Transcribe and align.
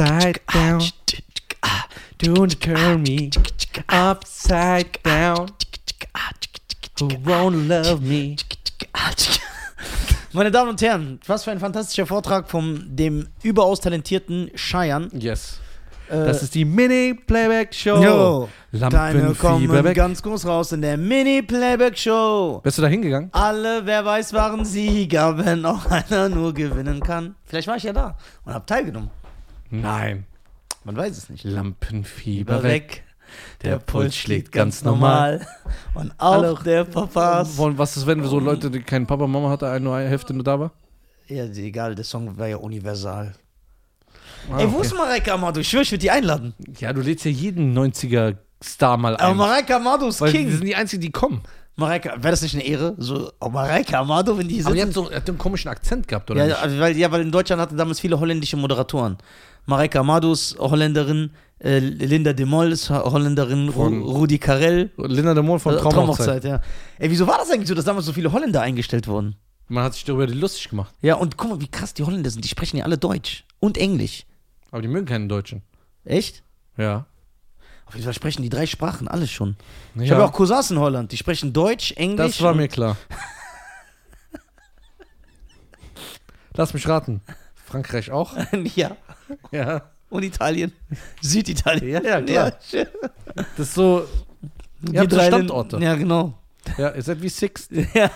upside 0.00 0.40
down. 0.52 0.80
Don't 2.18 2.58
turn 2.60 3.02
me 3.02 3.30
upside 3.88 4.98
down. 5.02 5.48
Who 6.98 7.08
won't 7.24 7.68
love 7.68 8.02
me? 8.02 8.36
Meine 10.32 10.50
Damen 10.50 10.70
und 10.70 10.80
Herren, 10.82 11.18
was 11.26 11.44
für 11.44 11.50
ein 11.50 11.58
fantastischer 11.58 12.06
Vortrag 12.06 12.48
von 12.48 12.84
dem 12.88 13.26
überaus 13.42 13.80
talentierten 13.80 14.50
Cheyenne. 14.54 15.08
Yes. 15.12 15.58
Äh, 16.08 16.24
Das 16.24 16.42
ist 16.42 16.54
die 16.54 16.64
Mini-Playback-Show. 16.64 18.02
Jo, 18.02 18.48
deine 18.72 19.22
Lampenfieber 19.22 19.34
kommen 19.82 19.94
ganz 19.94 20.22
groß 20.22 20.46
raus 20.46 20.72
in 20.72 20.82
der 20.82 20.96
Mini-Playback-Show. 20.96 22.60
Bist 22.62 22.78
du 22.78 22.82
da 22.82 22.88
hingegangen? 22.88 23.30
Alle, 23.32 23.84
wer 23.86 24.04
weiß, 24.04 24.32
waren 24.32 24.64
Sieger, 24.64 25.36
wenn 25.38 25.64
auch 25.64 25.86
einer 25.90 26.28
nur 26.28 26.54
gewinnen 26.54 27.00
kann. 27.00 27.34
Vielleicht 27.44 27.66
war 27.68 27.76
ich 27.76 27.82
ja 27.82 27.92
da 27.92 28.16
und 28.44 28.54
hab 28.54 28.66
teilgenommen. 28.66 29.10
Nein. 29.70 30.26
Man 30.84 30.96
weiß 30.96 31.16
es 31.16 31.28
nicht. 31.30 31.44
Lampenfieber 31.44 32.62
weg. 32.62 32.72
weg. 32.72 33.04
Der 33.62 33.78
Puls 33.78 34.16
schlägt 34.16 34.50
ganz 34.50 34.82
normal. 34.82 35.46
Und 35.94 36.12
auch 36.18 36.62
der 36.62 36.84
Papas. 36.84 37.56
Wollen- 37.56 37.78
Was 37.78 37.96
ist, 37.96 38.06
wenn 38.06 38.20
wir 38.22 38.28
so 38.28 38.40
Leute, 38.40 38.70
die 38.70 38.80
keinen 38.80 39.06
Papa, 39.06 39.26
Mama 39.26 39.50
hatte, 39.50 39.78
nur 39.80 39.94
eine 39.94 40.08
Hälfte 40.08 40.34
nur 40.34 40.42
da 40.42 40.58
war? 40.58 40.72
Ja, 41.28 41.44
egal, 41.44 41.94
der 41.94 42.04
Song 42.04 42.36
war 42.38 42.48
ja 42.48 42.56
universal. 42.56 43.34
Ah, 44.50 44.58
Ey, 44.58 44.66
wo 44.72 44.78
okay. 44.78 44.86
ist 44.86 44.96
Mareike 44.96 45.32
Amado? 45.32 45.60
Ich 45.60 45.68
schwöre, 45.68 45.82
ich 45.82 45.92
würde 45.92 46.00
die 46.00 46.10
einladen. 46.10 46.54
Ja, 46.78 46.92
du 46.92 47.02
lädst 47.02 47.24
ja 47.24 47.30
jeden 47.30 47.72
90er-Star 47.78 48.96
mal 48.96 49.14
Aber 49.16 49.28
ein. 49.30 49.36
Mareike 49.36 49.76
Amado 49.76 50.08
ist 50.08 50.20
Weil 50.20 50.32
die 50.32 50.38
King. 50.38 50.50
sind 50.50 50.64
die 50.64 50.74
einzigen, 50.74 51.02
die 51.02 51.10
kommen. 51.12 51.42
Mareike, 51.76 52.08
wäre 52.16 52.30
das 52.32 52.42
nicht 52.42 52.54
eine 52.54 52.64
Ehre? 52.64 52.94
So, 52.98 53.30
oh, 53.40 53.48
Mareike 53.48 53.96
Amado, 53.96 54.36
wenn 54.36 54.48
die 54.48 54.64
Aber 54.64 54.74
die 54.74 54.80
sitzen. 54.80 54.88
hat 54.88 55.10
so 55.10 55.14
hat 55.14 55.28
einen 55.28 55.38
komischen 55.38 55.70
Akzent 55.70 56.08
gehabt, 56.08 56.30
oder 56.30 56.40
Ja, 56.40 56.46
nicht? 56.46 56.58
also, 56.62 56.78
weil, 56.80 56.96
ja, 56.96 57.10
weil 57.12 57.20
in 57.22 57.30
Deutschland 57.30 57.62
hatte 57.62 57.76
damals 57.76 58.00
viele 58.00 58.18
holländische 58.18 58.56
Moderatoren. 58.56 59.16
Mareike 59.66 60.00
Amado 60.00 60.32
ist 60.32 60.58
Holländerin, 60.58 61.30
äh, 61.62 61.78
Linda 61.78 62.32
de 62.32 62.46
Mol 62.46 62.72
ist 62.72 62.90
Ho- 62.90 63.12
Holländerin, 63.12 63.68
Ru 63.68 63.72
Von- 63.84 64.02
Rudi 64.02 64.38
Carell. 64.38 64.90
Linda 64.96 65.34
de 65.34 65.42
Mol 65.42 65.58
von 65.58 65.74
äh, 65.76 65.78
Traumhochzeit. 65.80 66.44
ja. 66.44 66.60
Ey, 66.98 67.10
wieso 67.10 67.26
war 67.26 67.38
das 67.38 67.50
eigentlich 67.50 67.68
so, 67.68 67.74
dass 67.74 67.84
damals 67.84 68.06
so 68.06 68.12
viele 68.12 68.32
Holländer 68.32 68.62
eingestellt 68.62 69.06
wurden? 69.06 69.36
Man 69.68 69.84
hat 69.84 69.94
sich 69.94 70.04
darüber 70.04 70.26
lustig 70.26 70.68
gemacht. 70.70 70.92
Ja, 71.02 71.14
und 71.14 71.36
guck 71.36 71.50
mal, 71.50 71.60
wie 71.60 71.68
krass 71.68 71.94
die 71.94 72.02
Holländer 72.02 72.30
sind. 72.30 72.44
Die 72.44 72.48
sprechen 72.48 72.76
ja 72.78 72.84
alle 72.84 72.98
Deutsch 72.98 73.44
und 73.60 73.78
Englisch. 73.78 74.24
Aber 74.72 74.82
die 74.82 74.88
mögen 74.88 75.06
keinen 75.06 75.28
Deutschen. 75.28 75.62
Echt? 76.04 76.42
Ja. 76.76 77.06
Auf 77.86 77.94
jeden 77.94 78.04
Fall 78.04 78.14
sprechen 78.14 78.42
die 78.42 78.48
drei 78.48 78.66
Sprachen, 78.66 79.06
alles 79.08 79.30
schon. 79.30 79.56
Ich 79.96 80.08
ja. 80.08 80.14
habe 80.16 80.24
auch 80.24 80.32
Cousins 80.32 80.70
in 80.70 80.78
Holland, 80.78 81.12
die 81.12 81.16
sprechen 81.16 81.52
Deutsch, 81.52 81.92
Englisch. 81.92 82.18
das 82.36 82.42
war 82.42 82.54
mir 82.54 82.68
klar. 82.68 82.96
Lass 86.54 86.74
mich 86.74 86.86
raten. 86.88 87.20
Frankreich 87.66 88.10
auch? 88.10 88.34
ja. 88.74 88.96
Ja. 89.52 89.82
Und 90.08 90.24
Italien. 90.24 90.72
Süditalien. 91.20 92.02
Ja, 92.04 92.18
ja, 92.18 92.20
klar. 92.20 92.52
Ja, 92.72 92.84
Das 93.56 93.68
ist 93.68 93.74
so. 93.74 94.06
die 94.80 94.94
Ihr 94.94 95.00
habt 95.00 95.10
so 95.12 95.16
drei 95.16 95.26
Standorte. 95.28 95.78
Ja, 95.78 95.94
genau. 95.94 96.34
Ja, 96.76 96.90
ihr 96.90 97.02
seid 97.02 97.22
wie 97.22 97.28
Six. 97.28 97.68
Ja, 97.94 98.10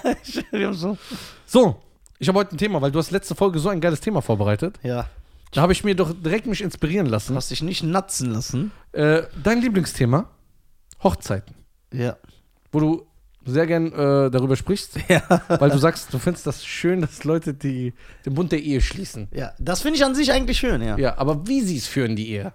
wir 0.50 0.66
haben 0.66 0.74
so. 0.74 0.98
So, 1.46 1.80
ich 2.18 2.26
habe 2.28 2.38
heute 2.40 2.54
ein 2.54 2.58
Thema, 2.58 2.82
weil 2.82 2.90
du 2.90 2.98
hast 2.98 3.10
letzte 3.12 3.34
Folge 3.34 3.58
so 3.60 3.68
ein 3.68 3.80
geiles 3.80 4.00
Thema 4.00 4.22
vorbereitet. 4.22 4.78
Ja. 4.82 5.06
Da 5.52 5.62
habe 5.62 5.72
ich 5.72 5.84
mir 5.84 5.94
doch 5.94 6.12
direkt 6.12 6.46
mich 6.46 6.62
inspirieren 6.62 7.06
lassen. 7.06 7.36
Hast 7.36 7.50
dich 7.52 7.62
nicht 7.62 7.84
natzen 7.84 8.32
lassen. 8.32 8.72
Äh, 8.90 9.22
dein 9.40 9.60
Lieblingsthema? 9.60 10.28
Hochzeiten. 11.02 11.54
Ja. 11.92 12.16
Wo 12.72 12.80
du 12.80 13.06
sehr 13.46 13.66
gern 13.66 13.86
äh, 13.92 14.30
darüber 14.30 14.56
sprichst, 14.56 14.96
Ja. 15.08 15.22
weil 15.48 15.70
du 15.70 15.78
sagst, 15.78 16.12
du 16.12 16.18
findest 16.18 16.46
das 16.46 16.64
schön, 16.64 17.00
dass 17.00 17.24
Leute 17.24 17.54
die, 17.54 17.92
den 18.24 18.34
Bund 18.34 18.52
der 18.52 18.60
Ehe 18.62 18.80
schließen. 18.80 19.28
Ja, 19.32 19.52
das 19.58 19.82
finde 19.82 19.96
ich 19.98 20.04
an 20.04 20.14
sich 20.14 20.32
eigentlich 20.32 20.58
schön, 20.58 20.80
ja. 20.82 20.96
Ja, 20.98 21.18
aber 21.18 21.46
wie 21.46 21.60
sie 21.60 21.76
es 21.76 21.86
führen, 21.86 22.16
die 22.16 22.30
Ehe. 22.30 22.52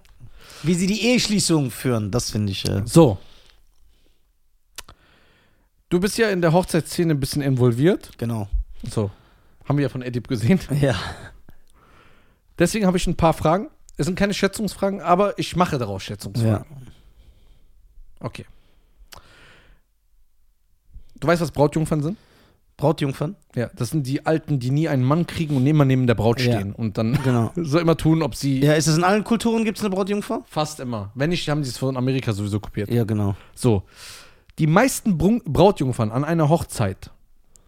Wie 0.62 0.74
sie 0.74 0.86
die 0.86 1.02
Eheschließung 1.06 1.70
führen, 1.70 2.10
das 2.10 2.30
finde 2.30 2.52
ich. 2.52 2.68
Äh, 2.68 2.82
So. 2.84 3.18
Du 5.88 5.98
bist 6.00 6.18
ja 6.18 6.30
in 6.30 6.40
der 6.40 6.52
Hochzeitsszene 6.52 7.14
ein 7.14 7.20
bisschen 7.20 7.42
involviert. 7.42 8.10
genau. 8.18 8.48
So. 8.88 9.10
Haben 9.64 9.78
wir 9.78 9.84
ja 9.84 9.88
von 9.88 10.02
Edip 10.02 10.28
gesehen. 10.28 10.60
Ja. 10.80 10.94
Deswegen 12.58 12.86
habe 12.86 12.96
ich 12.98 13.06
ein 13.06 13.16
paar 13.16 13.32
Fragen. 13.32 13.70
Es 13.96 14.06
sind 14.06 14.16
keine 14.18 14.34
Schätzungsfragen, 14.34 15.00
aber 15.00 15.38
ich 15.38 15.56
mache 15.56 15.78
daraus 15.78 16.02
Schätzungsfragen. 16.02 16.64
ja. 16.70 16.92
Okay. 18.20 18.44
Du 21.20 21.28
weißt, 21.28 21.40
was 21.42 21.50
Brautjungfern 21.52 22.02
sind? 22.02 22.18
Brautjungfern? 22.76 23.36
Ja, 23.54 23.68
das 23.76 23.90
sind 23.90 24.06
die 24.06 24.24
Alten, 24.24 24.58
die 24.58 24.70
nie 24.70 24.88
einen 24.88 25.04
Mann 25.04 25.26
kriegen 25.26 25.54
und 25.56 25.66
immer 25.66 25.84
neben 25.84 26.06
der 26.06 26.14
Braut 26.14 26.40
Ja. 26.40 26.54
stehen 26.54 26.72
und 26.74 26.96
dann 26.96 27.18
Genau. 27.22 27.52
so 27.56 27.78
immer 27.78 27.96
tun, 27.96 28.22
ob 28.22 28.34
sie 28.34 28.60
Ja, 28.60 28.72
ist 28.72 28.86
es 28.86 28.96
in 28.96 29.04
allen 29.04 29.22
Kulturen 29.22 29.64
gibt 29.64 29.76
es 29.78 29.84
eine 29.84 29.94
Brautjungfer? 29.94 30.42
fast 30.46 30.80
immer. 30.80 31.10
Wenn 31.14 31.28
nicht, 31.30 31.46
haben 31.50 31.62
sie 31.62 31.70
es 31.70 31.76
von 31.78 31.96
Amerika 31.98 32.32
sowieso 32.32 32.58
kopiert. 32.58 32.90
Ja, 32.90 33.04
genau. 33.04 33.36
So. 33.54 33.82
Die 34.58 34.66
meisten 34.66 35.18
Brun 35.18 35.42
Brautjungfern 35.44 36.10
an 36.10 36.24
einer 36.24 36.48
Hochzeit 36.48 37.10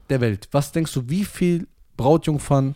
der 0.09 0.21
Welt. 0.23 0.49
Was 0.53 0.73
denkst 0.73 0.93
du, 0.95 1.09
wie 1.09 1.25
viel 1.25 1.67
Brautjungfern 1.99 2.75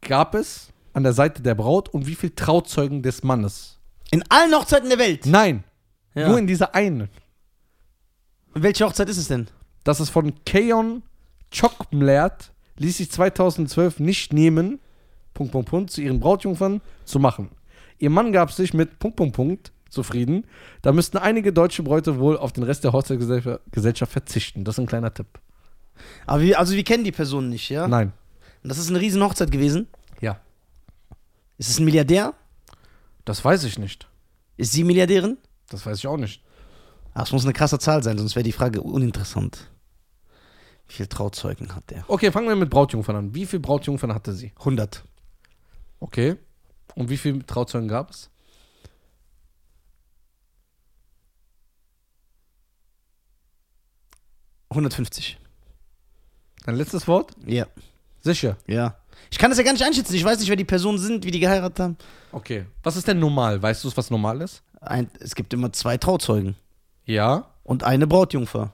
gab 0.00 0.34
es 0.34 0.72
an 0.94 1.04
der 1.04 1.12
Seite 1.12 1.42
der 1.42 1.54
Braut 1.54 1.88
und 1.88 2.06
wie 2.06 2.14
viel 2.14 2.30
Trauzeugen 2.30 3.02
des 3.02 3.22
Mannes? 3.22 3.78
In 4.10 4.22
allen 4.28 4.52
Hochzeiten 4.54 4.88
der 4.88 4.98
Welt? 4.98 5.26
Nein, 5.26 5.64
Ja. 6.14 6.28
nur 6.28 6.38
in 6.38 6.46
dieser 6.46 6.74
einen. 6.74 7.08
Welche 8.54 8.84
Hochzeit 8.84 9.08
ist 9.08 9.16
es 9.16 9.28
denn? 9.28 9.48
Das 9.84 10.00
ist 10.00 10.10
von 10.10 10.32
Keon 10.44 11.02
Chokmlert, 11.50 12.52
ließ 12.76 12.98
sich 12.98 13.10
2012 13.10 14.00
nicht 14.00 14.32
nehmen, 14.32 14.78
Punkt, 15.34 15.52
Punkt, 15.52 15.68
Punkt, 15.68 15.90
zu 15.90 16.00
ihren 16.02 16.20
Brautjungfern 16.20 16.80
zu 17.04 17.18
machen. 17.18 17.50
Ihr 17.98 18.10
Mann 18.10 18.32
gab 18.32 18.52
sich 18.52 18.74
mit 18.74 18.98
Punkt, 18.98 19.16
Punkt, 19.16 19.36
Punkt 19.36 19.72
zufrieden. 19.88 20.44
Da 20.82 20.92
müssten 20.92 21.18
einige 21.18 21.52
deutsche 21.52 21.82
Bräute 21.82 22.18
wohl 22.18 22.36
auf 22.36 22.52
den 22.52 22.64
Rest 22.64 22.84
der 22.84 22.92
Hochzeitsgesellschaft 22.92 24.12
verzichten. 24.12 24.64
Das 24.64 24.76
ist 24.76 24.80
ein 24.80 24.86
kleiner 24.86 25.12
Tipp. 25.12 25.26
Aber 26.26 26.42
wir, 26.42 26.58
also 26.58 26.74
wir 26.74 26.84
kennen 26.84 27.04
die 27.04 27.12
Person 27.12 27.48
nicht, 27.48 27.68
ja? 27.68 27.86
Nein. 27.86 28.12
Und 28.62 28.68
das 28.68 28.78
ist 28.78 28.88
eine 28.90 29.00
riesen 29.00 29.22
Hochzeit 29.22 29.50
gewesen. 29.50 29.88
Ja. 30.20 30.40
Ist 31.58 31.68
es 31.68 31.78
ein 31.78 31.84
Milliardär? 31.84 32.34
Das 33.24 33.44
weiß 33.44 33.64
ich 33.64 33.78
nicht. 33.78 34.08
Ist 34.56 34.72
sie 34.72 34.84
Milliardärin? 34.84 35.38
Das 35.68 35.86
weiß 35.86 35.98
ich 35.98 36.06
auch 36.06 36.16
nicht. 36.16 36.41
Ach, 37.14 37.26
es 37.26 37.32
muss 37.32 37.44
eine 37.44 37.52
krasse 37.52 37.78
Zahl 37.78 38.02
sein, 38.02 38.18
sonst 38.18 38.36
wäre 38.36 38.44
die 38.44 38.52
Frage 38.52 38.82
uninteressant. 38.82 39.70
Wie 40.88 40.94
viele 40.94 41.08
Trauzeugen 41.08 41.74
hat 41.74 41.90
der? 41.90 42.04
Okay, 42.08 42.32
fangen 42.32 42.48
wir 42.48 42.56
mit 42.56 42.70
Brautjungfern 42.70 43.16
an. 43.16 43.34
Wie 43.34 43.46
viele 43.46 43.60
Brautjungfern 43.60 44.14
hatte 44.14 44.32
sie? 44.32 44.52
100. 44.58 45.04
Okay. 46.00 46.36
Und 46.94 47.08
wie 47.08 47.16
viele 47.16 47.44
Trauzeugen 47.46 47.88
gab 47.88 48.10
es? 48.10 48.30
Hundertfünfzig. 54.72 55.38
Dein 56.64 56.76
letztes 56.76 57.06
Wort? 57.06 57.32
Ja. 57.44 57.66
Sicher. 58.20 58.56
Ja. 58.66 58.96
Ich 59.30 59.38
kann 59.38 59.50
das 59.50 59.58
ja 59.58 59.64
gar 59.64 59.72
nicht 59.72 59.84
einschätzen. 59.84 60.14
Ich 60.14 60.24
weiß 60.24 60.38
nicht, 60.38 60.48
wer 60.48 60.56
die 60.56 60.64
Personen 60.64 60.98
sind, 60.98 61.24
wie 61.24 61.30
die 61.30 61.40
geheiratet 61.40 61.78
haben. 61.80 61.96
Okay. 62.32 62.66
Was 62.82 62.96
ist 62.96 63.06
denn 63.06 63.18
normal? 63.18 63.62
Weißt 63.62 63.84
du, 63.84 63.90
was 63.94 64.10
normal 64.10 64.40
ist? 64.40 64.62
Ein, 64.80 65.10
es 65.20 65.34
gibt 65.34 65.52
immer 65.52 65.72
zwei 65.72 65.98
Trauzeugen 65.98 66.56
Ja. 67.04 67.46
und 67.64 67.84
eine 67.84 68.06
Brautjungfer. 68.06 68.72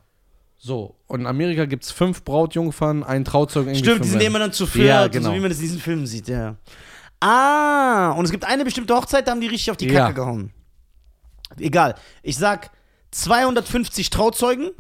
So, 0.61 0.97
und 1.07 1.21
in 1.21 1.27
Amerika 1.27 1.67
gibt 1.67 1.85
es 1.85 1.93
fünf 1.93 2.25
Brautjungfern, 2.25 3.05
einen 3.05 3.25
Trauzeugen. 3.25 3.69
irgendwie 3.71 3.85
Stimmt, 3.89 4.05
die 4.05 4.09
sind 4.09 4.23
immer 4.23 4.41
dann 4.41 4.53
zu 4.53 4.67
viert, 4.67 4.89
Ja, 4.89 5.05
und 5.05 5.13
genau. 5.13 5.29
so 5.31 5.35
wie 5.37 5.41
man 5.41 5.51
das 5.51 5.59
in 5.59 5.65
diesen 5.65 5.79
Filmen 5.81 6.07
sieht, 6.07 6.27
ja. 6.29 6.57
Ah, 7.21 8.11
und 8.13 8.25
es 8.25 8.31
gibt 8.31 8.45
eine 8.45 8.65
bestimmte 8.65 8.95
Hochzeit, 8.95 9.27
da 9.27 9.33
haben 9.33 9.41
die 9.41 9.47
richtig 9.47 9.71
auf 9.71 9.77
die 9.77 9.87
Kacke 9.87 9.97
Ja. 9.99 10.11
gehauen. 10.11 10.53
Egal. 11.59 11.95
Ich 12.23 12.37
sag 12.37 12.71
250 13.13 14.11
Trauzeugen, 14.11 14.71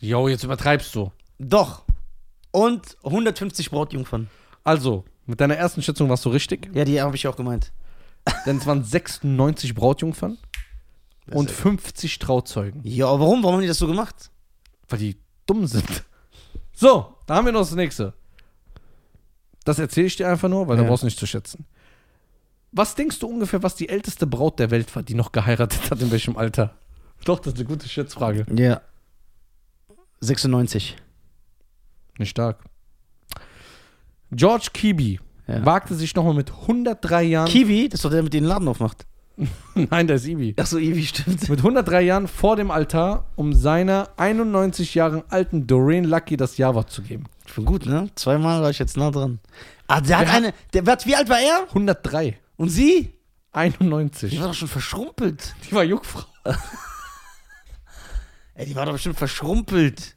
Jo, 0.00 0.28
jetzt 0.28 0.44
übertreibst 0.44 0.94
du. 0.94 1.12
doch. 1.38 1.84
Und 2.50 2.98
150 3.02 3.70
Brautjungfern. 3.70 4.28
Also, 4.64 5.04
mit 5.26 5.40
deiner 5.40 5.56
ersten 5.56 5.80
Schätzung 5.82 6.08
warst 6.10 6.24
du 6.26 6.28
richtig, 6.28 6.68
Ja, 6.74 6.84
die 6.84 7.00
habe 7.00 7.16
ich 7.16 7.26
auch 7.26 7.36
gemeint. 7.36 7.72
denn 8.46 8.58
es 8.58 8.66
waren 8.66 8.84
96 8.84 9.74
Brautjungfern 9.74 10.36
und 11.30 11.50
50 11.50 12.18
Trauzeugen, 12.18 12.80
Ja, 12.84 13.06
aber 13.08 13.20
warum? 13.20 13.42
Warum 13.42 13.56
haben 13.56 13.62
die 13.62 13.68
das 13.68 13.78
so 13.78 13.86
gemacht? 13.86 14.30
weil 14.88 14.98
die 14.98 15.16
dumm 15.46 15.66
sind. 15.66 16.04
So, 16.74 17.14
da 17.26 17.36
haben 17.36 17.46
wir 17.46 17.52
noch 17.52 17.60
das 17.60 17.74
nächste. 17.74 18.12
Das 19.64 19.78
erzähle 19.78 20.06
ich 20.08 20.16
dir 20.16 20.28
einfach 20.28 20.48
nur, 20.48 20.68
weil 20.68 20.76
da 20.76 20.82
Ja. 20.82 20.88
brauchst 20.88 21.02
du 21.02 21.06
nicht 21.06 21.18
zu 21.18 21.26
schätzen. 21.26 21.64
Was 22.72 22.94
denkst 22.94 23.18
du 23.20 23.26
ungefähr, 23.28 23.62
was 23.62 23.74
die 23.74 23.88
älteste 23.88 24.26
Braut 24.26 24.58
der 24.58 24.70
Welt 24.70 24.94
war, 24.96 25.02
die 25.02 25.14
noch 25.14 25.32
geheiratet 25.32 25.90
hat, 25.90 26.00
in 26.02 26.10
welchem 26.10 26.36
Alter? 26.36 26.74
Doch, 27.24 27.38
das 27.38 27.52
ist 27.54 27.58
eine 27.60 27.68
gute 27.68 27.88
Schätzfrage. 27.88 28.44
Ja. 28.54 28.80
96. 30.20 30.96
Nicht 32.18 32.30
stark. 32.30 32.62
George 34.30 34.68
Kibi 34.72 35.20
Ja. 35.46 35.64
wagte 35.64 35.94
sich 35.94 36.14
nochmal 36.14 36.34
mit 36.34 36.50
103 36.66 37.22
Jahren. 37.24 37.48
Kiwi, 37.48 37.88
das 37.88 37.98
ist 37.98 38.04
doch 38.04 38.10
der, 38.10 38.16
der 38.18 38.22
mit 38.24 38.34
den 38.34 38.44
Laden 38.44 38.68
aufmacht. 38.68 39.06
Nein, 39.74 40.06
der 40.06 40.16
ist 40.16 40.26
Ibi. 40.26 40.54
Ach 40.58 40.66
so, 40.66 40.78
Iwi, 40.78 41.04
stimmt. 41.06 41.48
Mit 41.48 41.58
103 41.58 42.02
Jahren 42.02 42.28
vor 42.28 42.56
dem 42.56 42.70
Altar, 42.70 43.26
um 43.36 43.52
seiner 43.52 44.10
91 44.16 44.94
Jahre 44.94 45.24
alten 45.28 45.66
Doreen 45.66 46.04
Lucky 46.04 46.36
das 46.36 46.56
Jawort 46.58 46.90
zu 46.90 47.02
geben. 47.02 47.24
Schon 47.46 47.64
gut, 47.64 47.86
ne? 47.86 48.10
Zweimal 48.14 48.62
war 48.62 48.70
ich 48.70 48.78
jetzt 48.78 48.96
nah 48.96 49.10
dran. 49.10 49.40
Ah, 49.88 50.00
der 50.00 50.18
hat 50.18 50.26
Wer 50.28 50.34
eine. 50.34 50.54
Der, 50.74 50.86
wie 50.86 51.16
alt 51.16 51.28
war 51.28 51.40
er? 51.40 51.66
103. 51.68 52.38
Und 52.56 52.68
sie? 52.68 53.12
91. 53.52 54.30
Die 54.30 54.40
war 54.40 54.48
doch 54.48 54.54
schon 54.54 54.68
verschrumpelt. 54.68 55.54
Die 55.68 55.74
war 55.74 55.84
Jungfrau. 55.84 56.24
Ey, 58.54 58.66
die 58.66 58.74
war 58.76 58.86
doch 58.86 58.92
bestimmt 58.92 59.18
verschrumpelt. 59.18 60.16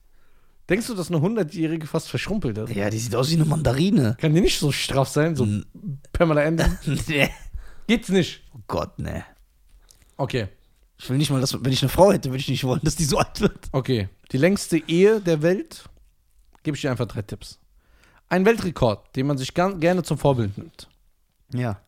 Denkst 0.70 0.88
du, 0.88 0.96
dass 0.96 1.12
eine 1.12 1.20
100-Jährige 1.20 1.86
fast 1.86 2.10
verschrumpelt 2.10 2.58
ist? 2.58 2.76
Ja, 2.76 2.90
die 2.90 2.98
sieht 2.98 3.16
aus 3.16 3.30
wie 3.30 3.36
eine 3.36 3.46
Mandarine. 3.46 4.18
Kann 4.20 4.34
die 4.34 4.42
nicht 4.42 4.60
so 4.60 4.72
straff 4.72 5.10
sein? 5.10 5.36
So 5.36 5.48
Pamela 6.12 6.42
Anderson? 6.46 7.00
nee. 7.08 7.30
Geht's 7.88 8.10
nicht. 8.10 8.44
Oh 8.54 8.60
Gott, 8.68 8.98
nee. 8.98 9.24
Okay. 10.18 10.48
Ich 10.98 11.10
will 11.10 11.18
nicht 11.18 11.30
mal, 11.30 11.42
dass, 11.42 11.54
wenn 11.64 11.72
ich 11.72 11.82
eine 11.82 11.90
Frau 11.90 12.12
hätte, 12.12 12.30
würde 12.30 12.40
ich 12.40 12.48
nicht 12.48 12.64
wollen, 12.64 12.82
dass 12.84 12.96
die 12.96 13.04
so 13.04 13.18
alt 13.18 13.42
wird. 13.42 13.68
Okay. 13.72 14.10
Die 14.32 14.38
längste 14.38 14.78
Ehe 14.88 15.20
der 15.20 15.42
Welt. 15.42 15.90
Gebe 16.64 16.76
ich 16.76 16.82
dir 16.82 16.92
einfach 16.92 17.06
drei 17.06 17.22
Tipps. 17.22 17.60
Ein 18.30 18.46
Weltrekord, 18.46 19.16
den 19.16 19.28
man 19.28 19.38
sich 19.38 19.54
gern, 19.54 19.80
gerne 19.80 20.04
zum 20.04 20.18
Vorbild 20.18 20.58
nimmt. 20.58 20.90
Ja. 21.54 21.80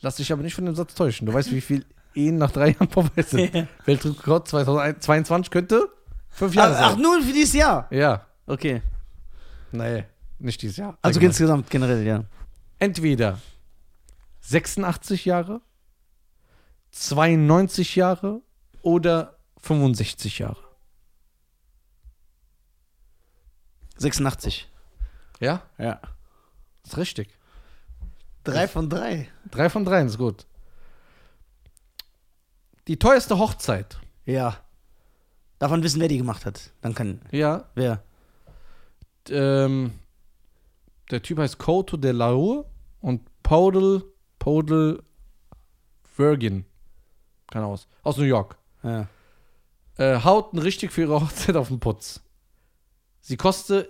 Lass 0.00 0.16
dich 0.16 0.32
aber 0.32 0.42
nicht 0.42 0.54
von 0.54 0.64
dem 0.64 0.74
Satz 0.74 0.94
täuschen. 0.94 1.26
Du 1.26 1.32
weißt, 1.32 1.50
wie 1.50 1.60
viel 1.60 1.84
Ehen 2.14 2.36
nach 2.36 2.50
drei 2.52 2.70
Jahren 2.70 2.88
vorbei 2.90 3.22
sind. 3.22 3.54
Ja. 3.54 3.66
Weltrekord 3.86 4.46
2022 4.48 5.50
könnte 5.50 5.88
fünf 6.28 6.54
Jahre 6.54 6.76
Ach, 6.76 6.80
ach, 6.82 6.90
sein. 6.92 7.00
nur 7.00 7.22
für 7.22 7.32
dieses 7.32 7.54
Jahr. 7.54 7.88
Ja. 7.90 8.26
Okay. 8.46 8.82
Nee, 9.72 10.04
nicht 10.38 10.60
dieses 10.60 10.76
Jahr. 10.76 10.98
Also 11.00 11.18
insgesamt 11.20 11.70
generell, 11.70 12.06
ja. 12.06 12.24
entweder 12.78 13.38
86 14.42 15.24
Jahre, 15.24 15.60
92 16.90 17.96
Jahre 17.96 18.42
oder 18.82 19.38
65 19.58 20.38
Jahre. 20.40 20.62
86. 23.98 24.68
Ja, 25.40 25.62
Ja. 25.78 26.00
ist 26.84 26.96
richtig. 26.96 27.28
Drei 28.44 28.66
von 28.66 28.90
drei. 28.90 29.28
Drei 29.50 29.70
von 29.70 29.84
dreien 29.84 30.08
ist 30.08 30.18
gut. 30.18 30.46
Die 32.88 32.98
teuerste 32.98 33.38
Hochzeit. 33.38 34.00
Ja. 34.26 34.56
Man 35.60 35.84
wissen, 35.84 36.00
wer 36.00 36.08
die 36.08 36.18
gemacht 36.18 36.44
hat? 36.44 36.72
Dann 36.80 36.92
kann. 36.92 37.20
Ja, 37.30 37.68
Wer? 37.76 38.02
ähm, 39.28 39.92
der 41.12 41.22
Typ 41.22 41.38
heißt 41.38 41.58
Coto 41.58 41.96
de 41.96 42.10
Laur 42.10 42.68
und 43.00 43.20
Podel, 43.44 44.02
Podel 44.42 45.00
Virgin. 46.16 46.64
Keine 47.46 47.66
aus. 47.66 47.86
Aus 48.02 48.16
New 48.16 48.24
York. 48.24 48.58
Ja. 48.82 49.06
Äh, 49.98 50.18
hauten 50.24 50.58
richtig 50.58 50.90
für 50.90 51.02
ihre 51.02 51.20
Hochzeit 51.20 51.54
auf 51.54 51.68
den 51.68 51.78
Putz. 51.78 52.20
Sie 53.20 53.36
kostet 53.36 53.88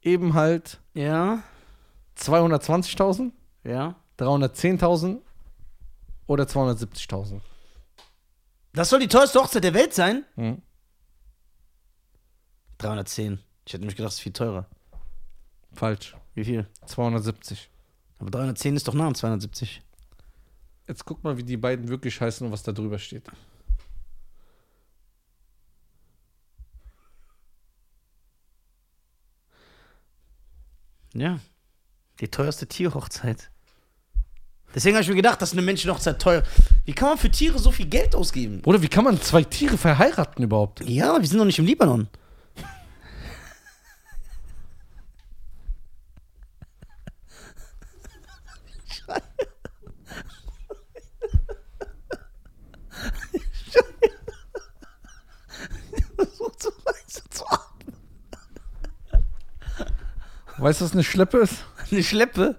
eben 0.00 0.34
halt 0.34 0.80
Ja. 0.94 1.42
220.000, 2.16 3.32
Ja. 3.64 3.96
310.000 4.18 5.18
oder 6.28 6.44
270.000. 6.44 7.40
Das 8.74 8.90
soll 8.90 9.00
die 9.00 9.08
teuerste 9.08 9.40
Hochzeit 9.40 9.64
der 9.64 9.74
Welt 9.74 9.94
sein? 9.94 10.24
Hm. 10.36 10.62
310. 12.78 13.40
Ich 13.66 13.72
hätte 13.72 13.80
nämlich 13.80 13.96
gedacht, 13.96 14.12
es 14.12 14.18
ist 14.18 14.22
viel 14.22 14.32
teurer. 14.32 14.66
Falsch. 15.72 16.16
Wie 16.36 16.44
viel? 16.44 16.68
270. 16.86 17.68
Aber 18.20 18.30
310 18.30 18.76
ist 18.76 18.86
doch 18.86 18.94
nah 18.94 19.08
an 19.08 19.16
270. 19.16 19.82
Jetzt 20.88 21.04
guck 21.04 21.22
mal, 21.22 21.36
wie 21.36 21.44
die 21.44 21.58
beiden 21.58 21.88
wirklich 21.88 22.18
heißen 22.18 22.46
und 22.46 22.52
was 22.52 22.62
da 22.62 22.72
drüber 22.72 22.98
steht. 22.98 23.24
Ja. 31.12 31.40
Die 32.20 32.28
teuerste 32.28 32.66
Tierhochzeit. 32.66 33.50
Deswegen 34.74 34.96
habe 34.96 35.02
ich 35.02 35.08
mir 35.08 35.14
gedacht, 35.14 35.40
dass 35.42 35.52
eine 35.52 35.62
Menschenhochzeit 35.62 36.20
teuer. 36.20 36.42
Wie 36.84 36.92
kann 36.92 37.08
man 37.08 37.18
für 37.18 37.30
Tiere 37.30 37.58
so 37.58 37.70
viel 37.70 37.86
Geld 37.86 38.14
ausgeben? 38.14 38.62
Oder 38.64 38.80
wie 38.82 38.88
kann 38.88 39.04
man 39.04 39.20
zwei 39.20 39.42
Tiere 39.42 39.76
verheiraten 39.76 40.42
überhaupt? 40.42 40.80
Ja, 40.88 41.20
wir 41.20 41.26
sind 41.26 41.38
doch 41.38 41.44
nicht 41.44 41.58
im 41.58 41.66
Libanon. 41.66 42.08
Weißt 60.58 60.80
du, 60.80 60.84
was 60.84 60.92
eine 60.92 61.04
Schleppe 61.04 61.38
ist? 61.38 61.64
Eine 61.90 62.02
Schleppe? 62.02 62.56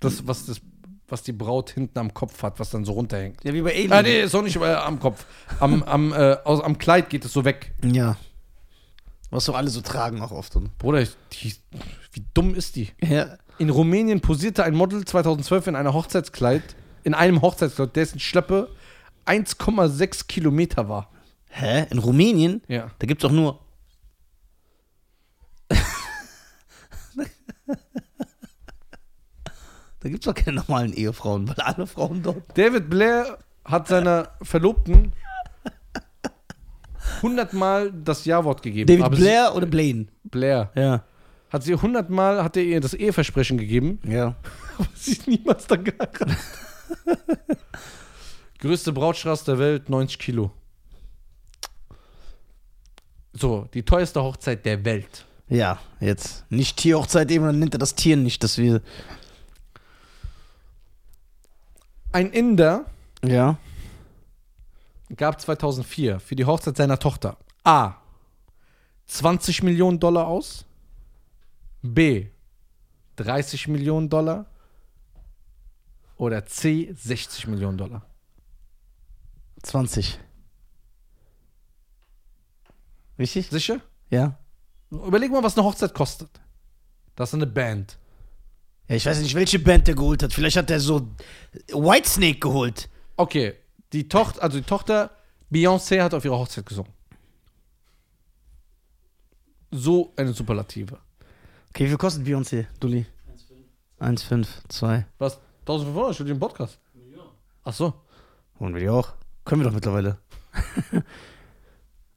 Das, 0.00 0.26
was, 0.26 0.46
das, 0.46 0.60
was 1.08 1.22
die 1.22 1.32
Braut 1.32 1.70
hinten 1.70 1.98
am 1.98 2.14
Kopf 2.14 2.42
hat, 2.42 2.60
was 2.60 2.70
dann 2.70 2.84
so 2.84 2.92
runterhängt. 2.92 3.42
Ja, 3.44 3.52
wie 3.52 3.62
bei 3.62 3.72
Alien. 3.72 3.92
Ah, 3.92 4.02
nee, 4.02 4.22
ist 4.22 4.34
auch 4.34 4.42
nicht 4.42 4.56
äh, 4.56 4.74
am 4.74 5.00
Kopf. 5.00 5.24
Am, 5.58 5.82
am, 5.82 6.12
äh, 6.12 6.36
aus, 6.44 6.62
am 6.62 6.78
Kleid 6.78 7.10
geht 7.10 7.24
es 7.24 7.32
so 7.32 7.44
weg. 7.44 7.74
Ja. 7.82 8.16
Was 9.30 9.44
so 9.44 9.54
alle 9.54 9.70
so 9.70 9.80
tragen 9.80 10.20
auch 10.22 10.32
oft. 10.32 10.54
Und 10.56 10.76
Bruder, 10.78 11.04
die, 11.32 11.54
wie 12.12 12.24
dumm 12.34 12.54
ist 12.54 12.76
die? 12.76 12.88
ja. 13.02 13.36
In 13.58 13.68
Rumänien 13.68 14.22
posierte 14.22 14.64
ein 14.64 14.74
Model 14.74 15.04
2012 15.04 15.66
in 15.66 15.76
einer 15.76 15.92
Hochzeitskleid, 15.92 16.62
in 17.04 17.12
einem 17.12 17.42
Hochzeitskleid, 17.42 17.94
dessen 17.94 18.18
Schleppe 18.18 18.70
1,6 19.26 20.26
Kilometer 20.28 20.88
war. 20.88 21.10
Hä? 21.50 21.86
In 21.90 21.98
Rumänien? 21.98 22.62
Ja. 22.68 22.90
Da 22.98 23.06
gibt's 23.06 23.22
doch 23.22 23.30
nur. 23.30 23.58
Da 30.00 30.08
gibt's 30.08 30.24
doch 30.26 30.34
keine 30.34 30.56
normalen 30.60 30.92
Ehefrauen, 30.92 31.48
weil 31.48 31.56
alle 31.56 31.86
Frauen 31.86 32.22
dort. 32.22 32.42
David 32.56 32.88
Blair 32.90 33.38
hat 33.64 33.88
seiner 33.88 34.30
Verlobten 34.42 35.12
100 37.16 37.52
Mal 37.52 37.92
das 37.92 38.24
Ja-Wort 38.24 38.62
gegeben. 38.62 38.86
David 38.86 39.04
Aber 39.04 39.16
Blair 39.16 39.54
oder 39.54 39.66
Blaine? 39.66 40.06
Sie, 40.22 40.28
Blair. 40.30 40.70
Ja. 40.74 41.04
Hat 41.50 41.62
sie 41.64 41.74
100 41.74 42.08
Mal, 42.10 42.42
hat 42.44 42.56
er 42.56 42.62
ihr 42.62 42.80
das 42.80 42.94
Eheversprechen 42.94 43.58
gegeben, 43.58 43.98
Ja. 44.04 44.36
aber 44.78 44.88
sie 44.94 45.12
ist 45.12 45.26
niemals 45.26 45.66
dann 45.66 45.84
geheiratet. 45.84 46.36
Größte 48.58 48.92
Brautstraße 48.92 49.44
der 49.46 49.58
Welt, 49.58 49.88
90 49.88 50.18
Kilo. 50.18 50.50
So, 53.32 53.68
die 53.74 53.82
teuerste 53.84 54.22
Hochzeit 54.22 54.64
der 54.66 54.84
Welt. 54.84 55.24
Ja, 55.50 55.80
jetzt. 55.98 56.44
Nicht 56.48 56.76
Tierhochzeit 56.76 57.30
eben, 57.30 57.44
dann 57.44 57.58
nennt 57.58 57.74
er 57.74 57.78
das 57.78 57.96
Tier 57.96 58.16
nicht, 58.16 58.42
dass 58.44 58.56
wir. 58.56 58.80
Ein 62.12 62.30
Inder 62.32 62.86
Ja. 63.24 63.58
gab 65.14 65.40
2004 65.40 66.20
für 66.20 66.36
die 66.36 66.44
Hochzeit 66.44 66.76
seiner 66.76 66.98
Tochter 66.98 67.36
A. 67.64 67.94
20 69.06 69.64
Millionen 69.64 69.98
Dollar 69.98 70.28
aus, 70.28 70.64
B. 71.82 72.28
30 73.16 73.66
Millionen 73.68 74.08
Dollar 74.08 74.46
oder 76.16 76.46
C. 76.46 76.92
60 76.96 77.48
Millionen 77.48 77.76
Dollar. 77.76 78.06
20. 79.62 80.18
Richtig? 83.18 83.50
Sicher? 83.50 83.80
Ja. 84.10 84.38
Überleg 84.90 85.30
mal, 85.30 85.42
was 85.42 85.56
eine 85.56 85.66
Hochzeit 85.66 85.94
kostet. 85.94 86.28
Das 87.16 87.30
ist 87.30 87.34
eine 87.34 87.46
Band. 87.46 87.98
Ja, 88.88 88.96
ich 88.96 89.06
weiß 89.06 89.20
nicht, 89.20 89.34
welche 89.34 89.58
Band 89.58 89.86
der 89.86 89.94
geholt 89.94 90.22
hat. 90.22 90.32
Vielleicht 90.32 90.56
hat 90.56 90.70
er 90.70 90.80
so 90.80 91.08
Whitesnake 91.68 92.40
geholt. 92.40 92.88
Okay, 93.16 93.54
die 93.92 94.08
Tochter, 94.08 94.42
also 94.42 94.58
die 94.58 94.64
Tochter 94.64 95.10
Beyoncé 95.50 96.02
hat 96.02 96.14
auf 96.14 96.24
ihrer 96.24 96.38
Hochzeit 96.38 96.66
gesungen. 96.66 96.92
So 99.70 100.12
eine 100.16 100.32
Superlative. 100.32 100.98
Okay, 101.68 101.84
wie 101.84 101.88
viel 101.88 101.98
kostet 101.98 102.26
Beyoncé, 102.26 102.66
Dulli? 102.80 103.06
1,5, 104.00 104.46
2. 104.68 105.06
Was? 105.18 105.38
1500 105.60 106.16
für 106.16 106.24
den 106.24 106.40
Podcast? 106.40 106.78
Ach 107.62 107.74
so. 107.74 107.92
Holen 108.58 108.74
wir 108.74 108.80
die 108.80 108.88
auch. 108.88 109.12
Können 109.44 109.60
wir 109.60 109.68
doch 109.68 109.74
mittlerweile. 109.74 110.18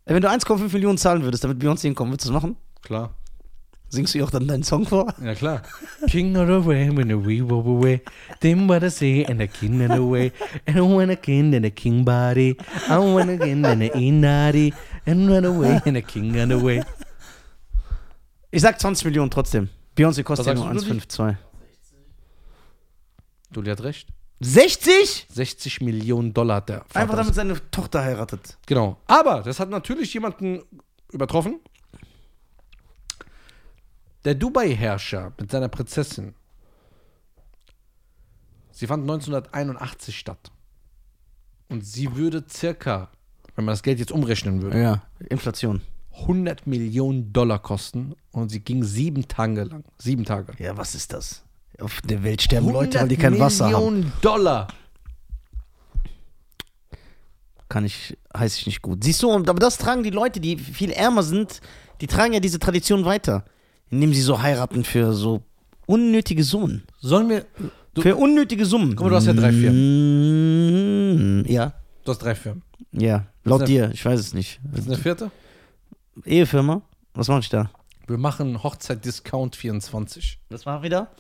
Wenn 0.06 0.22
du 0.22 0.30
1,5 0.30 0.72
Millionen 0.74 0.98
zahlen 0.98 1.24
würdest, 1.24 1.44
damit 1.44 1.62
Beyoncé 1.62 1.84
hinkommt, 1.84 2.12
würdest 2.12 2.30
du 2.30 2.34
das 2.34 2.42
machen? 2.42 2.58
Klar. 2.84 3.16
Singst 3.90 4.16
du 4.16 4.24
auch 4.24 4.32
dann 4.32 4.48
deinen 4.48 4.64
Song 4.64 4.88
vor? 4.88 5.14
Ja, 5.24 5.36
klar. 5.36 5.62
king 6.08 6.36
of 6.36 6.48
the 6.48 6.68
way, 6.68 6.90
when 6.90 7.10
the 7.10 7.16
we 7.16 7.48
wove 7.48 7.68
away. 7.68 8.02
Then 8.40 8.68
what 8.68 8.84
I 8.84 8.90
say, 8.90 9.24
and 9.26 9.40
the 9.40 9.48
king 9.48 9.84
of 9.84 9.96
the 9.96 10.02
way. 10.02 10.32
And 10.66 10.78
I 10.78 10.82
want 10.82 11.12
a 11.12 11.16
king 11.16 11.54
and 11.54 11.66
a 11.66 11.70
king 11.70 12.04
body. 12.04 12.58
I 12.90 12.98
want 12.98 13.30
a 13.30 13.38
king 13.38 13.64
and 13.64 13.84
a 13.84 13.96
inari. 13.96 14.74
And 15.06 15.30
run 15.30 15.46
away, 15.46 15.80
and 15.86 15.98
a 15.98 16.02
king 16.02 16.36
and 16.40 16.52
away. 16.52 16.84
Ich 18.50 18.62
sag 18.62 18.80
20 18.80 19.06
Millionen 19.06 19.30
trotzdem. 19.30 19.70
Beyoncé 19.96 20.24
kostet 20.24 20.48
ja 20.48 20.54
nur 20.56 20.74
sagst 20.74 20.88
du, 20.88 20.94
1,5, 20.94 21.10
2. 21.10 21.38
Dulli 23.52 23.70
hat 23.70 23.84
recht. 23.84 24.08
60? 24.40 25.28
60 25.30 25.82
Millionen 25.82 26.34
Dollar 26.34 26.58
hat 26.58 26.70
der 26.70 26.78
Vater 26.80 27.00
Einfach 27.00 27.16
damit 27.16 27.36
seine 27.36 27.72
Tochter 27.72 28.02
heiratet. 28.04 28.58
Genau. 28.66 28.98
Aber 29.06 29.44
das 29.44 29.60
hat 29.60 29.70
natürlich 29.70 30.14
jemanden 30.14 30.64
übertroffen. 31.12 31.60
Der 34.26 34.36
Dubai-Herrscher 34.36 35.34
mit 35.40 35.52
seiner 35.52 35.68
Prinzessin. 35.70 36.34
Sie 38.72 38.88
fand 38.88 39.04
1981 39.04 40.18
statt. 40.18 40.52
Und 41.70 41.86
sie 41.86 42.16
würde 42.16 42.44
circa, 42.50 43.10
wenn 43.56 43.66
man 43.66 43.74
das 43.74 43.84
Geld 43.84 44.00
jetzt 44.00 44.12
umrechnen 44.12 44.62
würde, 44.62 44.82
Ja, 44.82 45.04
Inflation. 45.30 45.82
100 46.22 46.68
Millionen 46.68 47.34
Dollar 47.34 47.60
kosten 47.60 48.16
und 48.32 48.50
sie 48.50 48.60
ging 48.60 48.84
sieben 48.84 49.28
Tage 49.28 49.64
lang. 49.64 49.84
Sieben 49.98 50.26
Tage. 50.26 50.54
Ja, 50.60 50.78
was 50.78 50.94
ist 50.94 51.12
das? 51.12 51.44
Auf 51.80 52.02
der 52.02 52.24
Welt 52.24 52.42
sterben 52.42 52.72
Leute, 52.72 53.00
weil 53.00 53.08
die 53.08 53.18
kein 53.18 53.40
Wasser 53.40 53.66
haben. 53.66 53.72
Millionen 53.74 54.14
Dollar. 54.22 54.68
Kann 57.68 57.86
ich, 57.86 58.16
heiße 58.38 58.60
ich 58.60 58.66
nicht 58.68 58.82
gut. 58.84 59.04
Siehst 59.04 59.24
du, 59.24 59.32
und, 59.32 59.50
aber 59.50 59.60
das 59.60 59.80
tragen 59.80 60.04
die 60.04 60.12
Leute, 60.12 60.40
die 60.40 60.58
viel 60.58 60.92
ärmer 60.92 61.24
sind, 61.24 61.62
die 62.02 62.08
tragen 62.08 62.34
ja 62.34 62.40
diese 62.40 62.60
Tradition 62.60 63.06
weiter. 63.06 63.46
Indem 63.94 64.14
sie 64.14 64.22
so 64.22 64.42
heiraten 64.42 64.84
für 64.84 65.14
so 65.14 65.44
unnötige 65.86 66.44
Summen. 66.44 66.84
Sollen 67.00 67.30
wir. 67.30 67.46
Du, 67.94 68.02
für 68.02 68.16
unnötige 68.16 68.66
Summen. 68.66 68.96
Guck 68.96 69.06
mal, 69.06 69.10
du 69.12 69.16
hast 69.18 69.28
ja 69.28 69.34
drei 69.34 69.52
Firmen. 69.52 71.46
Ja, 71.48 71.74
du 72.04 72.12
hast 72.12 72.20
drei 72.20 72.36
Firmen. 72.36 72.64
ja. 72.92 73.26
Laut 73.46 73.62
eine- 73.62 73.68
dir, 73.70 73.92
ich 73.94 74.04
weiß 74.06 74.20
es 74.20 74.34
nicht. 74.34 74.60
Was 74.72 74.82
ist 74.82 74.88
eine 74.88 74.98
vierte? 74.98 75.30
Ehefirma? 76.26 76.82
Was 77.14 77.28
mache 77.28 77.42
ich 77.42 77.50
da? 77.50 77.70
Wir 78.08 78.18
machen 78.18 78.64
Hochzeit 78.64 79.04
Discount 79.04 79.56
24. 79.58 80.40
Das 80.50 80.66
war 80.66 80.82
wieder? 80.82 81.12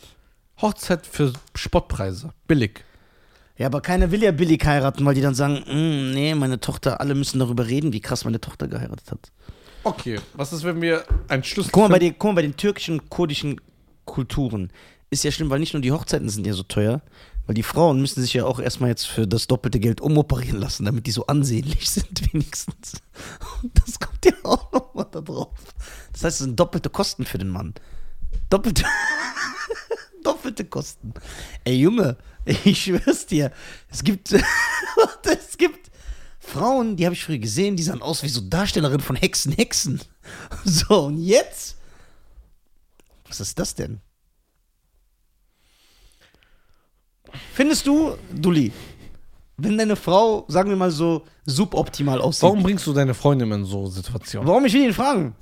Hochzeit 0.61 1.05
für 1.05 1.33
Spottpreise. 1.53 2.31
Billig. 2.47 2.85
Ja, 3.57 3.67
aber 3.67 3.81
keiner 3.81 4.09
will 4.11 4.23
ja 4.23 4.31
billig 4.31 4.65
heiraten, 4.65 5.05
weil 5.05 5.15
die 5.15 5.21
dann 5.21 5.35
sagen, 5.35 5.63
"Mm, 5.67 6.13
nee, 6.13 6.33
meine 6.33 6.59
Tochter, 6.59 7.01
alle 7.01 7.13
müssen 7.13 7.39
darüber 7.39 7.67
reden, 7.67 7.91
wie 7.93 7.99
krass 8.01 8.23
meine 8.25 8.39
Tochter 8.41 8.67
geheiratet 8.67 9.11
hat. 9.11 9.31
Okay, 9.83 10.19
was 10.33 10.53
ist, 10.53 10.63
wenn 10.63 10.81
wir 10.81 11.03
ein 11.27 11.43
Schlüssel. 11.43 11.71
Guck 11.71 11.83
mal, 11.83 11.89
bei 11.89 11.99
den, 11.99 12.17
guck 12.17 12.31
mal, 12.31 12.35
bei 12.35 12.41
den 12.41 12.55
türkischen, 12.55 13.09
kurdischen 13.09 13.59
Kulturen 14.05 14.71
ist 15.09 15.23
ja 15.23 15.31
schlimm, 15.31 15.49
weil 15.49 15.59
nicht 15.59 15.73
nur 15.73 15.81
die 15.81 15.91
Hochzeiten 15.91 16.29
sind 16.29 16.47
ja 16.47 16.53
so 16.53 16.63
teuer, 16.63 17.01
weil 17.45 17.55
die 17.55 17.63
Frauen 17.63 17.99
müssen 17.99 18.21
sich 18.21 18.33
ja 18.33 18.45
auch 18.45 18.59
erstmal 18.59 18.89
jetzt 18.89 19.05
für 19.05 19.27
das 19.27 19.47
doppelte 19.47 19.79
Geld 19.79 20.01
umoperieren 20.01 20.59
lassen, 20.59 20.85
damit 20.85 21.05
die 21.05 21.11
so 21.11 21.27
ansehnlich 21.27 21.89
sind 21.89 22.33
wenigstens. 22.33 23.01
Und 23.61 23.71
das 23.85 23.99
kommt 23.99 24.25
ja 24.25 24.33
auch 24.43 24.71
nochmal 24.71 25.07
da 25.11 25.21
drauf. 25.21 25.49
Das 26.13 26.23
heißt, 26.23 26.39
es 26.39 26.45
sind 26.45 26.59
doppelte 26.59 26.89
Kosten 26.89 27.25
für 27.25 27.37
den 27.37 27.49
Mann. 27.49 27.73
Doppelte, 28.49 28.85
doppelte 30.23 30.65
Kosten. 30.65 31.13
Ey 31.65 31.75
Junge, 31.75 32.17
ich 32.45 32.83
schwör's 32.83 33.25
dir, 33.25 33.51
es 33.89 34.03
gibt, 34.03 34.31
es 34.31 35.57
gibt 35.57 35.91
Frauen, 36.53 36.95
die 36.95 37.05
habe 37.05 37.15
ich 37.15 37.23
früher 37.23 37.39
gesehen, 37.39 37.75
die 37.75 37.83
sahen 37.83 38.01
aus 38.01 38.21
wie 38.23 38.29
so 38.29 38.41
Darstellerinnen 38.41 38.99
von 39.01 39.15
Hexen, 39.15 39.51
Hexen. 39.53 40.01
So, 40.65 41.05
und 41.05 41.17
jetzt? 41.21 41.77
Was 43.27 43.39
ist 43.41 43.57
das 43.59 43.75
denn? 43.75 43.99
Findest 47.53 47.87
du, 47.87 48.15
Dulli, 48.33 48.71
wenn 49.57 49.77
deine 49.77 49.95
Frau, 49.95 50.45
sagen 50.47 50.69
wir 50.69 50.77
mal 50.77 50.91
so, 50.91 51.23
suboptimal 51.45 52.21
aussieht? 52.21 52.43
Warum 52.43 52.63
bringst 52.63 52.85
du 52.87 52.93
deine 52.93 53.13
Freundin 53.13 53.51
in 53.51 53.65
so 53.65 53.87
Situationen? 53.87 54.47
Warum? 54.47 54.65
Ich 54.65 54.73
will 54.73 54.83
ihn 54.83 54.93
fragen. 54.93 55.35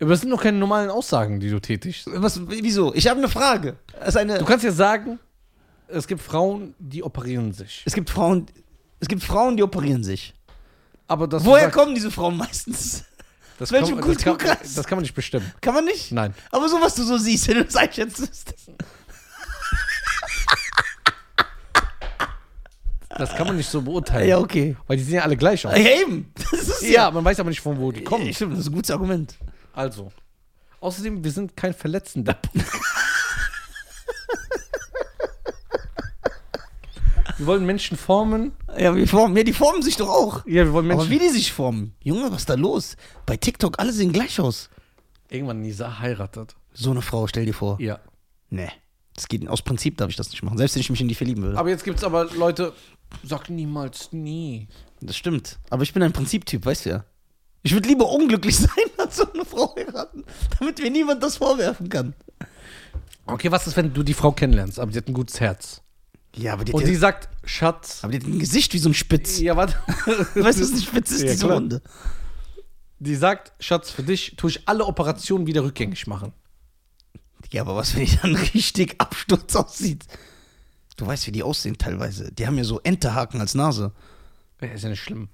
Aber 0.00 0.10
das 0.10 0.20
sind 0.20 0.30
doch 0.30 0.42
keine 0.42 0.58
normalen 0.58 0.90
Aussagen, 0.90 1.40
die 1.40 1.50
du 1.50 1.58
tätigst. 1.60 2.08
Was, 2.12 2.40
wieso? 2.48 2.94
Ich 2.94 3.08
habe 3.08 3.18
eine 3.18 3.28
Frage. 3.28 3.78
Ist 4.06 4.16
eine, 4.16 4.38
Du 4.38 4.44
kannst 4.44 4.64
ja 4.64 4.70
sagen, 4.72 5.18
es 5.88 6.06
gibt 6.06 6.20
Frauen, 6.20 6.74
die 6.78 7.02
operieren 7.02 7.52
sich. 7.52 7.82
es 7.84 7.94
gibt 7.94 8.10
Frauen, 8.10 8.46
es 9.00 9.08
gibt 9.08 9.24
Frauen, 9.24 9.56
die 9.56 9.62
operieren 9.62 10.04
sich. 10.04 10.34
Aber 11.08 11.26
das 11.26 11.44
Woher 11.44 11.64
sagst, 11.64 11.76
kommen 11.76 11.94
diese 11.94 12.10
Frauen 12.10 12.36
meistens? 12.36 13.04
das 13.58 13.72
welchem 13.72 13.98
kann, 13.98 14.08
das, 14.08 14.22
kann, 14.22 14.36
Kulturkreis? 14.36 14.74
das 14.74 14.86
kann 14.86 14.96
man 14.96 15.02
nicht 15.02 15.14
bestimmen. 15.14 15.50
Kann 15.60 15.74
man 15.74 15.86
nicht? 15.86 16.12
Nein. 16.12 16.34
Aber 16.52 16.68
so, 16.68 16.80
was 16.80 16.94
du 16.94 17.02
so 17.02 17.16
siehst, 17.16 17.48
wenn 17.48 17.56
du 17.56 17.64
das 17.64 17.76
einschätzt. 17.76 18.54
Das 23.08 23.34
kann 23.34 23.48
man 23.48 23.56
nicht 23.56 23.68
so 23.68 23.82
beurteilen. 23.82 24.28
Ja, 24.28 24.38
okay. 24.38 24.76
Weil 24.86 24.98
die 24.98 25.02
sehen 25.02 25.14
ja 25.14 25.22
alle 25.22 25.36
gleich 25.36 25.66
aus. 25.66 25.76
Ja, 25.76 26.02
eben. 26.02 26.32
Das 26.34 26.52
ist 26.52 26.82
Ja, 26.82 27.10
man 27.10 27.24
weiß 27.24 27.40
aber 27.40 27.48
nicht, 27.48 27.60
von 27.60 27.76
wo 27.80 27.90
die 27.90 28.04
kommen. 28.04 28.26
Ja, 28.26 28.32
stimmt, 28.32 28.52
das 28.52 28.60
ist 28.60 28.68
ein 28.68 28.74
gutes 28.74 28.90
Argument. 28.92 29.34
Also. 29.72 30.12
Außerdem, 30.80 31.24
wir 31.24 31.32
sind 31.32 31.56
kein 31.56 31.74
verletzender 31.74 32.34
Podcast. 32.34 32.76
wir 37.38 37.46
wollen 37.46 37.64
Menschen 37.64 37.96
formen. 37.96 38.52
Ja, 38.76 38.94
wir 38.94 39.06
formen, 39.08 39.36
ja, 39.36 39.44
die 39.44 39.52
formen 39.52 39.82
sich 39.82 39.96
doch 39.96 40.08
auch. 40.08 40.44
Ja, 40.46 40.64
wir 40.64 40.72
wollen 40.72 40.86
Menschen. 40.86 41.02
Aber 41.02 41.10
wie 41.10 41.18
die 41.18 41.28
sich 41.30 41.52
formen. 41.52 41.94
Junge, 42.02 42.30
was 42.30 42.40
ist 42.40 42.50
da 42.50 42.54
los? 42.54 42.96
Bei 43.26 43.36
TikTok, 43.36 43.78
alle 43.78 43.92
sehen 43.92 44.12
gleich 44.12 44.40
aus. 44.40 44.70
Irgendwann 45.30 45.60
Nisa 45.60 46.00
heiratet. 46.00 46.56
So 46.72 46.90
eine 46.90 47.02
Frau, 47.02 47.26
stell 47.26 47.46
dir 47.46 47.54
vor. 47.54 47.80
Ja. 47.80 48.00
Nee. 48.50 48.70
Das 49.14 49.28
geht, 49.28 49.48
aus 49.48 49.62
Prinzip 49.62 49.96
darf 49.96 50.10
ich 50.10 50.16
das 50.16 50.30
nicht 50.30 50.42
machen. 50.42 50.58
Selbst 50.58 50.76
wenn 50.76 50.80
ich 50.80 50.90
mich 50.90 51.00
in 51.00 51.08
die 51.08 51.14
verlieben 51.14 51.42
würde. 51.42 51.58
Aber 51.58 51.70
jetzt 51.70 51.84
gibt's 51.84 52.04
aber 52.04 52.26
Leute, 52.34 52.72
sag 53.24 53.50
niemals 53.50 54.12
nie. 54.12 54.68
Das 55.00 55.16
stimmt. 55.16 55.58
Aber 55.70 55.82
ich 55.82 55.92
bin 55.92 56.02
ein 56.02 56.12
Prinziptyp, 56.12 56.64
weißt 56.64 56.86
du 56.86 56.90
ja. 56.90 57.04
Ich 57.62 57.72
würde 57.72 57.88
lieber 57.88 58.08
unglücklich 58.10 58.56
sein, 58.58 58.68
als 58.96 59.16
so 59.16 59.32
eine 59.32 59.44
Frau 59.44 59.74
heiraten, 59.76 60.24
damit 60.58 60.78
mir 60.78 60.90
niemand 60.90 61.22
das 61.22 61.36
vorwerfen 61.36 61.88
kann. 61.88 62.14
Okay, 63.26 63.50
was 63.50 63.66
ist, 63.66 63.76
wenn 63.76 63.92
du 63.92 64.02
die 64.02 64.14
Frau 64.14 64.32
kennenlernst, 64.32 64.78
aber 64.78 64.90
sie 64.92 64.98
hat 64.98 65.08
ein 65.08 65.14
gutes 65.14 65.40
Herz? 65.40 65.82
Ja, 66.36 66.52
aber 66.52 66.64
die, 66.64 66.72
Und 66.72 66.86
die 66.86 66.94
sagt, 66.94 67.28
Schatz. 67.44 68.00
aber 68.02 68.12
die 68.12 68.18
hat 68.18 68.26
ein 68.26 68.38
Gesicht 68.38 68.72
wie 68.74 68.78
so 68.78 68.88
ein 68.90 68.94
Spitz. 68.94 69.38
Ja, 69.40 69.56
warte. 69.56 69.74
Weißt 70.34 70.58
du, 70.58 70.62
was 70.62 70.72
ein 70.72 70.80
Spitz 70.82 71.10
ist? 71.10 71.22
Ja, 71.22 71.30
diese 71.32 71.44
klar. 71.46 71.56
Runde. 71.58 71.82
Die 73.00 73.14
sagt, 73.14 73.52
Schatz, 73.62 73.90
für 73.90 74.02
dich 74.02 74.34
tue 74.36 74.50
ich 74.50 74.68
alle 74.68 74.84
Operationen 74.84 75.46
wieder 75.46 75.62
rückgängig 75.62 76.06
machen. 76.06 76.32
Ja, 77.52 77.62
aber 77.62 77.76
was, 77.76 77.94
wenn 77.96 78.04
die 78.04 78.16
dann 78.16 78.34
richtig 78.54 79.00
Absturz 79.00 79.54
aussieht? 79.56 80.04
Du 80.96 81.06
weißt, 81.06 81.26
wie 81.28 81.32
die 81.32 81.42
aussehen 81.44 81.78
teilweise. 81.78 82.32
Die 82.32 82.46
haben 82.46 82.58
ja 82.58 82.64
so 82.64 82.80
Enterhaken 82.80 83.40
als 83.40 83.54
Nase. 83.54 83.92
Ja, 84.60 84.68
ist 84.68 84.82
ja 84.82 84.90
nicht 84.90 85.00
schlimm. 85.02 85.28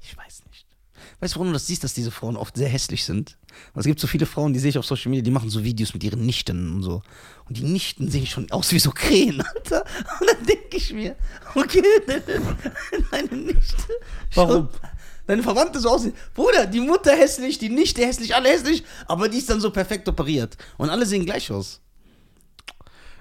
Ich 0.00 0.16
weiß. 0.16 0.37
Weißt 1.20 1.34
du, 1.34 1.40
warum 1.40 1.48
du 1.48 1.54
das 1.54 1.66
siehst, 1.66 1.82
dass 1.82 1.94
diese 1.94 2.12
Frauen 2.12 2.36
oft 2.36 2.56
sehr 2.56 2.68
hässlich 2.68 3.04
sind? 3.04 3.36
Es 3.74 3.86
gibt 3.86 3.98
so 3.98 4.06
viele 4.06 4.24
Frauen, 4.24 4.52
die 4.52 4.60
sehe 4.60 4.70
ich 4.70 4.78
auf 4.78 4.86
Social 4.86 5.10
Media, 5.10 5.24
die 5.24 5.30
machen 5.32 5.50
so 5.50 5.64
Videos 5.64 5.92
mit 5.92 6.04
ihren 6.04 6.24
Nichten 6.24 6.74
und 6.74 6.82
so. 6.82 7.02
Und 7.48 7.56
die 7.58 7.64
Nichten 7.64 8.08
sehen 8.08 8.26
schon 8.26 8.50
aus 8.52 8.70
wie 8.72 8.78
so 8.78 8.92
Krähen, 8.92 9.40
Alter. 9.54 9.84
Und 10.20 10.30
dann 10.30 10.46
denke 10.46 10.76
ich 10.76 10.92
mir, 10.92 11.16
okay, 11.56 11.82
deine 13.10 13.36
Nichte. 13.36 13.92
Warum? 14.34 14.68
Deine 15.26 15.42
Verwandte 15.42 15.80
so 15.80 15.90
aussehen. 15.90 16.14
Bruder, 16.34 16.66
die 16.66 16.80
Mutter 16.80 17.12
hässlich, 17.12 17.58
die 17.58 17.68
Nichte 17.68 18.06
hässlich, 18.06 18.34
alle 18.34 18.48
hässlich, 18.48 18.84
aber 19.06 19.28
die 19.28 19.38
ist 19.38 19.50
dann 19.50 19.60
so 19.60 19.70
perfekt 19.70 20.08
operiert. 20.08 20.56
Und 20.78 20.88
alle 20.88 21.04
sehen 21.04 21.24
gleich 21.26 21.50
aus. 21.50 21.80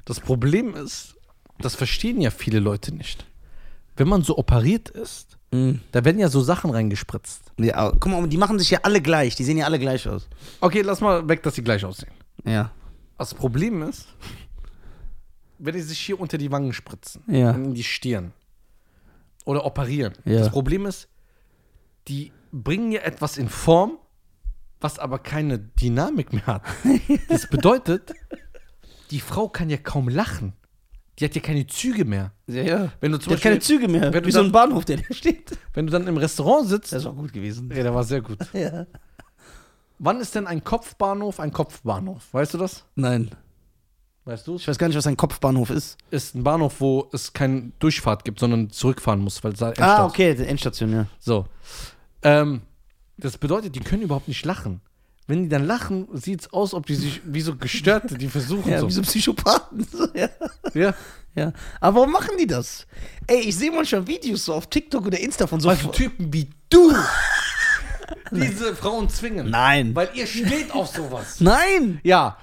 Das 0.05 0.19
Problem 0.19 0.75
ist, 0.75 1.15
das 1.59 1.75
verstehen 1.75 2.21
ja 2.21 2.29
viele 2.29 2.59
Leute 2.59 2.93
nicht. 2.93 3.25
Wenn 3.97 4.07
man 4.07 4.21
so 4.21 4.37
operiert 4.37 4.89
ist, 4.89 5.36
da 5.49 6.03
werden 6.05 6.19
ja 6.19 6.27
so 6.29 6.41
Sachen 6.41 6.71
reingespritzt. 6.71 7.51
Ja, 7.57 7.75
aber 7.75 7.97
guck 7.99 8.11
mal, 8.11 8.27
die 8.27 8.37
machen 8.37 8.59
sich 8.59 8.69
ja 8.69 8.79
alle 8.83 9.01
gleich. 9.01 9.35
Die 9.35 9.43
sehen 9.45 9.57
ja 9.57 9.65
alle 9.65 9.79
gleich 9.79 10.07
aus. 10.07 10.27
Okay, 10.59 10.81
lass 10.81 10.99
mal 11.01 11.27
weg, 11.29 11.41
dass 11.43 11.55
sie 11.55 11.63
gleich 11.63 11.85
aussehen. 11.85 12.11
Ja. 12.45 12.71
Das 13.17 13.33
Problem 13.33 13.81
ist, 13.81 14.07
wenn 15.57 15.73
die 15.73 15.81
sich 15.81 15.97
hier 15.99 16.19
unter 16.19 16.37
die 16.37 16.51
Wangen 16.51 16.73
spritzen, 16.73 17.23
Ja. 17.27 17.51
in 17.51 17.73
die 17.73 17.83
Stirn 17.83 18.33
oder 19.45 19.65
operieren. 19.65 20.13
Ja. 20.25 20.39
Das 20.39 20.49
Problem 20.51 20.85
ist, 20.85 21.07
die 22.07 22.31
bringen 22.51 22.91
ja 22.91 23.01
etwas 23.01 23.37
in 23.37 23.47
Form, 23.49 23.97
was 24.81 24.99
aber 24.99 25.17
keine 25.19 25.57
Dynamik 25.59 26.33
mehr 26.33 26.45
hat. 26.45 26.61
Das 27.29 27.47
bedeutet, 27.49 28.13
die 29.11 29.21
Frau 29.21 29.47
kann 29.47 29.69
ja 29.69 29.77
kaum 29.77 30.09
lachen. 30.09 30.53
Die 31.19 31.25
hat 31.25 31.33
ja 31.35 31.41
keine 31.41 31.65
Züge 31.65 32.05
mehr. 32.05 32.31
Ja, 32.47 32.61
ja. 32.61 32.91
Wenn 32.99 33.11
du 33.11 33.17
zum 33.17 33.31
Die 33.31 33.35
hat 33.35 33.41
keine 33.43 33.55
Beispiel, 33.57 33.79
Züge 33.79 33.87
mehr. 33.91 34.13
wenn 34.13 34.21
du 34.23 34.27
wie 34.27 34.31
so 34.31 34.39
dann- 34.39 34.47
ein 34.47 34.51
Bahnhof, 34.51 34.85
der 34.85 34.97
da 34.97 35.13
steht. 35.13 35.57
wenn 35.73 35.87
du 35.87 35.91
dann 35.91 36.05
im 36.07 36.17
Restaurant 36.17 36.67
sitzt, 36.67 36.93
Das 36.93 37.05
war 37.05 37.13
gut 37.13 37.33
gewesen. 37.33 37.69
ja, 37.75 37.83
der 37.83 37.93
war 37.95 38.03
sehr 38.03 38.21
gut. 38.21 38.37
Ja. 38.53 38.85
Wann 39.99 40.21
ist 40.21 40.35
denn 40.35 40.45
ein 40.45 40.63
Kopfbahnhof 40.63 41.39
ein 41.39 41.51
Kopfbahnhof? 41.51 42.31
Weißt 42.31 42.53
du 42.53 42.59
das? 42.59 42.85
Nein. 42.93 43.31
Weißt 44.25 44.45
du 44.45 44.57
Ich 44.57 44.67
weiß 44.67 44.77
gar 44.77 44.87
nicht, 44.89 44.97
was 44.97 45.07
ein 45.07 45.17
Kopfbahnhof 45.17 45.71
ist. 45.71 45.97
Ist 46.11 46.35
ein 46.35 46.43
Bahnhof, 46.43 46.79
wo 46.81 47.09
es 47.13 47.33
keine 47.33 47.71
Durchfahrt 47.79 48.23
gibt, 48.23 48.39
sondern 48.39 48.69
zurückfahren 48.69 49.19
muss, 49.21 49.43
weil 49.43 49.53
es 49.53 49.59
da 49.59 49.73
Ah, 49.79 50.05
okay, 50.05 50.35
die 50.35 50.45
Endstation, 50.45 50.91
ja. 50.91 51.07
So. 51.19 51.47
Ähm, 52.21 52.61
das 53.17 53.37
bedeutet, 53.39 53.73
die 53.75 53.79
können 53.79 54.03
überhaupt 54.03 54.27
nicht 54.27 54.45
lachen. 54.45 54.81
Wenn 55.27 55.43
die 55.43 55.49
dann 55.49 55.65
lachen, 55.65 56.07
sieht 56.13 56.41
es 56.41 56.53
aus, 56.53 56.73
ob 56.73 56.85
die 56.85 56.95
sich 56.95 57.21
wie 57.25 57.41
so 57.41 57.55
Gestörte, 57.55 58.17
die 58.17 58.29
versuchen 58.29 58.71
Ja, 58.71 58.79
so. 58.79 58.87
wie 58.87 58.93
so 58.93 59.01
Psychopathen. 59.01 59.85
So, 59.91 60.07
ja. 60.13 60.29
ja. 60.73 60.93
ja. 61.35 61.53
Aber 61.81 61.97
warum 61.97 62.13
machen 62.13 62.37
die 62.39 62.47
das? 62.47 62.87
Ey, 63.27 63.41
ich 63.41 63.57
sehe 63.57 63.71
manchmal 63.71 64.07
Videos 64.07 64.45
so 64.45 64.53
auf 64.53 64.67
TikTok 64.67 65.05
oder 65.05 65.19
Insta 65.19 65.45
von 65.45 65.59
so. 65.59 65.67
Weil 65.67 65.77
Typen 65.91 66.31
wie 66.31 66.49
du 66.69 66.93
diese 68.31 68.73
Frauen 68.75 69.09
zwingen. 69.09 69.49
Nein. 69.49 69.93
Weil 69.93 70.09
ihr 70.13 70.27
steht 70.27 70.71
auf 70.71 70.87
sowas. 70.87 71.35
Nein! 71.41 71.99
Ja. 72.03 72.37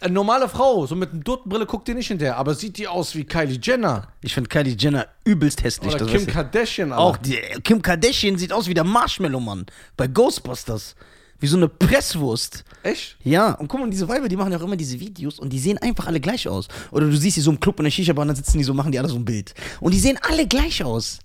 Eine 0.00 0.14
normale 0.14 0.48
Frau, 0.48 0.84
so 0.86 0.96
mit 0.96 1.12
einer 1.12 1.22
Duttenbrille, 1.22 1.64
guckt 1.64 1.88
ihr 1.88 1.94
nicht 1.94 2.08
hinterher, 2.08 2.36
aber 2.36 2.56
sieht 2.56 2.76
die 2.76 2.88
aus 2.88 3.14
wie 3.14 3.22
Kylie 3.22 3.60
Jenner 3.62 4.08
Ich 4.20 4.34
finde 4.34 4.48
Kylie 4.48 4.74
Jenner 4.76 5.06
übelst 5.24 5.62
hässlich. 5.62 5.94
oder 5.94 6.06
Kim. 6.06 6.26
Kardashian. 6.26 6.90
Alter. 6.92 7.02
Auch 7.04 7.16
die, 7.16 7.38
Kim 7.62 7.80
Kardashian 7.80 8.36
sieht 8.36 8.52
aus 8.52 8.66
wie 8.66 8.74
der 8.74 8.82
Marshmallow-Mann 8.82 9.66
bei 9.96 10.08
Ghostbusters. 10.08 10.96
Wie 11.42 11.46
so 11.48 11.56
eine 11.58 11.68
Presswurst. 11.68 12.64
Echt? 12.82 13.16
Ja, 13.24 13.52
und 13.54 13.68
guck 13.68 13.80
mal, 13.80 13.90
diese 13.90 14.08
Weiber, 14.08 14.28
die 14.28 14.36
machen 14.36 14.52
ja 14.52 14.58
auch 14.58 14.62
immer 14.62 14.76
diese 14.76 14.98
Videos 14.98 15.38
und 15.38 15.50
die 15.52 15.58
sehen 15.58 15.76
einfach 15.78 16.06
alle 16.06 16.20
gleich 16.20 16.48
aus. 16.48 16.68
Oder 16.90 17.06
du 17.06 17.16
siehst 17.16 17.36
die 17.36 17.40
so 17.40 17.50
im 17.50 17.60
Club 17.60 17.78
in 17.80 17.84
der 17.84 17.90
Shisha-Bar 17.90 18.22
und 18.22 18.28
dann 18.28 18.36
sitzen 18.36 18.58
die 18.58 18.64
so, 18.64 18.72
machen 18.74 18.92
die 18.92 18.98
alle 18.98 19.08
so 19.08 19.16
ein 19.16 19.24
Bild. 19.24 19.52
Und 19.80 19.92
die 19.92 19.98
sehen 20.00 20.18
alle 20.22 20.46
gleich 20.46 20.82
aus. 20.82 21.18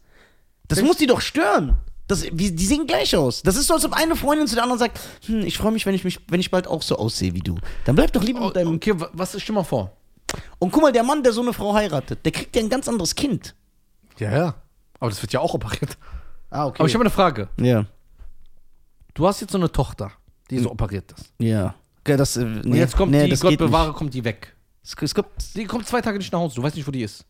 Das 0.68 0.80
Echt? 0.80 0.88
muss 0.88 0.98
die 0.98 1.08
doch 1.08 1.22
stören. 1.22 1.78
Das, 2.08 2.24
wie, 2.32 2.52
die 2.52 2.66
sehen 2.66 2.88
gleich 2.88 3.16
aus. 3.16 3.42
Das 3.44 3.56
ist 3.58 3.68
so, 3.68 3.74
als 3.76 3.86
ob 3.86 3.94
eine 3.94 4.16
Freundin 4.16 4.48
zu 4.48 4.56
der 4.56 4.64
anderen 4.64 4.80
sagt, 4.80 5.00
hm, 5.26 5.42
ich 5.42 5.58
freue 5.58 5.72
mich, 5.72 5.86
wenn 5.86 5.94
ich 5.94 6.04
mich, 6.04 6.20
wenn 6.30 6.40
ich 6.40 6.52
bald 6.52 6.66
auch 6.68 6.82
so 6.82 6.98
aussehe 6.98 7.34
wie 7.34 7.40
du. 7.42 7.56
Dann 7.86 7.96
bleib 7.96 8.12
doch 8.14 8.24
lieber 8.24 8.46
mit 8.46 8.56
deinem. 8.56 8.76
Okay, 8.76 9.00
wa- 9.00 9.10
was, 9.14 9.40
stell 9.42 9.54
mal 9.56 9.64
vor. 9.64 9.92
Und 10.60 10.72
guck 10.72 10.82
mal, 10.82 10.92
der 10.92 11.04
Mann, 11.04 11.22
der 11.24 11.32
so 11.34 11.42
eine 11.42 11.54
Frau 11.54 11.74
heiratet, 11.74 12.20
der 12.26 12.32
kriegt 12.32 12.56
ja 12.56 12.62
ein 12.62 12.70
ganz 12.70 12.88
anderes 12.88 13.14
Kind. 13.16 13.54
Ja, 14.20 14.32
ja. 14.36 14.56
Aber 15.00 15.10
das 15.12 15.22
wird 15.22 15.32
ja 15.34 15.40
auch 15.42 15.54
operiert. 15.54 15.98
Ah, 16.50 16.66
okay. 16.66 16.78
Aber 16.80 16.88
ich 16.88 16.94
habe 16.96 17.04
eine 17.04 17.10
Frage. 17.12 17.50
ja, 17.60 17.86
Du 19.18 19.26
hast 19.28 19.42
jetzt 19.42 19.52
so 19.52 19.58
eine 19.58 19.72
Tochter, 19.72 20.12
die 20.52 20.60
so 20.60 20.70
operiert 20.72 21.12
ist. 21.12 21.34
ja. 21.40 21.74
Okay, 22.02 22.16
das, 22.16 22.38
äh, 22.38 22.42
Und 22.44 22.66
nee, 22.66 22.78
jetzt 22.78 22.96
kommt 22.96 23.12
nee, 23.12 23.24
die, 23.26 23.32
das 23.32 23.42
Gott 23.42 23.50
geht 23.50 23.60
bewahre, 23.60 23.92
kommt 23.94 24.14
die 24.14 24.24
weg. 24.24 24.56
Es, 24.84 24.96
es 25.02 25.14
kommt, 25.16 25.28
Die 25.56 25.66
kommt 25.66 25.88
zwei 25.88 26.00
Tage 26.02 26.20
nicht 26.20 26.32
nach 26.32 26.40
Hause, 26.40 26.56
du 26.56 26.64
weißt 26.64 26.76
nicht, 26.76 26.88
wo 26.88 26.92
die 26.92 27.02
ist. 27.02 27.26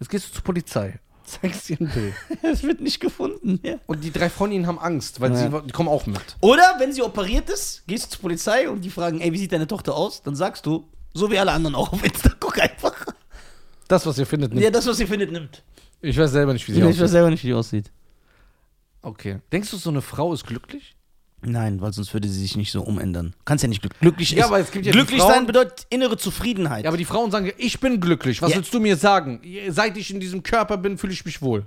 Jetzt 0.00 0.10
gehst 0.10 0.28
du 0.28 0.34
zur 0.34 0.42
Polizei, 0.42 0.98
zeigst 1.24 1.70
ihr 1.70 1.78
ein 1.80 1.88
Bild. 1.88 2.14
es 2.42 2.62
wird 2.64 2.80
nicht 2.80 3.00
gefunden. 3.00 3.60
Ja. 3.62 3.76
Und 3.86 4.02
die 4.04 4.10
drei 4.10 4.28
Freundinnen 4.28 4.66
haben 4.66 4.78
Angst, 4.80 5.20
weil 5.20 5.32
Ja. 5.32 5.50
sie, 5.50 5.62
die 5.66 5.72
kommen 5.72 5.88
auch 5.88 6.04
mit. 6.06 6.36
Oder 6.40 6.74
wenn 6.78 6.92
sie 6.92 7.00
operiert 7.02 7.48
ist, 7.48 7.86
gehst 7.86 8.06
du 8.06 8.10
zur 8.16 8.20
Polizei 8.22 8.68
und 8.68 8.82
die 8.82 8.90
fragen, 8.90 9.20
ey, 9.20 9.32
wie 9.32 9.38
sieht 9.38 9.52
deine 9.52 9.66
Tochter 9.68 9.94
aus? 9.94 10.22
Dann 10.22 10.34
sagst 10.36 10.66
du, 10.66 10.86
so 11.14 11.30
wie 11.30 11.38
alle 11.38 11.52
anderen 11.52 11.74
auch 11.76 11.92
auf 11.92 12.04
Insta, 12.04 12.30
guck 12.38 12.58
einfach. 12.60 13.06
Das, 13.86 14.04
was 14.04 14.18
ihr 14.18 14.26
findet, 14.26 14.52
nimmt. 14.52 14.62
Ja, 14.62 14.70
das, 14.70 14.86
was 14.86 15.00
ihr 15.00 15.06
findet, 15.08 15.32
nimmt. 15.32 15.62
Ich 16.02 16.18
weiß 16.18 16.32
selber 16.32 16.52
nicht, 16.52 16.68
wie 16.68 16.72
sie 16.72 16.80
ich 16.80 16.84
aussieht. 16.84 17.00
weiß 17.00 17.10
selber 17.12 17.30
nicht, 17.30 17.42
wie 17.44 17.46
die 17.46 17.54
aussieht. 17.54 17.90
Okay. 19.00 19.38
Denkst 19.52 19.70
du, 19.70 19.78
so 19.78 19.88
eine 19.88 20.02
Frau 20.02 20.34
ist 20.34 20.46
glücklich? 20.46 20.96
Nein, 21.40 21.80
weil 21.80 21.92
sonst 21.92 22.12
würde 22.14 22.28
sie 22.28 22.40
sich 22.40 22.56
nicht 22.56 22.72
so 22.72 22.82
umändern. 22.82 23.32
Kannst 23.44 23.62
ja 23.62 23.68
nicht 23.68 23.80
glück 23.80 23.98
glücklich 24.00 24.32
Ja, 24.32 24.38
ist- 24.40 24.44
aber 24.46 24.58
es 24.58 24.70
gibt 24.72 24.84
ja 24.86 24.92
Glücklich 24.92 25.20
Frauen- 25.20 25.32
sein 25.34 25.46
bedeutet 25.46 25.86
innere 25.88 26.16
Zufriedenheit. 26.16 26.82
Ja, 26.84 26.90
aber 26.90 26.96
die 26.96 27.04
Frauen 27.04 27.30
sagen, 27.30 27.52
ich 27.58 27.78
bin 27.78 28.00
glücklich. 28.00 28.42
Was 28.42 28.50
Ja. 28.50 28.56
willst 28.56 28.74
du 28.74 28.80
mir 28.80 28.96
sagen? 28.96 29.40
Seit 29.68 29.96
ich 29.96 30.10
in 30.12 30.18
diesem 30.18 30.42
Körper 30.42 30.76
bin, 30.76 30.98
fühle 30.98 31.12
ich 31.12 31.24
mich 31.24 31.40
wohl. 31.40 31.64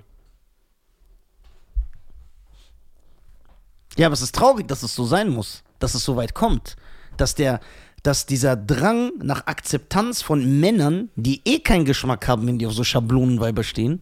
Ja, 3.96 4.06
aber 4.06 4.14
es 4.14 4.22
ist 4.22 4.34
traurig, 4.34 4.68
dass 4.68 4.82
es 4.82 4.94
so 4.94 5.04
sein 5.04 5.28
muss, 5.28 5.62
dass 5.78 5.94
es 5.94 6.04
so 6.04 6.16
weit 6.16 6.34
kommt, 6.34 6.76
dass 7.16 7.34
der, 7.34 7.60
dass 8.02 8.26
dieser 8.26 8.56
Drang 8.56 9.12
nach 9.22 9.46
Akzeptanz 9.46 10.22
von 10.22 10.60
Männern, 10.60 11.10
die 11.16 11.42
eh 11.44 11.58
keinen 11.60 11.84
Geschmack 11.84 12.26
haben, 12.26 12.46
wenn 12.46 12.58
die 12.58 12.66
auf 12.66 12.72
so 12.74 12.84
Schablonenweiber 12.84 13.62
stehen, 13.64 14.00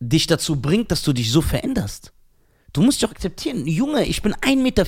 dich 0.00 0.26
dazu 0.26 0.60
bringt, 0.60 0.90
dass 0.90 1.02
du 1.02 1.12
dich 1.12 1.32
so 1.32 1.40
veränderst. 1.40 2.12
Du 2.72 2.82
musst 2.82 3.00
dich 3.00 3.08
auch 3.08 3.12
akzeptieren. 3.12 3.66
Junge, 3.66 4.04
ich 4.04 4.20
bin 4.22 4.34
1,40 4.34 4.56
Meter 4.56 4.84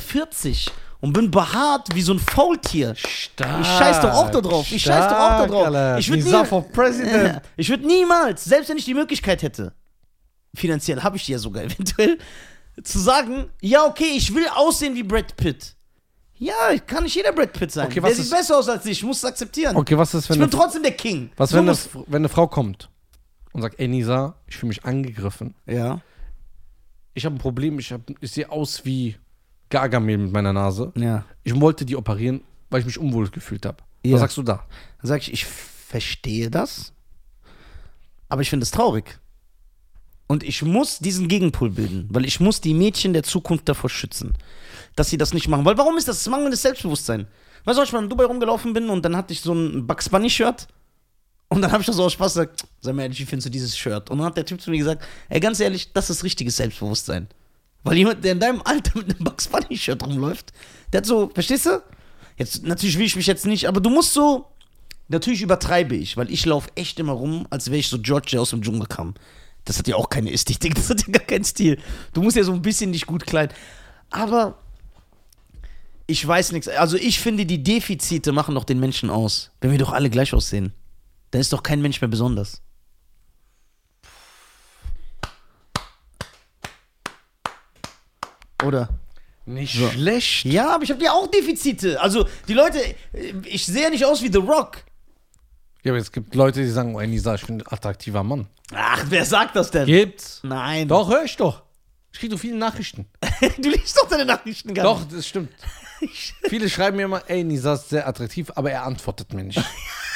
und 1.00 1.12
bin 1.12 1.30
behaart 1.30 1.88
wie 1.94 2.02
so 2.02 2.12
ein 2.12 2.18
Faultier. 2.18 2.94
Stark. 2.96 3.60
Ich 3.62 3.66
scheiß 3.66 4.00
doch 4.00 4.12
auch 4.12 4.30
da 4.30 4.40
drauf. 4.40 4.66
Ich 4.70 4.82
scheiß 4.82 5.08
doch 5.08 5.16
auch 5.18 5.38
da 5.38 5.46
drauf. 5.46 5.98
Ich 5.98 6.08
würde 6.10 6.22
nie, 6.24 7.32
ich 7.56 7.68
würde 7.68 7.86
niemals, 7.86 8.44
selbst 8.44 8.68
wenn 8.68 8.76
ich 8.76 8.84
die 8.84 8.94
Möglichkeit 8.94 9.42
hätte, 9.42 9.72
finanziell 10.54 11.00
habe 11.02 11.16
ich 11.16 11.24
die 11.26 11.32
ja 11.32 11.38
sogar 11.38 11.62
eventuell, 11.64 12.18
zu 12.82 12.98
sagen, 12.98 13.50
ja 13.60 13.84
okay, 13.84 14.12
ich 14.16 14.32
will 14.34 14.46
aussehen 14.54 14.94
wie 14.94 15.02
Brad 15.02 15.36
Pitt. 15.36 15.74
Ja, 16.40 16.54
kann 16.86 17.02
nicht 17.02 17.16
jeder 17.16 17.32
Brad 17.32 17.52
Pitt 17.52 17.72
sein. 17.72 17.86
Okay, 17.86 18.00
Der 18.00 18.10
sieht 18.14 18.24
ist- 18.24 18.30
besser 18.30 18.58
aus 18.58 18.68
als 18.68 18.84
ich, 18.86 18.92
ich 18.92 19.02
muss 19.02 19.18
es 19.18 19.24
akzeptieren. 19.24 19.76
Okay, 19.76 19.96
was 19.98 20.14
ist, 20.14 20.24
ich 20.24 20.30
wenn 20.30 20.38
bin 20.38 20.42
eine, 20.44 20.50
trotzdem 20.50 20.82
der 20.84 20.92
King. 20.92 21.30
was, 21.36 21.50
So 21.50 21.56
wenn, 21.56 21.68
eine, 21.68 21.78
wenn 22.06 22.16
eine 22.22 22.28
Frau 22.28 22.46
kommt 22.46 22.88
und 23.52 23.62
sagt, 23.62 23.80
ey 23.80 23.88
Nisa, 23.88 24.34
ich 24.46 24.56
fühle 24.56 24.68
mich 24.68 24.84
angegriffen. 24.84 25.54
ja, 25.66 26.00
Ich 27.18 27.24
habe 27.24 27.34
ein 27.34 27.38
Problem, 27.38 27.78
ich, 27.78 27.92
hab, 27.92 28.00
ich 28.20 28.30
sehe 28.30 28.50
aus 28.50 28.84
wie 28.84 29.16
Gargamel 29.70 30.18
mit 30.18 30.32
meiner 30.32 30.52
Nase. 30.52 30.92
ja. 30.96 31.24
Ich 31.42 31.60
wollte 31.60 31.84
die 31.84 31.96
operieren, 31.96 32.42
weil 32.70 32.80
ich 32.80 32.86
mich 32.86 32.98
unwohl 32.98 33.28
gefühlt 33.28 33.66
habe. 33.66 33.78
Ja. 34.04 34.14
Was 34.14 34.20
sagst 34.20 34.36
du 34.36 34.42
da? 34.42 34.64
Dann 35.00 35.08
sage 35.08 35.22
ich, 35.22 35.32
ich 35.32 35.44
verstehe 35.44 36.48
das, 36.48 36.92
aber 38.28 38.42
ich 38.42 38.50
finde 38.50 38.62
es 38.64 38.70
traurig. 38.70 39.18
Und 40.28 40.44
ich 40.44 40.62
muss 40.62 40.98
diesen 40.98 41.26
Gegenpol 41.26 41.70
bilden, 41.70 42.06
weil 42.10 42.24
ich 42.24 42.38
muss 42.38 42.60
die 42.60 42.74
Mädchen 42.74 43.14
der 43.14 43.22
Zukunft 43.22 43.68
davor 43.68 43.90
schützen, 43.90 44.36
dass 44.94 45.10
sie 45.10 45.16
das 45.16 45.34
nicht 45.34 45.48
machen. 45.48 45.64
Weil 45.64 45.78
warum 45.78 45.96
ist 45.96 46.06
das 46.06 46.28
mangelndes 46.28 46.62
Selbstbewusstsein? 46.62 47.26
Weißt 47.64 47.78
du, 47.78 47.80
als 47.80 47.88
ich 47.88 47.92
mal 47.94 48.04
in 48.04 48.10
Dubai 48.10 48.26
rumgelaufen 48.26 48.74
bin 48.74 48.90
und 48.90 49.04
dann 49.04 49.16
hatte 49.16 49.32
ich 49.32 49.40
so 49.40 49.54
ein 49.54 49.86
Bugs 49.86 50.08
Bunny 50.08 50.30
Shirt 50.30 50.68
und 51.48 51.62
dann 51.62 51.72
habe 51.72 51.82
ich 51.82 51.86
das 51.86 51.96
so 51.96 52.04
aus 52.04 52.12
Spaß 52.12 52.34
gesagt, 52.34 52.64
sag 52.80 52.94
mal 52.94 53.02
ehrlich, 53.02 53.20
wie 53.20 53.24
findest 53.24 53.46
du 53.46 53.50
dieses 53.50 53.76
Shirt? 53.76 54.10
Und 54.10 54.18
dann 54.18 54.26
hat 54.26 54.36
der 54.36 54.44
Typ 54.44 54.60
zu 54.60 54.70
mir 54.70 54.78
gesagt, 54.78 55.04
ey, 55.28 55.40
ganz 55.40 55.60
ehrlich, 55.60 55.92
das 55.92 56.10
ist 56.10 56.24
richtiges 56.24 56.56
Selbstbewusstsein. 56.56 57.28
Weil 57.84 57.96
jemand, 57.96 58.24
der 58.24 58.32
in 58.32 58.40
deinem 58.40 58.62
Alter 58.62 58.98
mit 58.98 59.10
einem 59.10 59.24
Bugs 59.24 59.48
Bunny 59.48 59.76
Shirt 59.76 60.02
rumläuft, 60.04 60.52
der 60.92 60.98
hat 60.98 61.06
so, 61.06 61.30
verstehst 61.32 61.66
du? 61.66 61.82
Jetzt, 62.36 62.64
natürlich 62.64 62.98
will 62.98 63.06
ich 63.06 63.16
mich 63.16 63.26
jetzt 63.26 63.46
nicht, 63.46 63.66
aber 63.66 63.80
du 63.80 63.90
musst 63.90 64.12
so, 64.12 64.46
Natürlich 65.08 65.40
übertreibe 65.40 65.96
ich, 65.96 66.16
weil 66.18 66.30
ich 66.30 66.44
laufe 66.44 66.70
echt 66.74 67.00
immer 67.00 67.12
rum, 67.12 67.46
als 67.48 67.68
wäre 67.68 67.78
ich 67.78 67.88
so 67.88 67.98
George, 67.98 68.28
der 68.32 68.42
aus 68.42 68.50
dem 68.50 68.62
Dschungel 68.62 68.86
kam. 68.86 69.14
Das 69.64 69.78
hat 69.78 69.88
ja 69.88 69.96
auch 69.96 70.10
keine 70.10 70.32
Ästhetik, 70.32 70.74
das 70.76 70.90
hat 70.90 71.06
ja 71.06 71.12
gar 71.12 71.24
keinen 71.24 71.44
Stil. 71.44 71.78
Du 72.12 72.22
musst 72.22 72.36
ja 72.36 72.44
so 72.44 72.52
ein 72.52 72.62
bisschen 72.62 72.92
dich 72.92 73.06
gut 73.06 73.26
kleiden. 73.26 73.56
Aber 74.10 74.58
ich 76.06 76.26
weiß 76.26 76.52
nichts. 76.52 76.68
Also 76.68 76.96
ich 76.96 77.20
finde, 77.20 77.46
die 77.46 77.62
Defizite 77.62 78.32
machen 78.32 78.54
doch 78.54 78.64
den 78.64 78.80
Menschen 78.80 79.08
aus. 79.08 79.50
Wenn 79.60 79.70
wir 79.70 79.78
doch 79.78 79.92
alle 79.92 80.10
gleich 80.10 80.34
aussehen, 80.34 80.72
dann 81.30 81.40
ist 81.40 81.52
doch 81.52 81.62
kein 81.62 81.80
Mensch 81.82 82.00
mehr 82.00 82.08
besonders. 82.08 82.62
Oder? 88.64 88.88
Nicht 89.46 89.74
So. 89.78 89.88
schlecht. 89.88 90.44
Ja, 90.44 90.74
aber 90.74 90.84
ich 90.84 90.90
habe 90.90 91.02
ja 91.02 91.12
auch 91.12 91.26
Defizite. 91.28 92.00
Also 92.00 92.28
die 92.48 92.54
Leute, 92.54 92.78
ich 93.44 93.64
sehe 93.64 93.84
ja 93.84 93.90
nicht 93.90 94.04
aus 94.04 94.20
wie 94.22 94.30
The 94.30 94.38
Rock. 94.38 94.78
Ja, 95.84 95.92
aber 95.92 95.98
es 96.00 96.12
gibt 96.12 96.34
Leute, 96.34 96.60
die 96.60 96.68
sagen, 96.68 96.94
oh, 96.94 97.00
ey 97.00 97.06
Nisa, 97.06 97.34
ich 97.34 97.46
bin 97.46 97.60
ein 97.60 97.66
attraktiver 97.66 98.22
Mann. 98.22 98.46
Ach, 98.74 99.04
wer 99.08 99.24
sagt 99.24 99.56
das 99.56 99.70
denn? 99.70 99.86
Gibt's. 99.86 100.40
Nein. 100.42 100.88
Doch, 100.88 101.08
hör 101.08 101.24
ich 101.24 101.36
doch. 101.36 101.62
Ich 102.12 102.18
kriege 102.18 102.32
so 102.34 102.38
viele 102.38 102.56
Nachrichten. 102.56 103.06
Du 103.58 103.70
liest 103.70 103.96
doch 103.96 104.08
deine 104.08 104.24
Nachrichten 104.24 104.74
gar 104.74 104.82
Doch, 104.82 105.04
das 105.08 105.26
stimmt. 105.26 105.50
Viele 106.48 106.68
schreiben 106.68 106.96
mir 106.96 107.04
immer, 107.04 107.22
ey, 107.28 107.42
Nisa 107.44 107.74
ist 107.74 107.88
sehr 107.88 108.06
attraktiv, 108.06 108.50
aber 108.54 108.70
er 108.70 108.84
antwortet 108.84 109.32
mir 109.32 109.44
nicht. 109.44 109.60